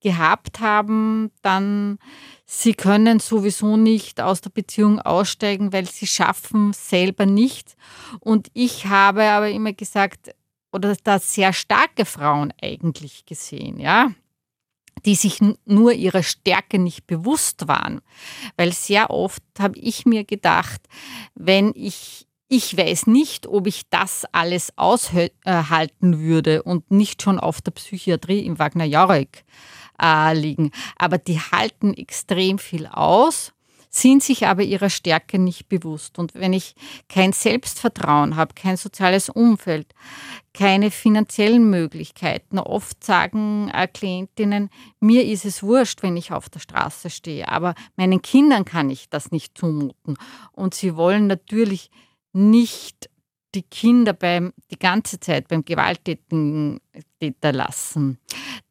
gehabt 0.00 0.60
haben, 0.60 1.30
dann 1.40 1.98
sie 2.44 2.74
können 2.74 3.18
sowieso 3.18 3.78
nicht 3.78 4.20
aus 4.20 4.42
der 4.42 4.50
Beziehung 4.50 5.00
aussteigen, 5.00 5.72
weil 5.72 5.86
sie 5.86 6.06
schaffen 6.06 6.74
selber 6.74 7.24
nichts. 7.24 7.76
Und 8.20 8.48
ich 8.52 8.86
habe 8.86 9.24
aber 9.24 9.48
immer 9.50 9.72
gesagt, 9.72 10.34
oder 10.70 10.94
da 11.02 11.18
sehr 11.18 11.54
starke 11.54 12.04
Frauen 12.04 12.52
eigentlich 12.60 13.24
gesehen, 13.24 13.80
ja, 13.80 14.10
die 15.06 15.14
sich 15.14 15.40
nur 15.64 15.92
ihrer 15.92 16.22
Stärke 16.22 16.78
nicht 16.78 17.06
bewusst 17.06 17.68
waren. 17.68 18.00
Weil 18.56 18.72
sehr 18.72 19.10
oft 19.10 19.42
habe 19.58 19.78
ich 19.78 20.04
mir 20.04 20.24
gedacht, 20.24 20.82
wenn 21.34 21.72
ich 21.74 22.26
ich 22.48 22.76
weiß 22.76 23.08
nicht, 23.08 23.48
ob 23.48 23.66
ich 23.66 23.88
das 23.90 24.24
alles 24.30 24.72
aushalten 24.76 26.20
würde 26.20 26.62
und 26.62 26.92
nicht 26.92 27.20
schon 27.20 27.40
auf 27.40 27.60
der 27.60 27.72
Psychiatrie 27.72 28.46
im 28.46 28.60
Wagner 28.60 28.84
Jarek 28.84 29.44
äh, 30.00 30.32
liegen. 30.32 30.70
Aber 30.96 31.18
die 31.18 31.40
halten 31.40 31.92
extrem 31.94 32.60
viel 32.60 32.86
aus, 32.86 33.52
sind 33.90 34.22
sich 34.22 34.46
aber 34.46 34.62
ihrer 34.62 34.90
Stärke 34.90 35.38
nicht 35.38 35.68
bewusst. 35.68 36.18
Und 36.18 36.34
wenn 36.34 36.52
ich 36.52 36.74
kein 37.08 37.32
Selbstvertrauen 37.32 38.36
habe, 38.36 38.54
kein 38.54 38.76
soziales 38.76 39.28
Umfeld, 39.28 39.94
keine 40.52 40.90
finanziellen 40.90 41.68
Möglichkeiten, 41.68 42.58
oft 42.58 43.04
sagen 43.04 43.70
äh, 43.74 43.86
Klientinnen, 43.86 44.70
mir 45.00 45.24
ist 45.24 45.44
es 45.44 45.62
wurscht, 45.62 46.02
wenn 46.02 46.16
ich 46.16 46.32
auf 46.32 46.48
der 46.48 46.60
Straße 46.60 47.10
stehe, 47.10 47.48
aber 47.48 47.74
meinen 47.96 48.22
Kindern 48.22 48.64
kann 48.64 48.90
ich 48.90 49.08
das 49.10 49.30
nicht 49.30 49.56
zumuten. 49.58 50.16
Und 50.52 50.74
sie 50.74 50.96
wollen 50.96 51.26
natürlich 51.26 51.90
nicht 52.32 53.10
die 53.54 53.62
Kinder 53.62 54.12
beim, 54.12 54.52
die 54.70 54.78
ganze 54.78 55.18
Zeit 55.18 55.48
beim 55.48 55.64
Gewalttätigen 55.64 56.80
Täter 57.18 57.52
lassen, 57.52 58.18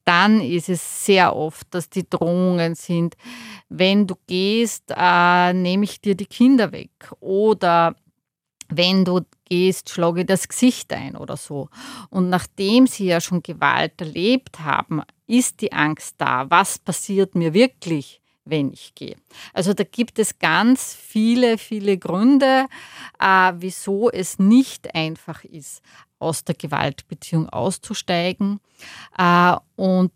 dann 0.05 0.39
ist 0.39 0.69
es 0.69 1.05
sehr 1.05 1.35
oft, 1.35 1.67
dass 1.71 1.89
die 1.89 2.09
Drohungen 2.09 2.75
sind, 2.75 3.17
wenn 3.69 4.07
du 4.07 4.15
gehst, 4.27 4.93
äh, 4.95 5.53
nehme 5.53 5.83
ich 5.83 5.99
dir 5.99 6.15
die 6.15 6.27
Kinder 6.27 6.71
weg 6.71 6.91
oder 7.19 7.95
wenn 8.69 9.05
du 9.05 9.21
gehst, 9.45 9.89
schlage 9.89 10.25
das 10.25 10.47
Gesicht 10.47 10.91
ein 10.93 11.15
oder 11.15 11.37
so. 11.37 11.69
Und 12.09 12.29
nachdem 12.29 12.87
sie 12.87 13.05
ja 13.05 13.21
schon 13.21 13.43
Gewalt 13.43 13.99
erlebt 13.99 14.59
haben, 14.59 15.01
ist 15.27 15.61
die 15.61 15.71
Angst 15.71 16.15
da, 16.17 16.49
was 16.49 16.79
passiert 16.79 17.35
mir 17.35 17.53
wirklich, 17.53 18.21
wenn 18.43 18.71
ich 18.71 18.93
gehe. 18.95 19.15
Also 19.53 19.73
da 19.73 19.83
gibt 19.83 20.19
es 20.19 20.39
ganz 20.39 20.95
viele, 20.95 21.57
viele 21.57 21.97
Gründe, 21.97 22.67
äh, 23.19 23.53
wieso 23.55 24.09
es 24.09 24.39
nicht 24.39 24.93
einfach 24.95 25.43
ist, 25.43 25.81
aus 26.25 26.43
der 26.43 26.55
Gewaltbeziehung 26.55 27.49
auszusteigen. 27.49 28.59
Äh, 29.17 29.55
und 29.75 30.11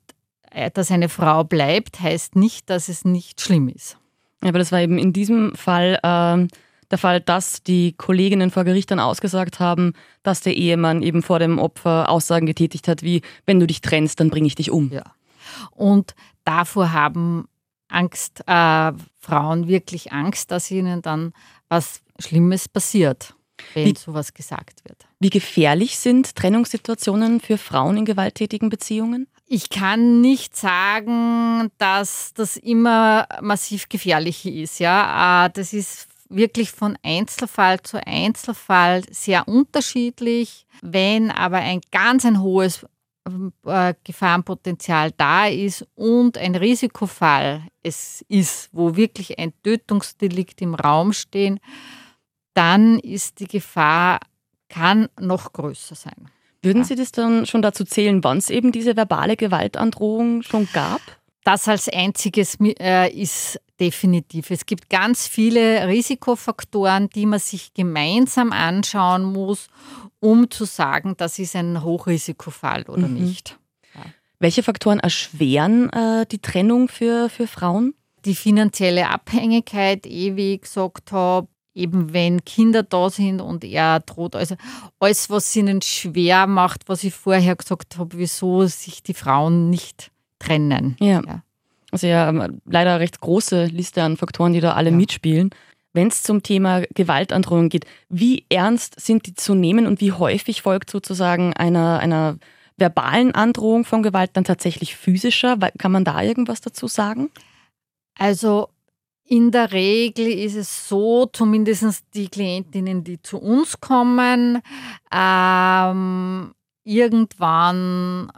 äh, 0.51 0.71
dass 0.71 0.91
eine 0.91 1.09
Frau 1.09 1.43
bleibt, 1.43 1.99
heißt 1.99 2.35
nicht, 2.35 2.69
dass 2.69 2.89
es 2.89 3.05
nicht 3.05 3.41
schlimm 3.41 3.69
ist. 3.69 3.97
Aber 4.41 4.59
das 4.59 4.71
war 4.71 4.79
eben 4.79 4.97
in 4.97 5.13
diesem 5.13 5.53
Fall 5.55 5.99
äh, 6.01 6.47
der 6.91 6.97
Fall, 6.97 7.21
dass 7.21 7.61
die 7.61 7.93
Kolleginnen 7.93 8.49
vor 8.51 8.63
Gericht 8.63 8.89
dann 8.89 8.99
ausgesagt 8.99 9.59
haben, 9.59 9.93
dass 10.23 10.41
der 10.41 10.55
Ehemann 10.55 11.03
eben 11.03 11.21
vor 11.21 11.39
dem 11.39 11.59
Opfer 11.59 12.09
Aussagen 12.09 12.47
getätigt 12.47 12.87
hat, 12.87 13.03
wie 13.03 13.21
wenn 13.45 13.59
du 13.59 13.67
dich 13.67 13.81
trennst, 13.81 14.19
dann 14.19 14.29
bringe 14.29 14.47
ich 14.47 14.55
dich 14.55 14.71
um. 14.71 14.91
Ja. 14.91 15.03
Und 15.71 16.15
davor 16.45 16.91
haben 16.91 17.47
Angst, 17.89 18.41
äh, 18.47 18.91
Frauen 19.19 19.67
wirklich 19.67 20.11
Angst, 20.11 20.51
dass 20.51 20.71
ihnen 20.71 21.01
dann 21.01 21.33
was 21.69 22.01
Schlimmes 22.19 22.67
passiert, 22.67 23.35
wenn 23.73 23.85
wie, 23.87 23.95
sowas 23.97 24.33
gesagt 24.33 24.81
wird. 24.87 25.08
Wie 25.21 25.29
gefährlich 25.29 25.99
sind 25.99 26.33
Trennungssituationen 26.35 27.41
für 27.41 27.57
Frauen 27.57 27.97
in 27.97 28.05
gewalttätigen 28.05 28.69
Beziehungen? 28.69 29.27
Ich 29.47 29.69
kann 29.69 30.21
nicht 30.21 30.55
sagen, 30.55 31.71
dass 31.77 32.33
das 32.33 32.55
immer 32.55 33.27
massiv 33.41 33.89
gefährlich 33.89 34.45
ist. 34.45 34.79
Ja, 34.79 35.45
äh, 35.45 35.49
das 35.49 35.73
ist 35.73 36.07
wirklich 36.29 36.71
von 36.71 36.97
Einzelfall 37.03 37.81
zu 37.81 38.05
Einzelfall 38.05 39.03
sehr 39.11 39.47
unterschiedlich. 39.47 40.65
Wenn 40.81 41.31
aber 41.31 41.57
ein 41.57 41.81
ganz 41.91 42.23
ein 42.23 42.41
hohes 42.41 42.85
äh, 43.65 43.93
Gefahrenpotenzial 44.03 45.11
da 45.17 45.47
ist 45.47 45.85
und 45.95 46.37
ein 46.37 46.55
Risikofall 46.55 47.63
es 47.83 48.23
ist, 48.29 48.69
wo 48.71 48.95
wirklich 48.95 49.37
ein 49.37 49.51
Tötungsdelikt 49.63 50.61
im 50.61 50.75
Raum 50.75 51.11
steht, 51.11 51.59
dann 52.53 52.99
ist 52.99 53.39
die 53.39 53.47
Gefahr, 53.47 54.19
kann 54.69 55.09
noch 55.19 55.51
größer 55.53 55.95
sein. 55.95 56.29
Würden 56.61 56.83
Sie 56.83 56.95
das 56.95 57.11
dann 57.11 57.45
schon 57.45 57.61
dazu 57.61 57.85
zählen, 57.85 58.23
wann 58.23 58.37
es 58.37 58.49
eben 58.49 58.71
diese 58.71 58.95
verbale 58.95 59.37
Gewaltandrohung 59.37 60.43
schon 60.43 60.67
gab? 60.73 61.01
Das 61.43 61.67
als 61.67 61.87
einziges 61.87 62.57
äh, 62.59 63.09
ist 63.11 63.59
definitiv. 63.79 64.51
Es 64.51 64.65
gibt 64.65 64.89
ganz 64.89 65.25
viele 65.25 65.87
Risikofaktoren, 65.87 67.09
die 67.09 67.25
man 67.25 67.39
sich 67.39 67.73
gemeinsam 67.73 68.51
anschauen 68.51 69.23
muss, 69.23 69.67
um 70.19 70.51
zu 70.51 70.65
sagen, 70.65 71.15
das 71.17 71.39
ist 71.39 71.55
ein 71.55 71.81
Hochrisikofall 71.81 72.83
oder 72.83 73.07
mhm. 73.07 73.23
nicht. 73.23 73.57
Ja. 73.95 74.01
Welche 74.39 74.63
Faktoren 74.63 74.99
erschweren 74.99 75.89
äh, 75.91 76.25
die 76.25 76.39
Trennung 76.39 76.89
für, 76.89 77.29
für 77.29 77.47
Frauen? 77.47 77.93
Die 78.25 78.35
finanzielle 78.35 79.09
Abhängigkeit, 79.09 80.05
eh 80.05 80.35
wie 80.35 80.55
ich 80.55 80.61
gesagt 80.61 81.13
habe, 81.13 81.47
eben 81.79 82.13
wenn 82.13 82.43
Kinder 82.45 82.83
da 82.83 83.09
sind 83.09 83.41
und 83.41 83.63
er 83.63 83.99
droht, 84.01 84.35
also 84.35 84.55
alles, 84.99 85.29
was 85.29 85.55
ihnen 85.55 85.81
schwer 85.81 86.45
macht, 86.47 86.87
was 86.87 87.03
ich 87.03 87.13
vorher 87.13 87.55
gesagt 87.55 87.97
habe, 87.97 88.17
wieso 88.17 88.65
sich 88.67 89.01
die 89.01 89.13
Frauen 89.13 89.69
nicht 89.69 90.11
trennen. 90.39 90.95
Ja. 90.99 91.21
ja. 91.25 91.43
Also 91.91 92.07
ja, 92.07 92.29
ähm, 92.29 92.61
leider 92.65 92.91
eine 92.91 92.99
recht 92.99 93.19
große 93.19 93.65
Liste 93.65 94.03
an 94.03 94.17
Faktoren, 94.17 94.53
die 94.53 94.61
da 94.61 94.73
alle 94.73 94.91
ja. 94.91 94.95
mitspielen. 94.95 95.49
Wenn 95.91 96.07
es 96.07 96.21
zum 96.21 96.43
Thema 96.43 96.83
Gewaltandrohung 96.93 97.69
geht, 97.69 97.85
wie 98.09 98.45
ernst 98.49 98.99
sind 98.99 99.25
die 99.25 99.33
zu 99.33 99.55
nehmen 99.55 99.87
und 99.87 100.01
wie 100.01 100.11
häufig 100.11 100.61
folgt 100.61 100.91
sozusagen 100.91 101.53
einer, 101.53 101.99
einer 101.99 102.37
verbalen 102.77 103.33
Androhung 103.33 103.85
von 103.85 104.03
Gewalt 104.03 104.31
dann 104.33 104.43
tatsächlich 104.43 104.95
physischer? 104.95 105.57
Kann 105.79 105.91
man 105.91 106.05
da 106.05 106.21
irgendwas 106.21 106.61
dazu 106.61 106.87
sagen? 106.87 107.31
Also 108.17 108.69
in 109.29 109.51
der 109.51 109.71
Regel 109.71 110.27
ist 110.27 110.55
es 110.55 110.89
so, 110.89 111.27
zumindest 111.27 112.03
die 112.15 112.29
Klientinnen, 112.29 113.03
die 113.03 113.21
zu 113.21 113.37
uns 113.37 113.79
kommen, 113.79 114.59
ähm, 115.11 116.51
irgendwann 116.83 118.31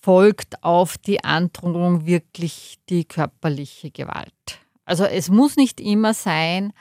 folgt 0.00 0.62
auf 0.64 0.98
die 0.98 1.22
Androhung 1.22 2.04
wirklich 2.04 2.78
die 2.88 3.04
körperliche 3.04 3.92
Gewalt. 3.92 4.60
Also 4.84 5.04
es 5.04 5.30
muss 5.30 5.54
nicht 5.54 5.80
immer 5.80 6.12
sein, 6.12 6.72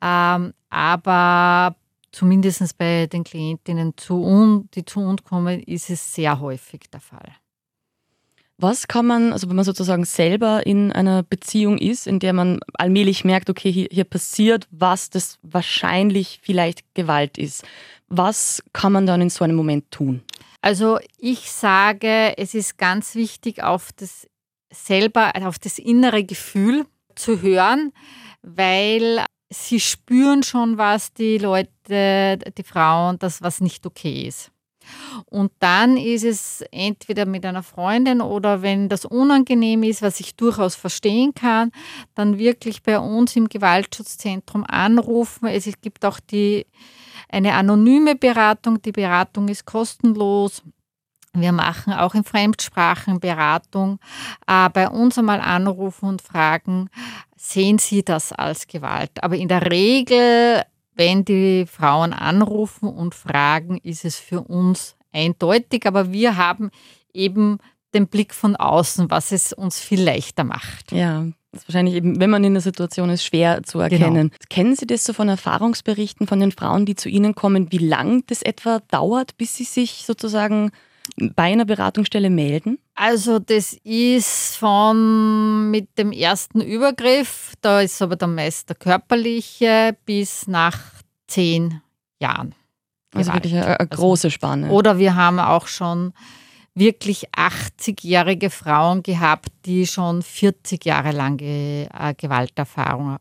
ähm, 0.00 0.54
aber 0.70 1.74
zumindest 2.12 2.78
bei 2.78 3.08
den 3.08 3.24
Klientinnen, 3.24 3.94
zu 3.96 4.22
un, 4.22 4.68
die 4.74 4.84
zu 4.84 5.00
uns 5.00 5.24
kommen, 5.24 5.60
ist 5.60 5.90
es 5.90 6.14
sehr 6.14 6.38
häufig 6.38 6.88
der 6.90 7.00
Fall. 7.00 7.34
Was 8.62 8.86
kann 8.86 9.06
man, 9.06 9.32
also 9.32 9.48
wenn 9.48 9.56
man 9.56 9.64
sozusagen 9.64 10.04
selber 10.04 10.64
in 10.64 10.92
einer 10.92 11.24
Beziehung 11.24 11.78
ist, 11.78 12.06
in 12.06 12.20
der 12.20 12.32
man 12.32 12.60
allmählich 12.74 13.24
merkt, 13.24 13.50
okay, 13.50 13.72
hier, 13.72 13.88
hier 13.90 14.04
passiert 14.04 14.68
was, 14.70 15.10
das 15.10 15.40
wahrscheinlich 15.42 16.38
vielleicht 16.44 16.94
Gewalt 16.94 17.38
ist. 17.38 17.64
Was 18.06 18.62
kann 18.72 18.92
man 18.92 19.04
dann 19.04 19.20
in 19.20 19.30
so 19.30 19.42
einem 19.42 19.56
Moment 19.56 19.90
tun? 19.90 20.22
Also 20.60 21.00
ich 21.18 21.50
sage, 21.50 22.38
es 22.38 22.54
ist 22.54 22.78
ganz 22.78 23.16
wichtig, 23.16 23.64
auf 23.64 23.90
das 23.96 24.28
selber, 24.72 25.32
auf 25.44 25.58
das 25.58 25.80
innere 25.80 26.22
Gefühl 26.22 26.86
zu 27.16 27.42
hören, 27.42 27.92
weil 28.42 29.24
sie 29.50 29.80
spüren 29.80 30.44
schon, 30.44 30.78
was 30.78 31.12
die 31.12 31.38
Leute, 31.38 32.38
die 32.38 32.62
Frauen, 32.62 33.18
das 33.18 33.42
was 33.42 33.60
nicht 33.60 33.84
okay 33.86 34.22
ist. 34.28 34.52
Und 35.26 35.52
dann 35.58 35.96
ist 35.96 36.24
es 36.24 36.64
entweder 36.70 37.26
mit 37.26 37.44
einer 37.44 37.62
Freundin 37.62 38.20
oder 38.20 38.62
wenn 38.62 38.88
das 38.88 39.04
unangenehm 39.04 39.82
ist, 39.82 40.02
was 40.02 40.20
ich 40.20 40.36
durchaus 40.36 40.74
verstehen 40.74 41.34
kann, 41.34 41.72
dann 42.14 42.38
wirklich 42.38 42.82
bei 42.82 42.98
uns 42.98 43.36
im 43.36 43.48
Gewaltschutzzentrum 43.48 44.64
anrufen. 44.64 45.46
Es 45.48 45.68
gibt 45.80 46.04
auch 46.04 46.20
die 46.20 46.66
eine 47.28 47.54
anonyme 47.54 48.14
Beratung. 48.14 48.80
Die 48.82 48.92
Beratung 48.92 49.48
ist 49.48 49.64
kostenlos. 49.64 50.62
Wir 51.34 51.52
machen 51.52 51.94
auch 51.94 52.14
in 52.14 52.24
Fremdsprachen 52.24 53.18
Beratung. 53.18 53.98
Äh, 54.46 54.68
bei 54.68 54.88
uns 54.88 55.16
einmal 55.16 55.40
anrufen 55.40 56.06
und 56.06 56.20
fragen, 56.20 56.90
sehen 57.36 57.78
Sie 57.78 58.04
das 58.04 58.32
als 58.32 58.66
Gewalt? 58.66 59.10
Aber 59.22 59.36
in 59.36 59.48
der 59.48 59.70
Regel, 59.70 60.62
wenn 61.02 61.24
die 61.24 61.66
Frauen 61.66 62.12
anrufen 62.12 62.88
und 62.88 63.12
fragen, 63.12 63.78
ist 63.78 64.04
es 64.04 64.20
für 64.20 64.40
uns 64.40 64.94
eindeutig. 65.12 65.84
Aber 65.84 66.12
wir 66.12 66.36
haben 66.36 66.70
eben 67.12 67.58
den 67.92 68.06
Blick 68.06 68.32
von 68.32 68.54
außen, 68.54 69.10
was 69.10 69.32
es 69.32 69.52
uns 69.52 69.80
viel 69.80 70.00
leichter 70.00 70.44
macht. 70.44 70.92
Ja, 70.92 71.26
das 71.50 71.62
ist 71.62 71.68
wahrscheinlich 71.68 71.96
eben, 71.96 72.20
wenn 72.20 72.30
man 72.30 72.44
in 72.44 72.54
der 72.54 72.62
Situation 72.62 73.10
ist, 73.10 73.24
schwer 73.24 73.64
zu 73.64 73.78
genau. 73.78 73.90
erkennen. 73.90 74.28
Genau. 74.28 74.44
Kennen 74.48 74.76
Sie 74.76 74.86
das 74.86 75.02
so 75.02 75.12
von 75.12 75.28
Erfahrungsberichten 75.28 76.28
von 76.28 76.38
den 76.38 76.52
Frauen, 76.52 76.86
die 76.86 76.94
zu 76.94 77.08
Ihnen 77.08 77.34
kommen, 77.34 77.72
wie 77.72 77.78
lang 77.78 78.22
das 78.28 78.40
etwa 78.42 78.78
dauert, 78.88 79.36
bis 79.36 79.56
sie 79.56 79.64
sich 79.64 80.04
sozusagen 80.06 80.70
bei 81.16 81.44
einer 81.44 81.64
Beratungsstelle 81.64 82.30
melden? 82.30 82.78
Also 82.94 83.38
das 83.38 83.74
ist 83.84 84.56
von 84.56 85.70
mit 85.70 85.98
dem 85.98 86.12
ersten 86.12 86.60
Übergriff, 86.60 87.54
da 87.60 87.80
ist 87.80 88.00
aber 88.02 88.16
dann 88.16 88.34
meist 88.34 88.68
der 88.68 88.76
körperliche, 88.76 89.96
bis 90.04 90.46
nach 90.46 90.78
zehn 91.26 91.80
Jahren. 92.20 92.54
Also 93.14 93.32
wirklich 93.32 93.54
eine, 93.54 93.66
eine 93.66 93.80
also 93.80 93.96
große 93.96 94.30
Spanne. 94.30 94.70
Oder 94.70 94.98
wir 94.98 95.14
haben 95.14 95.38
auch 95.38 95.66
schon 95.66 96.12
wirklich 96.74 97.28
80-jährige 97.32 98.48
Frauen 98.48 99.02
gehabt, 99.02 99.48
die 99.66 99.86
schon 99.86 100.22
40 100.22 100.84
Jahre 100.86 101.10
lange 101.10 101.88
äh, 101.92 102.14
Gewalterfahrung 102.16 103.18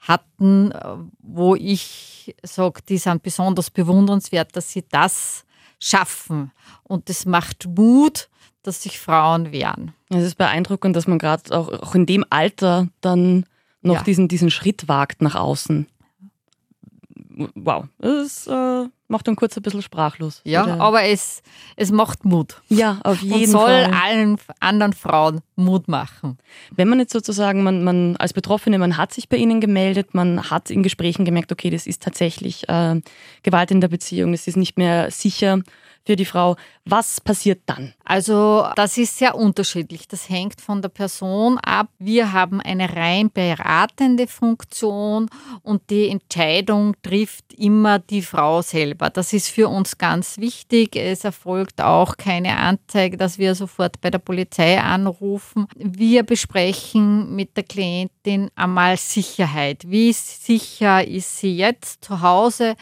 hatten, 0.00 0.72
wo 1.20 1.54
ich 1.54 2.34
sage, 2.42 2.80
die 2.88 2.98
sind 2.98 3.22
besonders 3.22 3.70
bewundernswert, 3.70 4.56
dass 4.56 4.72
sie 4.72 4.84
das 4.88 5.44
schaffen. 5.80 6.52
Und 6.84 7.08
das 7.08 7.26
macht 7.26 7.66
Mut, 7.66 8.28
dass 8.62 8.82
sich 8.82 8.98
Frauen 8.98 9.52
wehren. 9.52 9.92
Es 10.10 10.24
ist 10.24 10.36
beeindruckend, 10.36 10.94
dass 10.94 11.06
man 11.06 11.18
gerade 11.18 11.56
auch, 11.56 11.68
auch, 11.68 11.94
in 11.94 12.06
dem 12.06 12.24
Alter 12.30 12.88
dann 13.00 13.46
noch 13.82 13.96
ja. 13.96 14.02
diesen, 14.02 14.28
diesen 14.28 14.50
Schritt 14.50 14.86
wagt 14.86 15.22
nach 15.22 15.34
außen. 15.34 15.86
Wow, 17.54 17.84
das 17.98 18.46
äh, 18.48 18.88
macht 19.08 19.28
dann 19.28 19.36
kurz 19.36 19.56
ein 19.56 19.62
bisschen 19.62 19.82
sprachlos. 19.82 20.40
Ja, 20.44 20.64
Oder? 20.64 20.80
aber 20.80 21.04
es, 21.04 21.42
es 21.76 21.92
macht 21.92 22.24
Mut. 22.24 22.60
Ja, 22.68 22.98
auf 23.04 23.20
jeden 23.22 23.34
Und 23.34 23.46
soll 23.46 23.68
Fall. 23.84 23.90
allen 23.94 24.36
anderen 24.58 24.92
Frauen 24.92 25.40
Mut 25.54 25.86
machen. 25.86 26.38
Wenn 26.74 26.88
man 26.88 26.98
jetzt 26.98 27.12
sozusagen, 27.12 27.62
man, 27.62 27.84
man 27.84 28.16
als 28.16 28.32
Betroffene, 28.32 28.78
man 28.78 28.96
hat 28.96 29.12
sich 29.12 29.28
bei 29.28 29.36
Ihnen 29.36 29.60
gemeldet, 29.60 30.12
man 30.14 30.50
hat 30.50 30.70
in 30.70 30.82
Gesprächen 30.82 31.24
gemerkt, 31.24 31.52
okay, 31.52 31.70
das 31.70 31.86
ist 31.86 32.02
tatsächlich 32.02 32.68
äh, 32.68 33.00
Gewalt 33.42 33.70
in 33.70 33.80
der 33.80 33.88
Beziehung, 33.88 34.32
das 34.32 34.46
ist 34.48 34.56
nicht 34.56 34.76
mehr 34.76 35.10
sicher 35.10 35.60
für 36.06 36.16
die 36.16 36.24
Frau. 36.24 36.56
Was 36.84 37.20
passiert 37.20 37.60
dann? 37.66 37.94
Also 38.04 38.66
das 38.76 38.98
ist 38.98 39.18
sehr 39.18 39.34
unterschiedlich. 39.34 40.08
Das 40.08 40.28
hängt 40.28 40.60
von 40.60 40.82
der 40.82 40.88
Person 40.88 41.58
ab. 41.58 41.88
Wir 41.98 42.32
haben 42.32 42.60
eine 42.60 42.96
rein 42.96 43.30
beratende 43.30 44.26
Funktion 44.26 45.28
und 45.62 45.90
die 45.90 46.08
Entscheidung 46.08 46.94
trifft 47.02 47.52
immer 47.54 47.98
die 47.98 48.22
Frau 48.22 48.62
selber. 48.62 49.10
Das 49.10 49.32
ist 49.32 49.48
für 49.48 49.68
uns 49.68 49.98
ganz 49.98 50.38
wichtig. 50.38 50.96
Es 50.96 51.24
erfolgt 51.24 51.80
auch 51.80 52.16
keine 52.16 52.56
Anzeige, 52.56 53.16
dass 53.16 53.38
wir 53.38 53.54
sofort 53.54 54.00
bei 54.00 54.10
der 54.10 54.18
Polizei 54.18 54.80
anrufen. 54.80 55.66
Wir 55.76 56.22
besprechen 56.22 57.34
mit 57.34 57.56
der 57.56 57.64
Klientin 57.64 58.19
einmal 58.54 58.96
Sicherheit. 58.96 59.90
Wie 59.90 60.12
sicher 60.12 61.06
ist 61.06 61.38
sie 61.38 61.56
jetzt 61.56 62.04
zu 62.04 62.20
Hause? 62.20 62.76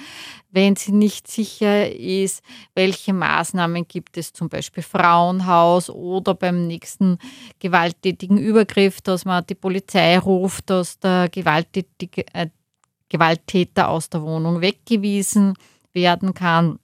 wenn 0.51 0.77
sie 0.77 0.93
nicht 0.93 1.29
sicher 1.29 1.93
ist, 1.93 2.43
welche 2.75 3.13
Maßnahmen 3.13 3.87
gibt 3.87 4.17
es 4.17 4.33
zum 4.33 4.49
Beispiel 4.49 4.83
Frauenhaus 4.83 5.91
oder 5.91 6.35
beim 6.35 6.67
nächsten 6.67 7.19
gewalttätigen 7.59 8.39
Übergriff, 8.39 9.01
dass 9.01 9.25
man 9.25 9.45
die 9.47 9.55
Polizei 9.55 10.19
ruft, 10.19 10.71
dass 10.71 10.99
der 10.99 11.29
gewalttätige, 11.29 12.25
äh, 12.33 12.49
Gewalttäter 13.11 13.89
aus 13.89 14.11
der 14.11 14.23
Wohnung 14.23 14.61
weggewiesen 14.61 15.55
werden 15.95 16.35
kann. 16.35 16.79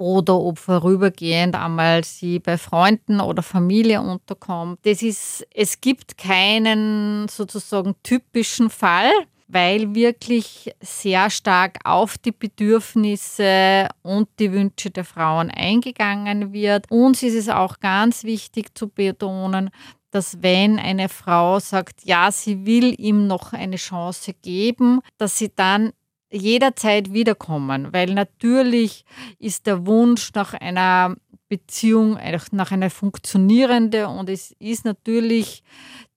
Oder 0.00 0.40
ob 0.40 0.58
vorübergehend 0.58 1.54
einmal 1.54 2.02
sie 2.04 2.38
bei 2.38 2.56
Freunden 2.56 3.20
oder 3.20 3.42
Familie 3.42 4.00
unterkommt. 4.00 4.78
Das 4.84 5.02
ist, 5.02 5.46
es 5.54 5.80
gibt 5.80 6.16
keinen 6.16 7.28
sozusagen 7.28 7.94
typischen 8.02 8.70
Fall, 8.70 9.10
weil 9.46 9.94
wirklich 9.94 10.72
sehr 10.80 11.28
stark 11.28 11.78
auf 11.84 12.16
die 12.16 12.32
Bedürfnisse 12.32 13.88
und 14.02 14.28
die 14.38 14.52
Wünsche 14.52 14.90
der 14.90 15.04
Frauen 15.04 15.50
eingegangen 15.50 16.54
wird. 16.54 16.90
Uns 16.90 17.22
ist 17.22 17.34
es 17.34 17.48
auch 17.50 17.78
ganz 17.80 18.24
wichtig 18.24 18.74
zu 18.74 18.88
betonen, 18.88 19.68
dass 20.12 20.42
wenn 20.42 20.78
eine 20.78 21.08
Frau 21.10 21.58
sagt, 21.58 22.04
ja, 22.04 22.32
sie 22.32 22.64
will 22.64 22.94
ihm 22.98 23.26
noch 23.26 23.52
eine 23.52 23.76
Chance 23.76 24.32
geben, 24.32 25.00
dass 25.18 25.36
sie 25.36 25.52
dann 25.54 25.92
jederzeit 26.30 27.12
wiederkommen, 27.12 27.92
weil 27.92 28.14
natürlich 28.14 29.04
ist 29.38 29.66
der 29.66 29.86
Wunsch 29.86 30.32
nach 30.34 30.54
einer 30.54 31.16
Beziehung, 31.48 32.18
nach 32.52 32.70
einer 32.70 32.90
funktionierenden 32.90 34.06
und 34.06 34.30
es 34.30 34.54
ist 34.58 34.84
natürlich, 34.84 35.62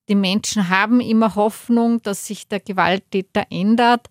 die 0.08 0.14
Menschen 0.14 0.68
haben 0.68 1.00
immer 1.00 1.34
Hoffnung, 1.34 2.00
dass 2.02 2.26
sich 2.26 2.46
der 2.46 2.60
Gewalttäter 2.60 3.46
ändert. 3.50 4.08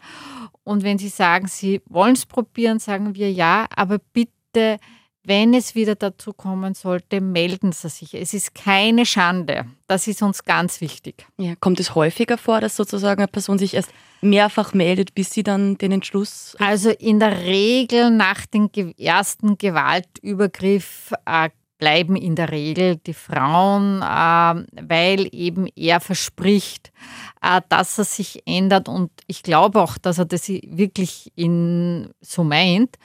Und 0.64 0.84
wenn 0.84 0.98
sie 0.98 1.10
sagen, 1.10 1.48
sie 1.48 1.82
wollen 1.86 2.14
es 2.14 2.26
probieren, 2.26 2.80
sagen 2.80 3.16
wir 3.16 3.32
ja, 3.32 3.68
aber 3.76 4.00
bitte 4.00 4.80
wenn 5.26 5.54
es 5.54 5.76
wieder 5.76 5.96
dazu 5.96 6.34
kommen 6.34 6.74
sollte, 6.74 7.22
melden 7.22 7.72
Sie 7.72 7.90
sich. 7.90 8.14
Es 8.14 8.34
ist 8.34 8.56
keine 8.56 9.06
Schande. 9.06 9.66
Das 9.88 10.08
ist 10.08 10.22
uns 10.22 10.44
ganz 10.44 10.82
wichtig. 10.82 11.26
Ja, 11.38 11.56
kommt 11.56 11.80
es 11.80 11.96
häufiger 11.96 12.38
vor, 12.38 12.60
dass 12.60 12.76
sozusagen 12.76 13.22
eine 13.22 13.28
Person 13.28 13.58
sich 13.58 13.74
erst 13.74 13.92
mehrfach 14.22 14.74
meldet, 14.74 15.16
bis 15.16 15.32
sie 15.32 15.44
dann 15.44 15.78
den 15.78 15.92
Entschluss? 15.92 16.56
Also 16.60 16.90
in 16.90 17.20
der 17.20 17.42
Regel 17.42 18.10
nach 18.10 18.46
dem 18.46 18.70
ersten 18.98 19.58
Gewaltübergriff 19.58 21.14
äh, 21.26 21.50
bleiben 21.84 22.16
in 22.16 22.38
der 22.38 22.50
Regel 22.50 22.96
die 22.96 23.14
Frauen, 23.14 24.02
äh, 24.02 24.88
weil 24.88 25.28
eben 25.34 25.68
er 25.76 26.00
verspricht, 26.00 26.94
äh, 27.42 27.60
dass 27.68 27.98
er 27.98 28.06
sich 28.06 28.42
ändert 28.46 28.88
und 28.88 29.12
ich 29.28 29.44
glaube 29.44 29.82
auch, 29.82 29.98
dass 29.98 30.18
er 30.18 30.24
das 30.24 30.48
wirklich 30.48 31.34
in, 31.36 32.10
so 32.22 32.46
meint. 32.46 32.96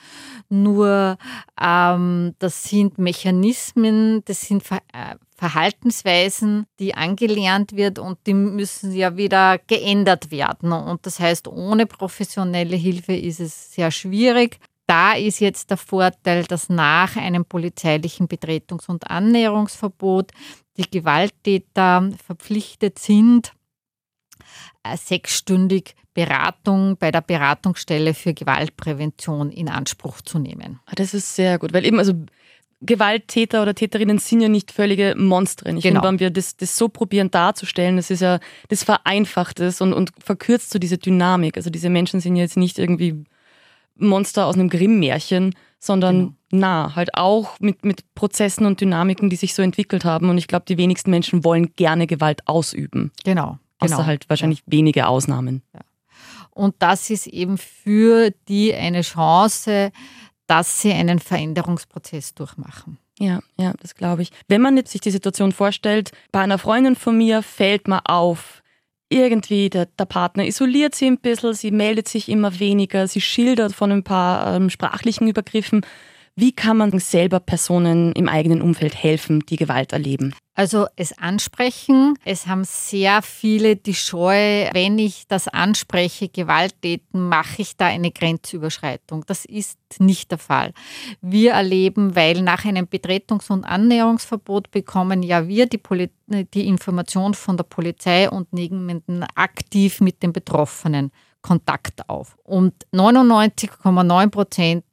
Nur 0.47 1.17
ähm, 1.61 2.35
das 2.39 2.63
sind 2.63 2.99
Mechanismen, 2.99 4.23
das 4.23 4.41
sind 4.43 4.63
Ver 4.63 4.79
äh, 4.93 5.15
Verhaltensweisen, 5.35 6.65
die 6.79 6.95
angelernt 6.95 7.75
wird 7.75 7.99
und 7.99 8.17
die 8.27 8.33
müssen 8.33 8.93
ja 8.93 9.15
wieder 9.15 9.57
geändert 9.57 10.31
werden. 10.31 10.73
Und 10.73 11.05
das 11.05 11.19
heißt, 11.19 11.47
ohne 11.47 11.85
professionelle 11.85 12.75
Hilfe 12.75 13.13
ist 13.13 13.39
es 13.39 13.73
sehr 13.73 13.89
schwierig. 13.91 14.59
Da 14.89 15.13
ist 15.13 15.39
jetzt 15.39 15.69
der 15.69 15.77
Vorteil, 15.77 16.45
dass 16.45 16.67
nach 16.67 17.15
einem 17.15 17.45
polizeilichen 17.45 18.27
Betretungs- 18.27 18.89
und 18.89 19.07
Annäherungsverbot 19.07 20.31
die 20.77 20.89
Gewalttäter 20.89 22.09
verpflichtet 22.25 22.97
sind, 22.97 23.53
äh, 24.83 24.97
sechsstündig 24.97 25.93
Beratung 26.15 26.97
bei 26.97 27.11
der 27.11 27.21
Beratungsstelle 27.21 28.15
für 28.15 28.33
Gewaltprävention 28.33 29.51
in 29.51 29.69
Anspruch 29.69 30.21
zu 30.21 30.39
nehmen. 30.39 30.79
Ah, 30.87 30.93
das 30.95 31.13
ist 31.13 31.35
sehr 31.35 31.59
gut, 31.59 31.71
weil 31.71 31.85
eben 31.85 31.99
also 31.99 32.13
Gewalttäter 32.81 33.61
oder 33.61 33.75
Täterinnen 33.75 34.17
sind 34.17 34.41
ja 34.41 34.49
nicht 34.49 34.71
völlige 34.71 35.13
Monstren. 35.15 35.77
Ich 35.77 35.83
genau. 35.83 36.01
finde, 36.01 36.07
wenn 36.07 36.19
wir 36.19 36.29
das, 36.31 36.57
das 36.57 36.75
so 36.75 36.89
probieren 36.89 37.29
darzustellen, 37.29 37.97
das 37.97 38.09
ist 38.09 38.21
ja, 38.21 38.39
das 38.69 38.83
vereinfacht 38.83 39.59
es 39.59 39.81
und, 39.81 39.93
und 39.93 40.09
verkürzt 40.17 40.71
so 40.71 40.79
diese 40.79 40.97
Dynamik. 40.97 41.57
Also 41.57 41.69
diese 41.69 41.91
Menschen 41.91 42.21
sind 42.21 42.37
ja 42.37 42.41
jetzt 42.41 42.57
nicht 42.57 42.79
irgendwie 42.79 43.23
Monster 43.99 44.45
aus 44.45 44.55
einem 44.55 44.69
Grimm-Märchen, 44.69 45.55
sondern 45.79 46.35
genau. 46.49 46.67
nah, 46.67 46.95
halt 46.95 47.15
auch 47.15 47.59
mit, 47.59 47.85
mit 47.85 48.03
Prozessen 48.15 48.65
und 48.65 48.81
Dynamiken, 48.81 49.29
die 49.29 49.35
sich 49.35 49.53
so 49.53 49.61
entwickelt 49.61 50.05
haben. 50.05 50.29
Und 50.29 50.37
ich 50.37 50.47
glaube, 50.47 50.65
die 50.67 50.77
wenigsten 50.77 51.09
Menschen 51.09 51.43
wollen 51.43 51.73
gerne 51.75 52.07
Gewalt 52.07 52.47
ausüben. 52.47 53.11
Genau. 53.23 53.59
Außer 53.79 53.95
genau. 53.95 54.07
halt 54.07 54.29
wahrscheinlich 54.29 54.59
ja. 54.59 54.65
wenige 54.67 55.07
Ausnahmen. 55.07 55.61
Ja. 55.73 55.81
Und 56.51 56.75
das 56.79 57.09
ist 57.09 57.27
eben 57.27 57.57
für 57.57 58.31
die 58.49 58.73
eine 58.73 59.01
Chance, 59.01 59.91
dass 60.47 60.81
sie 60.81 60.91
einen 60.91 61.19
Veränderungsprozess 61.19 62.33
durchmachen. 62.33 62.97
Ja, 63.19 63.39
ja, 63.57 63.73
das 63.81 63.95
glaube 63.95 64.21
ich. 64.21 64.31
Wenn 64.47 64.61
man 64.61 64.77
jetzt 64.77 64.91
sich 64.91 65.01
die 65.01 65.11
Situation 65.11 65.51
vorstellt, 65.51 66.11
bei 66.31 66.39
einer 66.39 66.57
Freundin 66.57 66.95
von 66.95 67.17
mir 67.17 67.43
fällt 67.43 67.87
mir 67.87 68.01
auf, 68.09 68.63
irgendwie 69.09 69.69
der, 69.69 69.87
der, 69.87 70.05
Partner 70.05 70.45
isoliert 70.45 70.95
sie 70.95 71.07
ein 71.07 71.17
bisschen, 71.17 71.53
sie 71.53 71.71
meldet 71.71 72.07
sich 72.07 72.29
immer 72.29 72.59
weniger, 72.59 73.07
sie 73.07 73.21
schildert 73.21 73.73
von 73.73 73.91
ein 73.91 74.03
paar 74.03 74.55
ähm, 74.55 74.69
sprachlichen 74.69 75.27
Übergriffen. 75.27 75.85
Wie 76.39 76.53
kann 76.53 76.77
man 76.77 76.97
selber 76.99 77.41
Personen 77.41 78.13
im 78.13 78.29
eigenen 78.29 78.61
Umfeld 78.61 78.95
helfen, 78.95 79.41
die 79.41 79.57
Gewalt 79.57 79.91
erleben? 79.91 80.33
Also 80.55 80.87
es 80.95 81.17
ansprechen. 81.17 82.13
Es 82.23 82.47
haben 82.47 82.63
sehr 82.63 83.21
viele 83.21 83.75
die 83.75 83.93
Scheu, 83.93 84.69
wenn 84.71 84.97
ich 84.99 85.27
das 85.27 85.49
anspreche, 85.49 86.29
Gewalttäten, 86.29 87.27
mache 87.27 87.61
ich 87.61 87.75
da 87.75 87.87
eine 87.87 88.11
Grenzüberschreitung. 88.11 89.25
Das 89.27 89.43
ist 89.43 89.77
nicht 89.99 90.31
der 90.31 90.37
Fall. 90.37 90.71
Wir 91.19 91.51
erleben, 91.51 92.15
weil 92.15 92.41
nach 92.41 92.63
einem 92.63 92.85
Betretungs- 92.85 93.51
und 93.51 93.65
Annäherungsverbot 93.65 94.71
bekommen 94.71 95.23
ja 95.23 95.45
wir 95.45 95.65
die, 95.65 95.77
Poli 95.77 96.09
die 96.27 96.67
Information 96.67 97.33
von 97.33 97.57
der 97.57 97.65
Polizei 97.65 98.29
und 98.29 98.53
nehmen 98.53 99.25
aktiv 99.35 99.99
mit 99.99 100.23
den 100.23 100.31
Betroffenen 100.31 101.11
Kontakt 101.41 102.07
auf. 102.09 102.37
Und 102.43 102.73
99,9 102.93 104.29
Prozent 104.29 104.85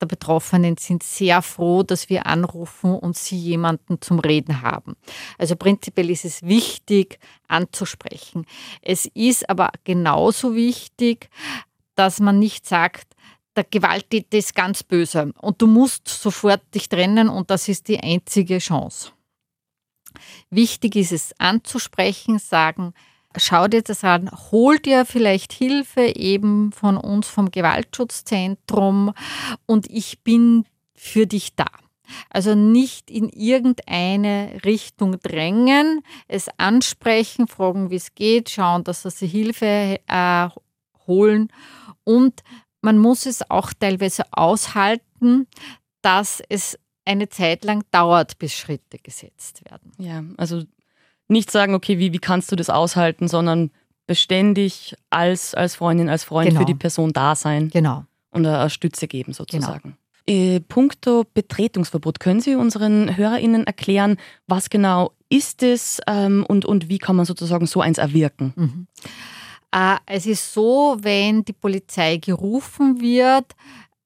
der 0.00 0.06
Betroffenen 0.06 0.76
sind 0.76 1.02
sehr 1.02 1.42
froh, 1.42 1.82
dass 1.82 2.08
wir 2.08 2.26
anrufen 2.26 2.94
und 2.94 3.16
sie 3.16 3.36
jemanden 3.36 4.00
zum 4.00 4.20
Reden 4.20 4.62
haben. 4.62 4.96
Also 5.38 5.56
prinzipiell 5.56 6.10
ist 6.10 6.24
es 6.24 6.42
wichtig 6.42 7.18
anzusprechen. 7.48 8.46
Es 8.82 9.06
ist 9.06 9.48
aber 9.50 9.70
genauso 9.84 10.54
wichtig, 10.54 11.28
dass 11.94 12.20
man 12.20 12.38
nicht 12.38 12.66
sagt, 12.66 13.14
der 13.56 13.64
Gewalttäter 13.64 14.38
ist 14.38 14.54
ganz 14.54 14.84
böse 14.84 15.32
und 15.40 15.60
du 15.60 15.66
musst 15.66 16.06
sofort 16.06 16.62
dich 16.74 16.88
trennen 16.88 17.28
und 17.28 17.50
das 17.50 17.68
ist 17.68 17.88
die 17.88 17.98
einzige 17.98 18.58
Chance. 18.58 19.10
Wichtig 20.48 20.94
ist 20.94 21.12
es 21.12 21.34
anzusprechen, 21.38 22.38
sagen, 22.38 22.94
schau 23.36 23.68
dir 23.68 23.82
das 23.82 24.04
an, 24.04 24.30
hol 24.50 24.78
dir 24.78 25.04
vielleicht 25.04 25.52
Hilfe 25.52 26.02
eben 26.16 26.72
von 26.72 26.96
uns 26.96 27.28
vom 27.28 27.50
Gewaltschutzzentrum 27.50 29.12
und 29.66 29.90
ich 29.90 30.22
bin 30.22 30.64
für 30.94 31.26
dich 31.26 31.54
da. 31.54 31.66
Also 32.30 32.54
nicht 32.54 33.10
in 33.10 33.28
irgendeine 33.28 34.60
Richtung 34.64 35.20
drängen, 35.20 36.02
es 36.26 36.48
ansprechen, 36.56 37.46
fragen, 37.46 37.90
wie 37.90 37.96
es 37.96 38.14
geht, 38.14 38.48
schauen, 38.48 38.82
dass 38.84 39.02
sie 39.02 39.26
Hilfe 39.26 40.00
äh, 40.06 40.48
holen 41.06 41.52
und 42.04 42.42
man 42.80 42.96
muss 42.96 43.26
es 43.26 43.48
auch 43.50 43.72
teilweise 43.74 44.24
aushalten, 44.30 45.46
dass 46.00 46.42
es 46.48 46.78
eine 47.04 47.28
Zeit 47.28 47.64
lang 47.64 47.84
dauert, 47.90 48.38
bis 48.38 48.54
Schritte 48.54 48.98
gesetzt 48.98 49.62
werden. 49.68 49.92
Ja, 49.98 50.22
also 50.36 50.62
nicht 51.28 51.50
sagen, 51.50 51.74
okay, 51.74 51.98
wie, 51.98 52.12
wie 52.12 52.18
kannst 52.18 52.50
du 52.50 52.56
das 52.56 52.70
aushalten, 52.70 53.28
sondern 53.28 53.70
beständig 54.06 54.96
als, 55.10 55.54
als 55.54 55.76
Freundin, 55.76 56.08
als 56.08 56.24
Freund 56.24 56.48
genau. 56.48 56.60
für 56.60 56.66
die 56.66 56.74
Person 56.74 57.12
da 57.12 57.34
sein. 57.34 57.68
Genau. 57.68 58.04
Und 58.30 58.46
eine 58.46 58.70
Stütze 58.70 59.06
geben 59.06 59.32
sozusagen. 59.32 59.96
Genau. 60.26 60.56
Äh, 60.56 60.60
punkto 60.60 61.24
Betretungsverbot, 61.32 62.20
können 62.20 62.40
Sie 62.40 62.54
unseren 62.54 63.16
HörerInnen 63.16 63.66
erklären, 63.66 64.18
was 64.46 64.68
genau 64.68 65.12
ist 65.30 65.62
es 65.62 66.00
ähm, 66.06 66.44
und, 66.46 66.64
und 66.64 66.88
wie 66.88 66.98
kann 66.98 67.16
man 67.16 67.24
sozusagen 67.24 67.66
so 67.66 67.80
eins 67.80 67.98
erwirken? 67.98 68.52
Mhm. 68.56 68.86
Äh, 69.72 69.96
es 70.06 70.26
ist 70.26 70.52
so, 70.52 70.96
wenn 71.00 71.44
die 71.44 71.52
Polizei 71.52 72.16
gerufen 72.16 73.00
wird, 73.00 73.54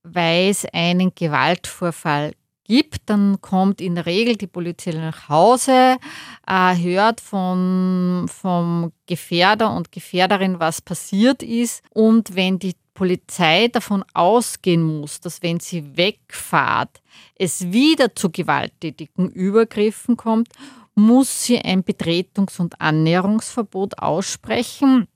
weil 0.02 0.50
es 0.50 0.64
einen 0.72 1.12
Gewaltvorfall 1.14 2.32
gibt, 2.72 3.02
dann 3.10 3.38
kommt 3.42 3.82
in 3.82 3.96
der 3.96 4.06
Regel 4.06 4.36
die 4.36 4.46
Polizei 4.46 4.92
nach 4.92 5.28
Hause, 5.28 5.98
äh, 6.46 6.74
hört 6.74 7.20
von, 7.20 8.26
vom 8.28 8.92
Gefährder 9.04 9.76
und 9.76 9.92
Gefährderin, 9.92 10.58
was 10.58 10.80
passiert 10.80 11.42
ist. 11.42 11.82
Und 11.90 12.34
wenn 12.34 12.58
die 12.58 12.74
Polizei 12.94 13.68
davon 13.68 14.02
ausgehen 14.14 14.82
muss, 14.82 15.20
dass 15.20 15.42
wenn 15.42 15.60
sie 15.60 15.98
wegfahrt, 15.98 17.02
es 17.34 17.70
wieder 17.72 18.14
zu 18.14 18.30
gewalttätigen 18.30 19.28
Übergriffen 19.28 20.16
kommt, 20.16 20.48
muss 20.94 21.44
sie 21.44 21.58
ein 21.58 21.84
Betretungs- 21.84 22.58
und 22.58 22.80
Annäherungsverbot 22.80 23.98
aussprechen. 23.98 25.08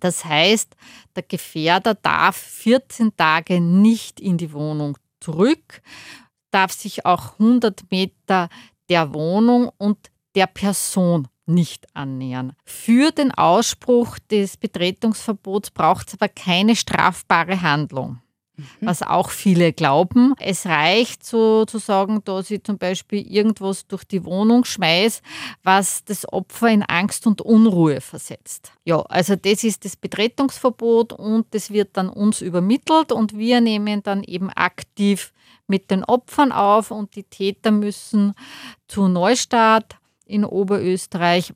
Das 0.00 0.26
heißt, 0.26 0.76
der 1.16 1.22
Gefährder 1.22 1.94
darf 1.94 2.36
14 2.36 3.16
Tage 3.16 3.58
nicht 3.58 4.20
in 4.20 4.36
die 4.36 4.52
Wohnung 4.52 4.98
zurück 5.20 5.80
darf 6.54 6.72
sich 6.72 7.04
auch 7.04 7.32
100 7.40 7.90
Meter 7.90 8.48
der 8.88 9.12
Wohnung 9.12 9.70
und 9.76 9.98
der 10.34 10.46
Person 10.46 11.28
nicht 11.46 11.86
annähern. 11.94 12.54
Für 12.64 13.10
den 13.10 13.32
Ausspruch 13.32 14.18
des 14.30 14.56
Betretungsverbots 14.56 15.70
braucht 15.70 16.08
es 16.08 16.14
aber 16.14 16.28
keine 16.28 16.76
strafbare 16.76 17.60
Handlung. 17.60 18.20
Mhm. 18.56 18.64
was 18.80 19.02
auch 19.02 19.30
viele 19.30 19.72
glauben. 19.72 20.34
Es 20.38 20.66
reicht 20.66 21.24
sozusagen, 21.24 22.22
dass 22.24 22.50
ich 22.50 22.62
zum 22.62 22.78
Beispiel 22.78 23.26
irgendwas 23.26 23.86
durch 23.86 24.04
die 24.04 24.24
Wohnung 24.24 24.64
schmeiße, 24.64 25.22
was 25.62 26.04
das 26.04 26.30
Opfer 26.32 26.68
in 26.68 26.82
Angst 26.82 27.26
und 27.26 27.40
Unruhe 27.40 28.00
versetzt. 28.00 28.72
Ja, 28.84 29.00
also 29.02 29.36
das 29.36 29.64
ist 29.64 29.84
das 29.84 29.96
Betretungsverbot 29.96 31.12
und 31.12 31.46
das 31.52 31.70
wird 31.70 31.96
dann 31.96 32.08
uns 32.08 32.40
übermittelt 32.40 33.12
und 33.12 33.36
wir 33.36 33.60
nehmen 33.60 34.02
dann 34.02 34.22
eben 34.22 34.50
aktiv 34.50 35.32
mit 35.66 35.90
den 35.90 36.04
Opfern 36.04 36.52
auf 36.52 36.90
und 36.90 37.16
die 37.16 37.24
Täter 37.24 37.70
müssen 37.70 38.34
zu 38.88 39.08
Neustadt 39.08 39.96
in 40.26 40.44
Oberösterreich 40.44 41.52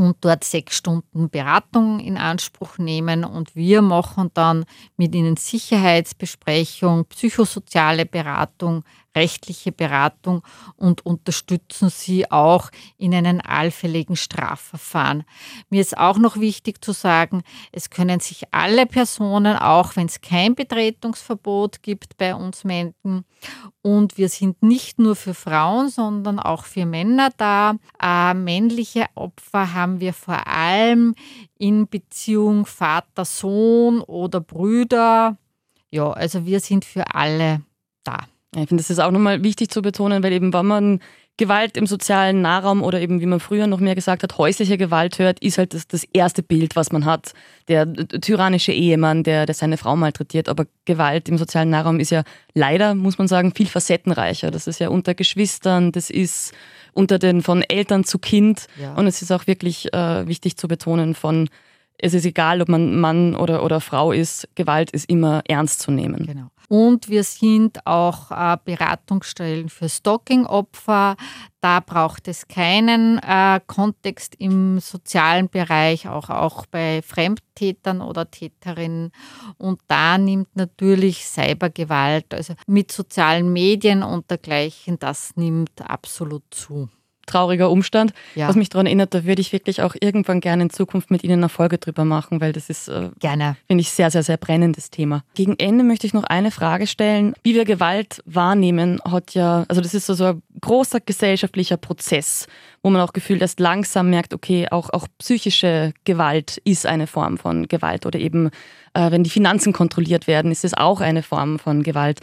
und 0.00 0.16
dort 0.22 0.44
sechs 0.44 0.76
Stunden 0.76 1.28
Beratung 1.28 2.00
in 2.00 2.16
Anspruch 2.16 2.78
nehmen. 2.78 3.24
Und 3.24 3.54
wir 3.54 3.82
machen 3.82 4.30
dann 4.34 4.64
mit 4.96 5.14
ihnen 5.14 5.36
Sicherheitsbesprechung, 5.36 7.04
psychosoziale 7.06 8.06
Beratung, 8.06 8.84
rechtliche 9.14 9.72
Beratung 9.72 10.42
und 10.76 11.04
unterstützen 11.04 11.90
sie 11.90 12.30
auch 12.30 12.70
in 12.96 13.14
einem 13.14 13.40
allfälligen 13.44 14.16
Strafverfahren. 14.16 15.24
Mir 15.68 15.80
ist 15.80 15.98
auch 15.98 16.18
noch 16.18 16.38
wichtig 16.38 16.84
zu 16.84 16.92
sagen, 16.92 17.42
es 17.72 17.90
können 17.90 18.20
sich 18.20 18.44
alle 18.52 18.86
Personen, 18.86 19.56
auch 19.56 19.96
wenn 19.96 20.06
es 20.06 20.20
kein 20.20 20.54
Betretungsverbot 20.54 21.82
gibt, 21.82 22.16
bei 22.16 22.34
uns 22.34 22.64
melden. 22.64 23.24
Und 23.82 24.18
wir 24.18 24.28
sind 24.28 24.62
nicht 24.62 24.98
nur 24.98 25.16
für 25.16 25.34
Frauen, 25.34 25.88
sondern 25.88 26.38
auch 26.38 26.64
für 26.64 26.86
Männer 26.86 27.30
da. 27.36 27.76
Äh, 28.00 28.34
männliche 28.34 29.06
Opfer 29.14 29.74
haben 29.74 30.00
wir 30.00 30.12
vor 30.12 30.46
allem 30.46 31.14
in 31.58 31.88
Beziehung 31.88 32.66
Vater-Sohn 32.66 34.00
oder 34.02 34.40
Brüder. 34.40 35.36
Ja, 35.90 36.10
also 36.10 36.46
wir 36.46 36.60
sind 36.60 36.84
für 36.84 37.14
alle 37.14 37.62
da. 38.04 38.26
Ich 38.54 38.68
finde, 38.68 38.82
das 38.82 38.90
ist 38.90 38.98
auch 38.98 39.12
nochmal 39.12 39.44
wichtig 39.44 39.70
zu 39.70 39.80
betonen, 39.80 40.22
weil 40.24 40.32
eben, 40.32 40.52
wenn 40.52 40.66
man 40.66 41.00
Gewalt 41.36 41.76
im 41.76 41.86
sozialen 41.86 42.42
Nahraum 42.42 42.82
oder 42.82 43.00
eben, 43.00 43.20
wie 43.20 43.26
man 43.26 43.40
früher 43.40 43.66
noch 43.66 43.80
mehr 43.80 43.94
gesagt 43.94 44.22
hat, 44.22 44.36
häusliche 44.36 44.76
Gewalt 44.76 45.18
hört, 45.18 45.38
ist 45.38 45.56
halt 45.56 45.72
das, 45.72 45.86
das 45.86 46.04
erste 46.04 46.42
Bild, 46.42 46.76
was 46.76 46.92
man 46.92 47.04
hat. 47.04 47.32
Der 47.68 47.90
tyrannische 47.94 48.72
Ehemann, 48.72 49.22
der, 49.22 49.46
der 49.46 49.54
seine 49.54 49.78
Frau 49.78 49.96
malträtiert. 49.96 50.48
Aber 50.48 50.66
Gewalt 50.84 51.28
im 51.28 51.38
sozialen 51.38 51.70
Nahraum 51.70 52.00
ist 52.00 52.10
ja 52.10 52.24
leider, 52.52 52.94
muss 52.94 53.16
man 53.16 53.28
sagen, 53.28 53.54
viel 53.54 53.68
facettenreicher. 53.68 54.50
Das 54.50 54.66
ist 54.66 54.80
ja 54.80 54.88
unter 54.88 55.14
Geschwistern, 55.14 55.92
das 55.92 56.10
ist 56.10 56.52
unter 56.92 57.18
den 57.18 57.40
von 57.40 57.62
Eltern 57.62 58.04
zu 58.04 58.18
Kind. 58.18 58.66
Ja. 58.78 58.94
Und 58.94 59.06
es 59.06 59.22
ist 59.22 59.30
auch 59.30 59.46
wirklich 59.46 59.94
äh, 59.94 60.26
wichtig 60.26 60.56
zu 60.58 60.68
betonen 60.68 61.14
von 61.14 61.48
es 62.02 62.14
ist 62.14 62.24
egal, 62.24 62.62
ob 62.62 62.68
man 62.68 62.98
Mann 62.98 63.36
oder, 63.36 63.62
oder 63.62 63.80
Frau 63.80 64.10
ist, 64.12 64.48
Gewalt 64.54 64.90
ist 64.90 65.08
immer 65.08 65.42
ernst 65.46 65.80
zu 65.80 65.90
nehmen. 65.90 66.26
Genau. 66.26 66.50
Und 66.72 67.08
wir 67.08 67.24
sind 67.24 67.84
auch 67.84 68.30
äh, 68.30 68.56
Beratungsstellen 68.64 69.68
für 69.70 69.88
Stalking-Opfer. 69.88 71.16
Da 71.60 71.80
braucht 71.80 72.28
es 72.28 72.46
keinen 72.46 73.18
äh, 73.18 73.58
Kontext 73.66 74.36
im 74.38 74.78
sozialen 74.78 75.48
Bereich, 75.48 76.06
auch, 76.06 76.30
auch 76.30 76.66
bei 76.66 77.02
Fremdtätern 77.02 78.00
oder 78.00 78.30
Täterinnen. 78.30 79.10
Und 79.58 79.80
da 79.88 80.16
nimmt 80.16 80.54
natürlich 80.54 81.26
Cybergewalt, 81.26 82.32
also 82.32 82.54
mit 82.68 82.92
sozialen 82.92 83.52
Medien 83.52 84.04
und 84.04 84.30
dergleichen, 84.30 84.96
das 85.00 85.32
nimmt 85.34 85.82
absolut 85.82 86.44
zu 86.52 86.88
trauriger 87.26 87.70
Umstand. 87.70 88.12
Ja. 88.34 88.48
Was 88.48 88.56
mich 88.56 88.68
daran 88.68 88.86
erinnert, 88.86 89.14
da 89.14 89.24
würde 89.24 89.40
ich 89.40 89.52
wirklich 89.52 89.82
auch 89.82 89.94
irgendwann 90.00 90.40
gerne 90.40 90.64
in 90.64 90.70
Zukunft 90.70 91.10
mit 91.10 91.24
Ihnen 91.24 91.40
eine 91.40 91.48
Folge 91.48 91.78
drüber 91.78 92.04
machen, 92.04 92.40
weil 92.40 92.52
das 92.52 92.70
ist, 92.70 92.88
äh, 92.88 93.10
finde 93.66 93.80
ich, 93.80 93.90
sehr, 93.90 94.10
sehr, 94.10 94.22
sehr 94.22 94.36
brennendes 94.36 94.90
Thema. 94.90 95.22
Gegen 95.34 95.58
Ende 95.58 95.84
möchte 95.84 96.06
ich 96.06 96.14
noch 96.14 96.24
eine 96.24 96.50
Frage 96.50 96.86
stellen. 96.86 97.34
Wie 97.42 97.54
wir 97.54 97.64
Gewalt 97.64 98.22
wahrnehmen, 98.26 99.00
hat 99.04 99.34
ja, 99.34 99.64
also 99.68 99.80
das 99.80 99.94
ist 99.94 100.06
so, 100.06 100.14
so 100.14 100.24
ein 100.24 100.42
großer 100.60 101.00
gesellschaftlicher 101.00 101.76
Prozess, 101.76 102.46
wo 102.82 102.90
man 102.90 103.00
auch 103.00 103.12
gefühlt 103.12 103.42
erst 103.42 103.60
langsam 103.60 104.10
merkt, 104.10 104.34
okay, 104.34 104.66
auch, 104.70 104.90
auch 104.90 105.06
psychische 105.18 105.92
Gewalt 106.04 106.58
ist 106.64 106.86
eine 106.86 107.06
Form 107.06 107.38
von 107.38 107.68
Gewalt 107.68 108.06
oder 108.06 108.18
eben, 108.18 108.50
äh, 108.94 109.10
wenn 109.10 109.24
die 109.24 109.30
Finanzen 109.30 109.72
kontrolliert 109.72 110.26
werden, 110.26 110.50
ist 110.50 110.64
es 110.64 110.74
auch 110.74 111.00
eine 111.00 111.22
Form 111.22 111.58
von 111.58 111.82
Gewalt. 111.82 112.20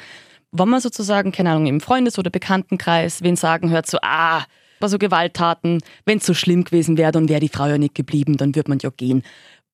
Wenn 0.51 0.69
man 0.69 0.79
sozusagen, 0.79 1.31
keine 1.31 1.51
Ahnung, 1.51 1.67
im 1.67 1.81
Freundes- 1.81 2.17
oder 2.17 2.29
Bekanntenkreis 2.29 3.21
wen 3.21 3.35
sagen 3.35 3.69
hört, 3.69 3.87
so, 3.87 3.99
ah, 4.01 4.43
also 4.79 4.97
Gewalttaten, 4.97 5.79
wenn 6.05 6.19
es 6.19 6.25
so 6.25 6.33
schlimm 6.33 6.63
gewesen 6.63 6.97
wäre, 6.97 7.11
dann 7.11 7.29
wäre 7.29 7.39
die 7.39 7.49
Frau 7.49 7.67
ja 7.67 7.77
nicht 7.77 7.95
geblieben, 7.95 8.37
dann 8.37 8.55
würde 8.55 8.69
man 8.69 8.79
ja 8.79 8.89
gehen. 8.89 9.23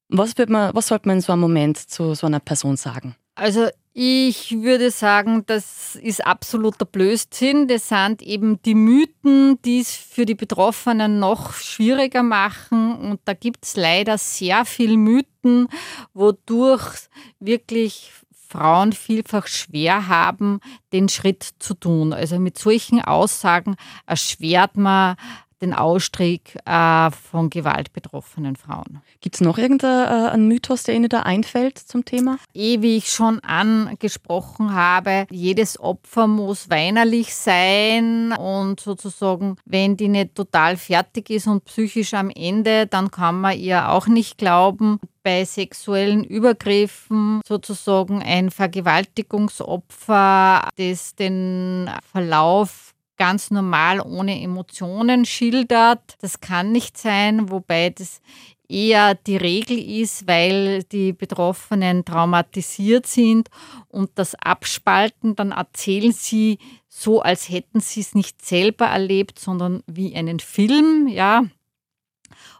Was, 0.09 0.37
wird 0.37 0.49
man, 0.49 0.73
was 0.75 0.87
sollte 0.87 1.07
man 1.07 1.17
in 1.17 1.21
so 1.21 1.33
einem 1.33 1.41
Moment 1.41 1.77
zu 1.77 2.13
so 2.13 2.27
einer 2.27 2.39
Person 2.39 2.77
sagen? 2.77 3.15
Also 3.35 3.67
ich 3.93 4.61
würde 4.61 4.91
sagen, 4.91 5.43
das 5.45 5.95
ist 5.95 6.25
absoluter 6.25 6.85
Blödsinn. 6.85 7.67
Das 7.67 7.89
sind 7.89 8.21
eben 8.21 8.61
die 8.63 8.75
Mythen, 8.75 9.59
die 9.63 9.79
es 9.79 9.95
für 9.95 10.25
die 10.25 10.35
Betroffenen 10.35 11.19
noch 11.19 11.53
schwieriger 11.53 12.23
machen. 12.23 12.95
Und 12.95 13.21
da 13.25 13.33
gibt 13.33 13.65
es 13.65 13.75
leider 13.75 14.17
sehr 14.17 14.65
viele 14.65 14.97
Mythen, 14.97 15.67
wodurch 16.13 17.07
wirklich 17.39 18.11
Frauen 18.53 18.93
vielfach 18.93 19.47
schwer 19.47 20.07
haben, 20.07 20.59
den 20.91 21.09
Schritt 21.09 21.43
zu 21.57 21.73
tun. 21.73 22.13
Also 22.13 22.37
mit 22.37 22.59
solchen 22.59 23.01
Aussagen 23.01 23.75
erschwert 24.05 24.77
man 24.77 25.15
den 25.63 25.73
Ausstieg 25.73 26.57
äh, 26.65 27.09
von 27.09 27.49
gewaltbetroffenen 27.49 28.57
Frauen. 28.57 29.01
Gibt 29.21 29.35
es 29.35 29.41
noch 29.41 29.57
irgendeinen 29.57 30.33
äh, 30.33 30.37
Mythos, 30.37 30.83
der 30.83 30.95
Ihnen 30.95 31.07
da 31.07 31.21
einfällt 31.21 31.79
zum 31.79 32.03
Thema? 32.03 32.37
Eh, 32.53 32.81
wie 32.81 32.97
ich 32.97 33.09
schon 33.09 33.39
angesprochen 33.39 34.73
habe, 34.73 35.25
jedes 35.31 35.79
Opfer 35.79 36.27
muss 36.27 36.69
weinerlich 36.69 37.33
sein 37.33 38.33
und 38.33 38.81
sozusagen, 38.81 39.55
wenn 39.65 39.95
die 39.95 40.09
nicht 40.09 40.35
total 40.35 40.75
fertig 40.75 41.29
ist 41.29 41.47
und 41.47 41.63
psychisch 41.65 42.13
am 42.13 42.29
Ende, 42.29 42.85
dann 42.85 43.09
kann 43.09 43.39
man 43.39 43.57
ihr 43.57 43.89
auch 43.89 44.07
nicht 44.07 44.37
glauben. 44.37 44.99
Bei 45.23 45.45
sexuellen 45.45 46.25
Übergriffen 46.25 47.39
sozusagen 47.47 48.21
ein 48.21 48.51
Vergewaltigungsopfer, 48.51 50.67
das 50.75 51.15
den 51.15 51.89
Verlauf 52.11 52.93
ganz 53.17 53.51
normal 53.51 54.01
ohne 54.01 54.41
Emotionen 54.41 55.25
schildert. 55.25 56.15
Das 56.19 56.41
kann 56.41 56.73
nicht 56.73 56.97
sein, 56.97 57.49
wobei 57.49 57.89
das 57.89 58.19
eher 58.67 59.15
die 59.15 59.37
Regel 59.37 59.77
ist, 59.77 60.27
weil 60.27 60.83
die 60.83 61.13
Betroffenen 61.13 62.05
traumatisiert 62.05 63.05
sind 63.05 63.49
und 63.87 64.11
das 64.15 64.35
Abspalten, 64.35 65.35
dann 65.35 65.51
erzählen 65.51 66.11
sie 66.11 66.57
so, 66.87 67.21
als 67.21 67.49
hätten 67.49 67.79
sie 67.79 68.01
es 68.01 68.15
nicht 68.15 68.43
selber 68.43 68.87
erlebt, 68.87 69.39
sondern 69.39 69.83
wie 69.87 70.15
einen 70.15 70.39
Film, 70.39 71.07
ja. 71.07 71.43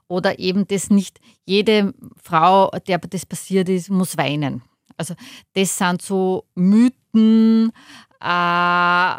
Oder 0.07 0.39
eben 0.39 0.67
das 0.67 0.89
nicht, 0.89 1.19
jede 1.45 1.93
Frau, 2.21 2.69
der 2.87 2.99
das 2.99 3.25
passiert 3.25 3.69
ist, 3.69 3.89
muss 3.89 4.17
weinen. 4.17 4.61
Also 4.97 5.15
das 5.53 5.77
sind 5.77 6.01
so 6.01 6.45
Mythen, 6.55 7.71
äh, 8.21 9.15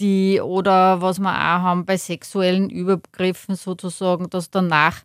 die 0.00 0.40
oder 0.40 1.00
was 1.02 1.18
wir 1.18 1.30
auch 1.30 1.62
haben 1.62 1.84
bei 1.84 1.96
sexuellen 1.96 2.70
Übergriffen 2.70 3.54
sozusagen, 3.54 4.30
dass 4.30 4.50
danach 4.50 5.02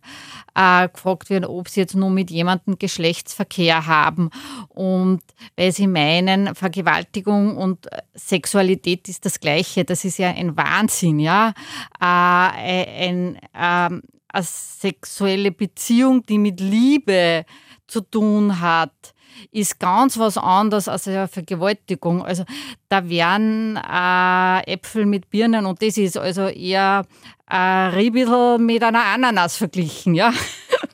äh, 0.54 0.88
gefragt 0.88 1.30
wird, 1.30 1.46
ob 1.46 1.68
sie 1.68 1.80
jetzt 1.80 1.94
nur 1.94 2.10
mit 2.10 2.30
jemandem 2.30 2.78
Geschlechtsverkehr 2.78 3.86
haben 3.86 4.30
und 4.68 5.20
weil 5.56 5.72
sie 5.72 5.86
meinen, 5.86 6.54
Vergewaltigung 6.54 7.56
und 7.56 7.86
Sexualität 8.14 9.08
ist 9.08 9.24
das 9.24 9.38
Gleiche. 9.38 9.84
Das 9.84 10.04
ist 10.04 10.18
ja 10.18 10.30
ein 10.30 10.56
Wahnsinn, 10.56 11.20
ja. 11.20 11.52
Äh, 12.00 12.04
ein, 12.04 13.38
äh, 13.52 14.00
eine 14.36 14.44
sexuelle 14.44 15.50
Beziehung, 15.50 16.24
die 16.26 16.38
mit 16.38 16.60
Liebe 16.60 17.44
zu 17.86 18.00
tun 18.00 18.60
hat 18.60 19.14
ist 19.50 19.78
ganz 19.78 20.18
was 20.18 20.38
anderes 20.38 20.88
als 20.88 21.08
eine 21.08 21.28
Vergewaltigung. 21.28 22.24
Also 22.24 22.44
da 22.88 23.08
werden 23.08 23.76
äh, 23.76 24.72
Äpfel 24.72 25.06
mit 25.06 25.30
Birnen 25.30 25.66
und 25.66 25.82
das 25.82 25.98
ist 25.98 26.16
also 26.16 26.48
eher 26.48 27.04
ein 27.46 27.90
Riebel 27.90 28.58
mit 28.58 28.82
einer 28.82 29.04
Ananas 29.04 29.56
verglichen, 29.56 30.14
ja. 30.14 30.32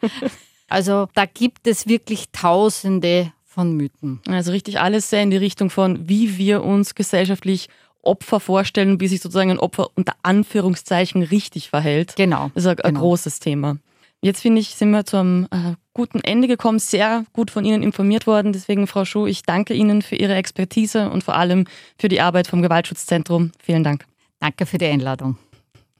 also 0.69 1.09
da 1.15 1.25
gibt 1.27 1.67
es 1.67 1.87
wirklich 1.87 2.31
Tausende 2.33 3.33
von 3.45 3.77
Mythen. 3.77 4.21
Also 4.29 4.53
richtig 4.53 4.81
alles 4.81 5.11
sehr 5.11 5.23
in 5.23 5.31
die 5.31 5.37
Richtung 5.37 5.71
von, 5.71 6.09
wie 6.09 6.37
wir 6.39 6.65
uns 6.65 6.95
gesellschaftlich 6.95 7.69
Opfer 8.03 8.41
vorstellen, 8.41 9.01
wie 9.01 9.09
sich 9.09 9.21
sozusagen 9.21 9.51
ein 9.51 9.59
Opfer 9.59 9.89
unter 9.95 10.15
Anführungszeichen 10.23 11.23
richtig 11.23 11.71
verhält. 11.71 12.15
Genau. 12.17 12.51
Das 12.55 12.65
ist 12.65 12.71
ein, 12.71 12.77
genau. 12.77 13.01
großes 13.01 13.41
Thema. 13.41 13.79
Jetzt 14.21 14.41
finde 14.41 14.61
ich, 14.61 14.77
sind 14.77 14.91
wir 14.91 15.05
zu 15.05 15.17
einem 15.17 15.49
äh, 15.51 15.75
guten 15.95 16.21
Ende 16.21 16.47
gekommen, 16.47 16.79
sehr 16.79 17.25
gut 17.33 17.51
von 17.51 17.65
Ihnen 17.65 17.83
informiert 17.83 18.27
worden. 18.27 18.53
Deswegen, 18.53 18.87
Frau 18.87 19.05
Schuh, 19.05 19.27
ich 19.27 19.43
danke 19.43 19.75
Ihnen 19.75 20.01
für 20.01 20.15
Ihre 20.15 20.35
Expertise 20.35 21.11
und 21.11 21.25
vor 21.25 21.35
allem 21.35 21.67
für 21.99 22.09
die 22.09 22.21
Arbeit 22.21 22.47
vom 22.47 22.63
Gewaltschutzzentrum. 22.63 23.51
Vielen 23.61 23.83
Dank. 23.83 24.07
Danke 24.39 24.67
für 24.67 24.79
die 24.79 24.87
Einladung. 24.87 25.39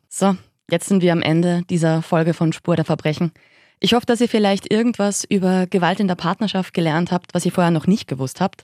So, 0.09 0.37
jetzt 0.71 0.89
sind 0.89 1.03
wir 1.03 1.13
am 1.13 1.23
Ende 1.23 1.63
dieser 1.69 2.03
Folge 2.03 2.33
von 2.33 2.53
Spur 2.53 2.77
der 2.77 2.85
Verbrechen. 2.85 3.33
Ich 3.81 3.95
hoffe, 3.95 4.07
dass 4.07 4.21
ihr 4.21 4.29
vielleicht 4.29 4.73
irgendwas 4.73 5.25
über 5.25 5.67
Gewalt 5.67 5.99
in 5.99 6.07
der 6.07 6.15
Partnerschaft 6.15 6.75
gelernt 6.75 7.11
habt, 7.11 7.35
was 7.35 7.45
ihr 7.45 7.51
vorher 7.51 7.73
noch 7.73 7.89
nicht 7.89 8.07
gewusst 8.07 8.41
habt. 8.41 8.63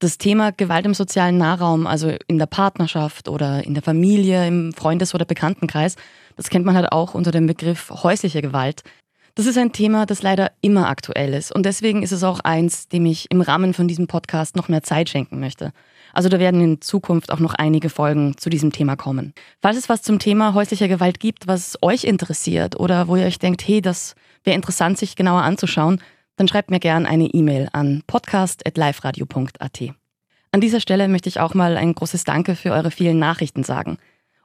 Das 0.00 0.16
Thema 0.16 0.52
Gewalt 0.52 0.86
im 0.86 0.94
sozialen 0.94 1.38
Nahraum, 1.38 1.88
also 1.88 2.14
in 2.28 2.38
der 2.38 2.46
Partnerschaft 2.46 3.28
oder 3.28 3.64
in 3.64 3.74
der 3.74 3.82
Familie, 3.82 4.46
im 4.46 4.72
Freundes- 4.72 5.12
oder 5.12 5.24
Bekanntenkreis, 5.24 5.96
das 6.36 6.50
kennt 6.50 6.64
man 6.64 6.76
halt 6.76 6.92
auch 6.92 7.14
unter 7.14 7.32
dem 7.32 7.48
Begriff 7.48 7.90
häusliche 7.90 8.40
Gewalt. 8.40 8.84
Das 9.34 9.46
ist 9.46 9.58
ein 9.58 9.72
Thema, 9.72 10.06
das 10.06 10.22
leider 10.22 10.52
immer 10.60 10.88
aktuell 10.88 11.34
ist. 11.34 11.52
Und 11.52 11.66
deswegen 11.66 12.04
ist 12.04 12.12
es 12.12 12.22
auch 12.22 12.38
eins, 12.40 12.86
dem 12.88 13.06
ich 13.06 13.28
im 13.30 13.40
Rahmen 13.40 13.74
von 13.74 13.88
diesem 13.88 14.06
Podcast 14.06 14.54
noch 14.54 14.68
mehr 14.68 14.84
Zeit 14.84 15.08
schenken 15.08 15.40
möchte. 15.40 15.72
Also 16.12 16.28
da 16.28 16.38
werden 16.38 16.60
in 16.60 16.80
Zukunft 16.80 17.32
auch 17.32 17.40
noch 17.40 17.54
einige 17.54 17.90
Folgen 17.90 18.36
zu 18.36 18.50
diesem 18.50 18.72
Thema 18.72 18.94
kommen. 18.94 19.34
Falls 19.60 19.76
es 19.76 19.88
was 19.88 20.02
zum 20.02 20.20
Thema 20.20 20.54
häuslicher 20.54 20.88
Gewalt 20.88 21.18
gibt, 21.18 21.48
was 21.48 21.76
euch 21.82 22.04
interessiert 22.04 22.78
oder 22.78 23.08
wo 23.08 23.16
ihr 23.16 23.26
euch 23.26 23.40
denkt, 23.40 23.66
hey, 23.66 23.80
das 23.80 24.14
wäre 24.44 24.56
interessant, 24.56 24.98
sich 24.98 25.16
genauer 25.16 25.42
anzuschauen, 25.42 26.00
dann 26.38 26.48
schreibt 26.48 26.70
mir 26.70 26.80
gerne 26.80 27.06
eine 27.06 27.26
E-Mail 27.26 27.68
an 27.72 28.02
podcast.liferadio.at. 28.06 29.82
An 30.52 30.60
dieser 30.60 30.80
Stelle 30.80 31.08
möchte 31.08 31.28
ich 31.28 31.40
auch 31.40 31.52
mal 31.52 31.76
ein 31.76 31.94
großes 31.94 32.24
Danke 32.24 32.54
für 32.56 32.70
eure 32.70 32.90
vielen 32.90 33.18
Nachrichten 33.18 33.64
sagen. 33.64 33.98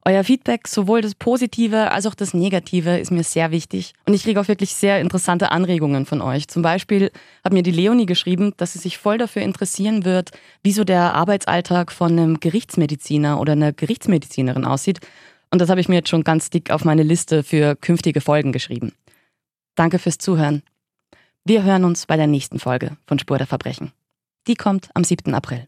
Euer 0.06 0.26
Feedback, 0.26 0.68
sowohl 0.68 1.00
das 1.00 1.16
Positive 1.16 1.92
als 1.92 2.06
auch 2.06 2.16
das 2.16 2.34
Negative, 2.34 2.98
ist 2.98 3.12
mir 3.12 3.24
sehr 3.24 3.52
wichtig. 3.52 3.94
Und 4.06 4.14
ich 4.14 4.24
kriege 4.24 4.42
auch 4.42 4.50
wirklich 4.50 4.74
sehr 4.74 5.00
interessante 5.00 5.52
Anregungen 5.52 6.06
von 6.06 6.22
euch. 6.22 6.50
Zum 6.50 6.62
Beispiel 6.62 7.10
hat 7.42 7.54
mir 7.54 7.64
die 7.64 7.72
Leonie 7.72 8.06
geschrieben, 8.06 8.54
dass 8.58 8.74
sie 8.74 8.80
sich 8.80 8.98
voll 8.98 9.18
dafür 9.18 9.44
interessieren 9.44 10.04
wird, 10.04 10.32
wie 10.62 10.74
so 10.74 10.84
der 10.84 11.14
Arbeitsalltag 11.14 11.94
von 11.94 12.12
einem 12.12 12.42
Gerichtsmediziner 12.42 13.40
oder 13.40 13.54
einer 13.54 13.72
Gerichtsmedizinerin 13.72 14.66
aussieht. 14.66 15.00
Und 15.52 15.60
das 15.60 15.70
habe 15.70 15.80
ich 15.80 15.88
mir 15.88 15.96
jetzt 15.96 16.10
schon 16.10 16.26
ganz 16.26 16.50
dick 16.50 16.72
auf 16.72 16.84
meine 16.84 17.04
Liste 17.04 17.44
für 17.44 17.76
künftige 17.76 18.20
Folgen 18.20 18.52
geschrieben. 18.52 18.92
Danke 19.76 20.00
fürs 20.00 20.18
Zuhören. 20.18 20.64
Wir 21.46 21.64
hören 21.64 21.84
uns 21.84 22.06
bei 22.06 22.16
der 22.16 22.28
nächsten 22.28 22.58
Folge 22.58 22.96
von 23.06 23.20
Spur 23.20 23.38
der 23.38 23.48
Verbrechen. 23.48 23.92
Die 24.48 24.56
kommt 24.56 24.90
am 24.94 25.04
7. 25.04 25.34
April. 25.34 25.68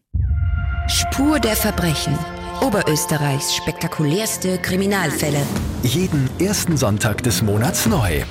Spur 0.88 1.38
der 1.38 1.54
Verbrechen. 1.54 2.18
Oberösterreichs 2.62 3.54
spektakulärste 3.54 4.56
Kriminalfälle. 4.56 5.42
Jeden 5.82 6.30
ersten 6.40 6.78
Sonntag 6.78 7.22
des 7.24 7.42
Monats 7.42 7.84
neu. 7.84 8.22